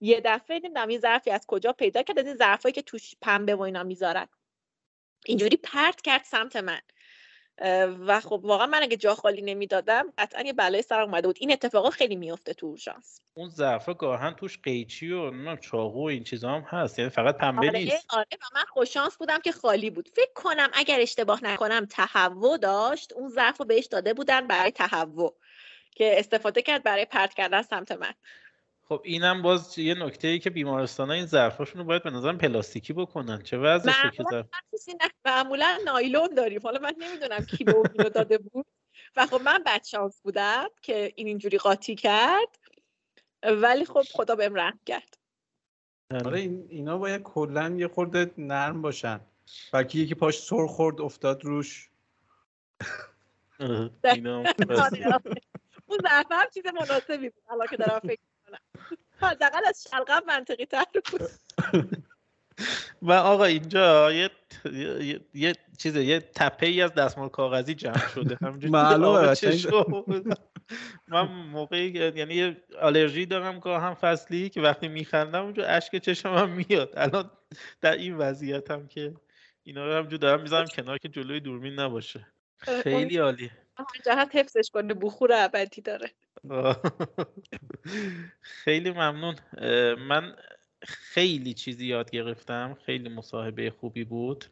یه 0.00 0.20
دفعه 0.24 0.58
نمی‌دونم 0.58 0.90
یه 0.90 0.98
ظرفی 0.98 1.30
از 1.30 1.46
کجا 1.46 1.72
پیدا 1.72 2.02
کرد 2.02 2.18
از 2.18 2.26
این 2.26 2.36
ظرفایی 2.36 2.72
که 2.72 2.82
توش 2.82 3.14
پنبه 3.20 3.54
و 3.54 3.60
اینا 3.60 3.82
می‌ذارن. 3.82 4.28
اینجوری 5.26 5.56
پرت 5.56 6.00
کرد 6.00 6.24
سمت 6.24 6.56
من. 6.56 6.80
و 8.06 8.20
خب 8.20 8.40
واقعا 8.44 8.66
من 8.66 8.82
اگه 8.82 8.96
جا 8.96 9.14
خالی 9.14 9.42
نمی‌دادم 9.42 10.12
قطعا 10.18 10.42
یه 10.42 10.52
بلای 10.52 10.82
سر 10.82 11.00
اومده 11.00 11.26
بود. 11.26 11.36
این 11.40 11.52
اتفاقا 11.52 11.90
خیلی 11.90 12.16
میفته 12.16 12.54
تو 12.54 12.66
اورژانس. 12.66 13.20
اون 13.34 13.48
ظرفا 13.50 13.94
گاهن 13.94 14.34
توش 14.34 14.58
قیچی 14.62 15.12
و 15.12 15.30
نمی‌دونم 15.30 15.56
چاقو 15.56 16.02
و 16.02 16.08
این 16.08 16.24
چیزا 16.24 16.48
هم 16.50 16.60
هست. 16.60 16.98
یعنی 16.98 17.10
فقط 17.10 17.36
پنبه 17.36 17.68
آره 17.68 17.78
نیست. 17.78 18.06
آره 18.08 18.26
و 18.32 18.44
من 18.54 18.64
خوششانس 18.68 19.16
بودم 19.16 19.38
که 19.40 19.52
خالی 19.52 19.90
بود. 19.90 20.08
فکر 20.08 20.32
کنم 20.34 20.70
اگر 20.72 21.00
اشتباه 21.00 21.44
نکنم 21.44 21.86
تهوع 21.86 22.58
داشت 22.58 23.12
اون 23.12 23.28
ظرف 23.28 23.56
رو 23.56 23.64
بهش 23.64 23.86
داده 23.86 24.14
بودن 24.14 24.46
برای 24.46 24.70
تهوع 24.70 25.36
که 25.96 26.18
استفاده 26.18 26.62
کرد 26.62 26.82
برای 26.82 27.04
پرت 27.04 27.34
کردن 27.34 27.62
سمت 27.62 27.92
من. 27.92 28.14
خب 28.90 29.00
اینم 29.04 29.42
باز 29.42 29.78
یه 29.78 29.94
نکته 29.94 30.28
ای 30.28 30.38
که 30.38 30.50
بیمارستان 30.50 31.08
ها 31.08 31.14
این 31.14 31.26
ظرفاشون 31.26 31.80
رو 31.80 31.86
باید 31.86 32.02
به 32.02 32.10
نظرم 32.10 32.38
پلاستیکی 32.38 32.92
بکنن. 32.92 33.42
چه 33.42 33.58
وضعشه 33.58 34.10
که 34.10 34.24
ظرف 34.30 34.46
معمولا 35.24 35.78
نایلون 35.84 36.34
داریم. 36.34 36.60
حالا 36.62 36.80
من 36.80 36.94
نمی‌دونم 36.98 37.46
کی 37.46 37.64
به 37.64 37.72
اون 37.72 37.88
داده 38.14 38.38
بود. 38.38 38.66
و 39.16 39.26
خب 39.26 39.42
من 39.42 39.62
بدشانس 39.66 40.20
بودم 40.20 40.68
که 40.82 41.12
این 41.16 41.26
اینجوری 41.26 41.58
قاطی 41.58 41.94
کرد. 41.94 42.58
ولی 43.42 43.84
خب 43.84 44.02
خدا 44.12 44.34
بهم 44.34 44.54
رحم 44.54 44.80
کرد. 44.86 45.18
آره 46.24 46.40
این 46.40 46.66
اینا 46.68 46.98
باید 46.98 47.22
کلا 47.22 47.76
یه 47.78 47.88
خورده 47.88 48.30
نرم 48.38 48.82
باشن. 48.82 49.20
بلکه 49.72 49.98
یکی 49.98 50.14
پاش 50.14 50.38
سر 50.38 50.66
خورد 50.66 51.00
افتاد 51.00 51.44
روش. 51.44 51.90
اینا 54.14 54.44
اون 55.86 55.98
ظرف 56.02 56.26
هم 56.30 56.46
چیز 56.54 56.66
مناسبی 56.66 57.28
بود. 57.28 57.42
الان 57.50 57.66
که 57.66 57.76
دارم 57.76 57.98
فکر 57.98 58.20
حداقل 59.20 59.60
از 59.66 59.88
شلغم 59.90 60.22
منطقی 60.26 60.66
تر 60.66 60.84
بود. 61.10 61.30
و 63.02 63.12
آقا 63.12 63.44
اینجا 63.44 64.12
یه 64.12 64.30
یه, 64.64 65.20
یه 65.34 65.54
چیز 65.78 65.96
یه 65.96 66.20
تپه 66.20 66.66
ای 66.66 66.82
از 66.82 66.94
دستمال 66.94 67.28
کاغذی 67.28 67.74
جمع 67.74 68.08
شده. 68.08 68.38
همینجوری 68.42 68.72
معلومه 68.72 69.34
من 71.08 71.22
موقعی 71.22 71.88
یعنی 71.90 72.34
یه 72.34 72.56
آلرژی 72.80 73.26
دارم 73.26 73.58
گاهم 73.58 73.94
فصلی 73.94 74.48
که 74.48 74.60
وقتی 74.60 74.88
میخندم 74.88 75.42
اونجا 75.42 75.66
اشک 75.66 75.96
چشم 75.96 76.28
هم 76.28 76.50
میاد. 76.50 76.92
الان 76.96 77.30
در 77.80 77.92
این 77.92 78.16
وضعیت 78.16 78.70
هم 78.70 78.88
که 78.88 79.14
اینا 79.62 79.86
رو 79.86 79.92
همجور 79.92 80.18
دارم 80.18 80.42
می‌ذارم 80.42 80.66
کنار 80.66 80.98
که 80.98 81.08
جلوی 81.08 81.40
دوربین 81.40 81.80
نباشه. 81.80 82.26
خیلی 82.58 83.18
عالی 83.18 83.50
جهت 84.04 84.36
حفظش 84.36 84.70
کنه 84.70 84.94
بخور 84.94 85.32
ابدی 85.32 85.80
داره. 85.80 86.10
خیلی 88.64 88.90
ممنون. 88.90 89.36
من 90.08 90.36
خیلی 90.82 91.54
چیزی 91.54 91.86
یاد 91.86 92.10
گرفتم. 92.10 92.76
خیلی 92.86 93.08
مصاحبه 93.08 93.70
خوبی 93.70 94.04
بود. 94.04 94.44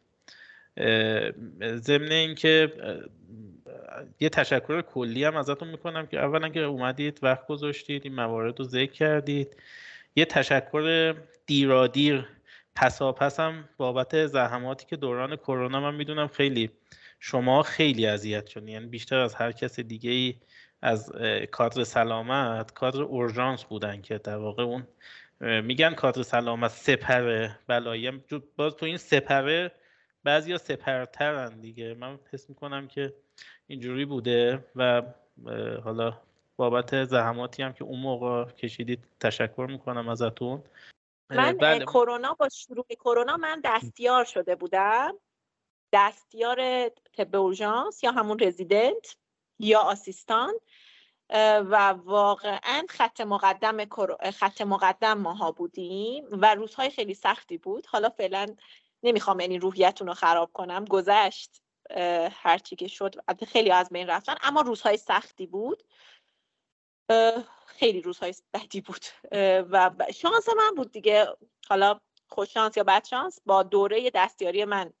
ضمن 1.75 2.11
اینکه 2.11 2.73
یه 4.19 4.29
تشکر 4.29 4.81
کلی 4.81 5.23
هم 5.23 5.35
ازتون 5.35 5.67
می‌کنم 5.67 6.07
که 6.07 6.19
اولا 6.19 6.49
که 6.49 6.59
اومدید 6.59 7.19
وقت 7.21 7.47
گذاشتید 7.47 8.01
این 8.05 8.15
موارد 8.15 8.59
رو 8.59 8.65
ذکر 8.65 8.91
کردید. 8.91 9.55
یه 10.15 10.25
تشکر 10.25 11.15
دیرادیر 11.45 12.25
پساپس 12.75 13.39
هم 13.39 13.69
بابت 13.77 14.25
زحماتی 14.25 14.85
که 14.85 14.95
دوران 14.95 15.35
کرونا 15.35 15.79
من 15.79 15.95
می‌دونم 15.95 16.27
خیلی 16.27 16.71
شما 17.19 17.63
خیلی 17.63 18.07
اذیت 18.07 18.47
شدین. 18.47 18.67
یعنی 18.67 18.85
بیشتر 18.85 19.17
از 19.17 19.35
هر 19.35 19.51
کس 19.51 19.79
دیگه 19.79 20.11
ای 20.11 20.35
از 20.81 21.11
کادر 21.51 21.83
سلامت 21.83 22.73
کادر 22.73 23.01
اورژانس 23.01 23.63
بودن 23.63 24.01
که 24.01 24.17
در 24.17 24.37
واقع 24.37 24.63
اون 24.63 24.87
میگن 25.41 25.93
کادر 25.93 26.23
سلامت 26.23 26.71
سپره 26.71 27.59
بلایی. 27.67 28.11
باز 28.55 28.75
تو 28.75 28.85
این 28.85 28.97
سپره 28.97 29.71
بعضیا 30.23 30.57
سپرترن 30.57 31.59
دیگه. 31.59 31.93
من 31.93 32.19
حس 32.31 32.49
می‌کنم 32.49 32.87
که 32.87 33.13
اینجوری 33.67 34.05
بوده 34.05 34.65
و 34.75 35.01
حالا 35.83 36.17
بابت 36.55 37.03
زحماتی 37.03 37.63
هم 37.63 37.73
که 37.73 37.83
اون 37.83 37.99
موقع 37.99 38.45
کشیدید 38.45 39.03
تشکر 39.19 39.67
می‌کنم 39.69 40.09
ازتون. 40.09 40.63
من 41.29 41.57
بله. 41.57 41.85
کرونا 41.85 42.33
با 42.33 42.49
شروع 42.49 42.85
کرونا 42.99 43.37
من 43.37 43.61
دستیار 43.65 44.25
شده 44.25 44.55
بودم. 44.55 45.13
دستیار 45.93 46.89
طب 46.89 47.35
اورژانس 47.35 48.03
یا 48.03 48.11
همون 48.11 48.39
رزیدنت 48.39 49.15
یا 49.59 49.79
آسیستان 49.79 50.53
و 51.69 51.89
واقعا 51.89 52.85
خط 52.89 53.21
مقدم 53.21 53.85
خط 54.31 54.61
مقدم 54.61 55.17
ماها 55.17 55.51
بودیم 55.51 56.27
و 56.31 56.55
روزهای 56.55 56.89
خیلی 56.89 57.13
سختی 57.13 57.57
بود. 57.57 57.87
حالا 57.87 58.09
فعلا 58.09 58.55
نمی‌خوام 59.03 59.39
یعنی 59.39 59.59
روحیتون 59.59 60.07
رو 60.07 60.13
خراب 60.13 60.53
کنم 60.53 60.85
گذشت 60.85 61.61
هرچی 62.31 62.75
که 62.75 62.87
شد. 62.87 63.15
خیلی 63.47 63.71
از 63.71 63.89
بین 63.89 64.07
رفتن 64.07 64.35
اما 64.41 64.61
روزهای 64.61 64.97
سختی 64.97 65.47
بود. 65.47 65.83
خیلی 67.65 68.01
روزهای 68.01 68.33
بدی 68.53 68.81
بود. 68.81 69.05
و 69.71 69.91
شانس 70.15 70.49
من 70.49 70.75
بود 70.75 70.91
دیگه. 70.91 71.27
حالا 71.69 71.99
خوش 72.29 72.53
شانس 72.53 72.77
یا 72.77 72.83
بد 72.83 73.05
شانس 73.05 73.39
با 73.45 73.63
دوره 73.63 74.09
دستیاری 74.09 74.65
من 74.65 74.93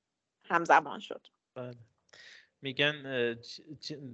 همزمان 0.49 0.99
شد. 0.99 1.27
بله. 1.55 1.75
میگن 2.61 3.03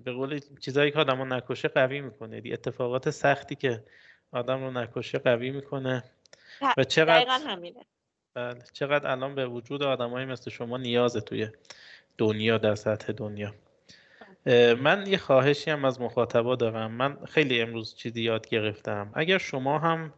به 0.03 0.11
قول 0.11 0.39
چیزایی 0.59 0.91
که 0.91 0.99
آدم 0.99 1.17
رو 1.17 1.25
نکشه 1.25 1.67
قوی 1.67 2.01
می‌کنه. 2.01 2.41
اتفاقات 2.45 3.09
سختی 3.09 3.55
که 3.55 3.83
آدم 4.31 4.63
رو 4.63 4.71
نکشه 4.71 5.17
قوی 5.17 5.51
می‌کنه. 5.51 6.03
و 6.77 6.83
چقدر 6.83 7.39
همینه. 7.47 7.85
بله. 8.33 8.59
چقدر 8.73 9.11
الان 9.11 9.35
به 9.35 9.47
وجود 9.47 9.83
آدمایی 9.83 10.25
مثل 10.25 10.51
شما 10.51 10.77
نیازه 10.77 11.21
توی 11.21 11.47
دنیا 12.17 12.57
در 12.57 12.75
سطح 12.75 13.13
دنیا. 13.13 13.53
من 14.79 15.03
یه 15.07 15.17
خواهشی 15.17 15.71
هم 15.71 15.85
از 15.85 16.01
مخاطبا 16.01 16.55
دارم. 16.55 16.91
من 16.91 17.25
خیلی 17.25 17.61
امروز 17.61 17.95
چیزی 17.95 18.21
یاد 18.21 18.49
گرفتم. 18.49 19.11
اگر 19.13 19.37
شما 19.37 19.79
هم 19.79 20.13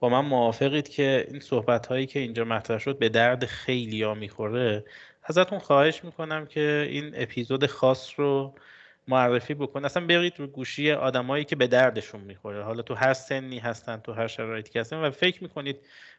با 0.00 0.08
من 0.08 0.20
موافقید 0.20 0.88
که 0.88 1.26
این 1.30 1.40
صحبت 1.40 1.86
هایی 1.86 2.06
که 2.06 2.18
اینجا 2.18 2.44
مطرح 2.44 2.78
شد 2.78 2.98
به 2.98 3.08
درد 3.08 3.44
خیلی 3.44 4.02
ها 4.02 4.14
می‌خوره 4.14 4.84
ازتون 5.24 5.58
خواهش 5.58 6.04
می‌کنم 6.04 6.46
که 6.46 6.86
این 6.90 7.12
اپیزود 7.14 7.66
خاص 7.66 8.20
رو 8.20 8.54
معرفی 9.08 9.54
بکن 9.54 9.84
اصلا 9.84 10.06
برید 10.06 10.34
رو 10.38 10.46
گوشی 10.46 10.92
آدمایی 10.92 11.44
که 11.44 11.56
به 11.56 11.66
دردشون 11.66 12.20
می‌خوره. 12.20 12.62
حالا 12.62 12.82
تو 12.82 12.94
هر 12.94 13.14
سنی 13.14 13.58
هستن 13.58 13.96
تو 13.96 14.12
هر 14.12 14.26
شرایطی 14.26 14.72
که 14.72 14.80
هستن 14.80 14.96
و 14.96 15.10
فکر 15.10 15.42
می‌کنید 15.42 15.76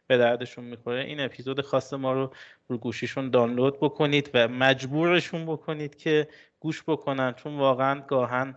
به 0.08 0.18
دردشون 0.18 0.64
می‌خوره. 0.64 1.04
این 1.04 1.20
اپیزود 1.20 1.62
خاص 1.62 1.94
ما 1.94 2.14
رو 2.14 2.34
رو 2.68 2.78
گوشیشون 2.78 3.30
دانلود 3.30 3.80
بکنید 3.80 4.30
و 4.34 4.48
مجبورشون 4.48 5.46
بکنید 5.46 5.96
که 5.96 6.28
گوش 6.60 6.84
بکنن 6.88 7.34
چون 7.34 7.58
واقعا 7.58 8.02
گاهن 8.02 8.56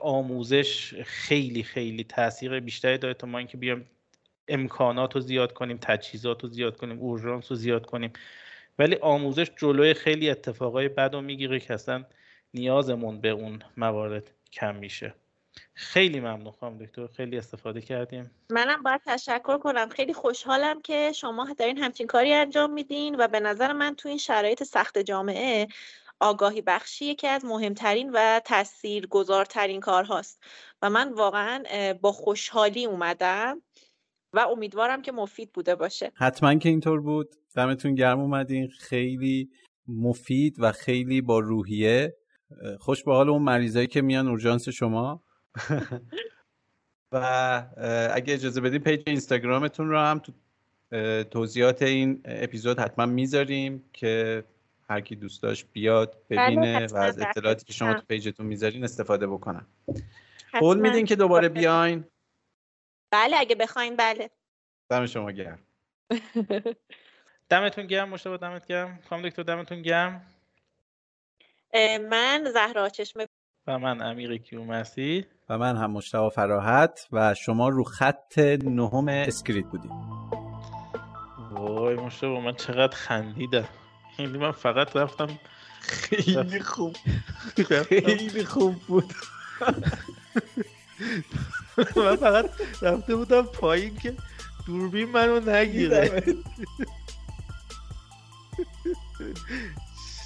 آموزش 0.00 0.94
خیلی 1.04 1.62
خیلی 1.62 2.04
تاثیر 2.04 2.60
بیشتری 2.60 2.98
داره 2.98 3.14
تا 3.14 3.26
ما 3.26 3.38
اینکه 3.38 3.56
بیام 3.56 3.84
امکانات 4.48 5.14
رو 5.14 5.20
زیاد 5.20 5.52
کنیم 5.52 5.78
تجهیزات 5.82 6.42
رو 6.42 6.48
زیاد 6.48 6.76
کنیم 6.76 6.98
اورژانس 6.98 7.50
رو 7.50 7.56
زیاد 7.56 7.86
کنیم. 7.86 8.12
ولی 8.78 8.96
آموزش 8.96 9.50
جلوی 9.56 9.94
خیلی 9.94 10.30
اتفاقای 10.30 10.88
بد 10.88 11.14
رو 11.14 11.20
می‌گیره 11.20 11.60
که 11.60 11.74
اصلا 11.74 12.04
نیازمون 12.54 13.20
به 13.20 13.28
اون 13.28 13.62
موارد 13.76 14.30
کم 14.52 14.74
میشه. 14.74 15.14
خیلی 15.74 16.20
ممنون 16.20 16.52
خانم 16.60 16.78
دکتر 16.78 17.06
خیلی 17.06 17.38
استفاده 17.38 17.80
کردیم. 17.80 18.30
منم 18.50 18.82
باید 18.82 19.00
تشکر 19.06 19.58
کنم. 19.58 19.88
خیلی 19.88 20.12
خوشحالم 20.12 20.82
که 20.82 21.12
شما 21.14 21.48
دارین 21.58 21.78
همچین 21.78 22.06
کاری 22.06 22.34
انجام 22.34 22.72
میدین 22.72 23.16
و 23.18 23.28
به 23.28 23.40
نظر 23.40 23.72
من 23.72 23.94
تو 23.94 24.08
این 24.08 24.18
شرایط 24.18 24.62
سخت 24.62 24.98
جامعه 24.98 25.66
آگاهی 26.20 26.62
بخشی 26.62 27.04
یکی 27.04 27.26
از 27.26 27.44
مهمترین 27.44 28.10
و 28.14 28.40
تاثیرگذارترین 28.44 29.80
کارهاست. 29.80 30.42
و 30.82 30.90
من 30.90 31.12
واقعا 31.12 31.64
با 32.00 32.12
خوشحالی 32.12 32.84
اومدم. 32.84 33.62
و 34.36 34.38
امیدوارم 34.38 35.02
که 35.02 35.12
مفید 35.12 35.52
بوده 35.52 35.74
باشه. 35.74 36.12
حتما 36.14 36.54
که 36.54 36.68
اینطور 36.68 37.00
بود. 37.00 37.28
دمتون 37.54 37.94
گرم 37.94 38.20
اومدین. 38.20 38.68
خیلی 38.68 39.50
مفید 39.88 40.56
و 40.58 40.72
خیلی 40.72 41.20
با 41.20 41.38
روحیه. 41.38 42.16
خوش 42.78 43.04
به 43.04 43.12
حال 43.12 43.28
اون 43.28 43.42
مریضایی 43.42 43.86
که 43.86 44.02
میان 44.02 44.28
اورژانس 44.28 44.68
شما. 44.68 45.22
و 47.12 47.16
اگه 48.12 48.34
اجازه 48.34 48.60
بدین 48.60 48.80
پیج 48.80 49.02
اینستاگرامتون 49.06 49.88
رو 49.88 49.98
هم 49.98 50.18
تو 50.18 50.32
توضیحات 51.24 51.82
این 51.82 52.22
اپیزود 52.24 52.80
حتما 52.80 53.06
می‌ذاریم 53.06 53.84
که 53.92 54.44
هر 54.88 55.00
کی 55.00 55.16
دوست 55.16 55.42
داشت 55.42 55.66
بیاد 55.72 56.16
بله، 56.30 56.46
ببینه 56.46 56.86
و 56.86 56.96
از 56.96 57.18
اطلاعاتی 57.18 57.64
که 57.64 57.72
شما 57.72 57.94
تو 57.94 58.02
پیجتون 58.08 58.46
می‌ذارین 58.46 58.84
استفاده 58.84 59.26
بکنن. 59.26 59.66
قول 60.60 60.80
میدین 60.80 61.04
که 61.04 61.16
دوباره 61.16 61.48
بیاین. 61.48 62.04
بله 63.10 63.36
اگه 63.38 63.54
بخواین 63.54 63.96
بله. 63.96 64.30
دم 64.90 65.06
شما 65.06 65.30
گرم. 65.30 65.58
دمتون 67.48 67.86
گرم 67.86 68.08
مشتبه 68.08 68.36
دمت 68.38 68.66
گرم. 68.66 68.98
خانم 69.08 69.28
دکتر 69.28 69.42
دمتون 69.42 69.82
گرم؟ 69.82 70.26
من 72.10 72.44
زهرا 72.54 72.88
چشم 72.88 73.20
و 73.66 73.78
من 73.78 74.02
امیر 74.02 74.36
کیومسی 74.36 75.26
و 75.48 75.58
من 75.58 75.76
هم 75.76 75.90
مشتبه 75.90 76.30
فراحت 76.30 77.08
و 77.12 77.34
شما 77.34 77.68
رو 77.68 77.84
خط 77.84 78.38
نهم 78.38 79.08
اسکریت 79.08 79.66
بودیم. 79.66 79.90
وای 81.50 81.94
مشتبه 81.94 82.40
من 82.40 82.54
چقدر 82.54 82.96
خندیدم. 82.96 83.68
یعنی 84.18 84.38
من 84.38 84.52
فقط 84.52 84.96
رفتم 84.96 85.38
خیلی 85.80 86.60
خوب. 86.60 86.96
خیلی 87.88 88.44
خوب 88.44 88.74
بود. 88.74 89.12
من 91.96 92.16
فقط 92.16 92.50
رفته 92.82 93.16
بودم 93.16 93.42
پایین 93.42 93.96
که 93.96 94.14
دوربین 94.66 95.10
منو 95.10 95.40
نگیره. 95.50 96.22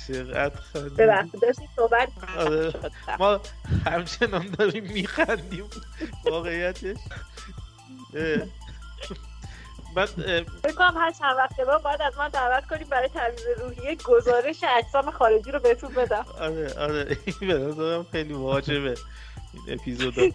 چقدر 0.09 0.61
ببخشید 0.99 1.41
داشتیم 1.43 1.69
صحبت 1.77 2.09
آره. 2.39 2.73
ما 3.19 3.41
همچنان 3.87 4.47
داریم 4.59 4.85
میخندیم. 4.85 5.65
واقعیتش. 6.25 6.97
اه. 8.15 8.43
بعد 9.97 10.09
اه، 10.27 10.43
فکر 10.63 10.73
کنم 10.73 10.95
هر 10.97 11.11
چند 11.13 11.37
وقت 11.37 11.57
بعد 11.61 11.83
باید 11.83 12.03
از 12.03 12.19
من 12.19 12.29
دعوت 12.29 12.67
کنیم 12.67 12.89
برای 12.89 13.09
تعویض 13.09 13.41
روحیه 13.61 13.97
گزارش 14.05 14.65
اجسام 14.79 15.11
خارجی 15.11 15.51
رو 15.51 15.59
بهتون 15.59 15.95
بدم. 15.95 16.25
آره 16.41 16.75
آره. 16.79 17.19
این 17.25 17.49
به 17.49 17.59
نظرم 17.59 18.07
خیلی 18.13 18.33
واجبه 18.33 18.95
این 19.53 19.79
اپیزود 19.81 20.15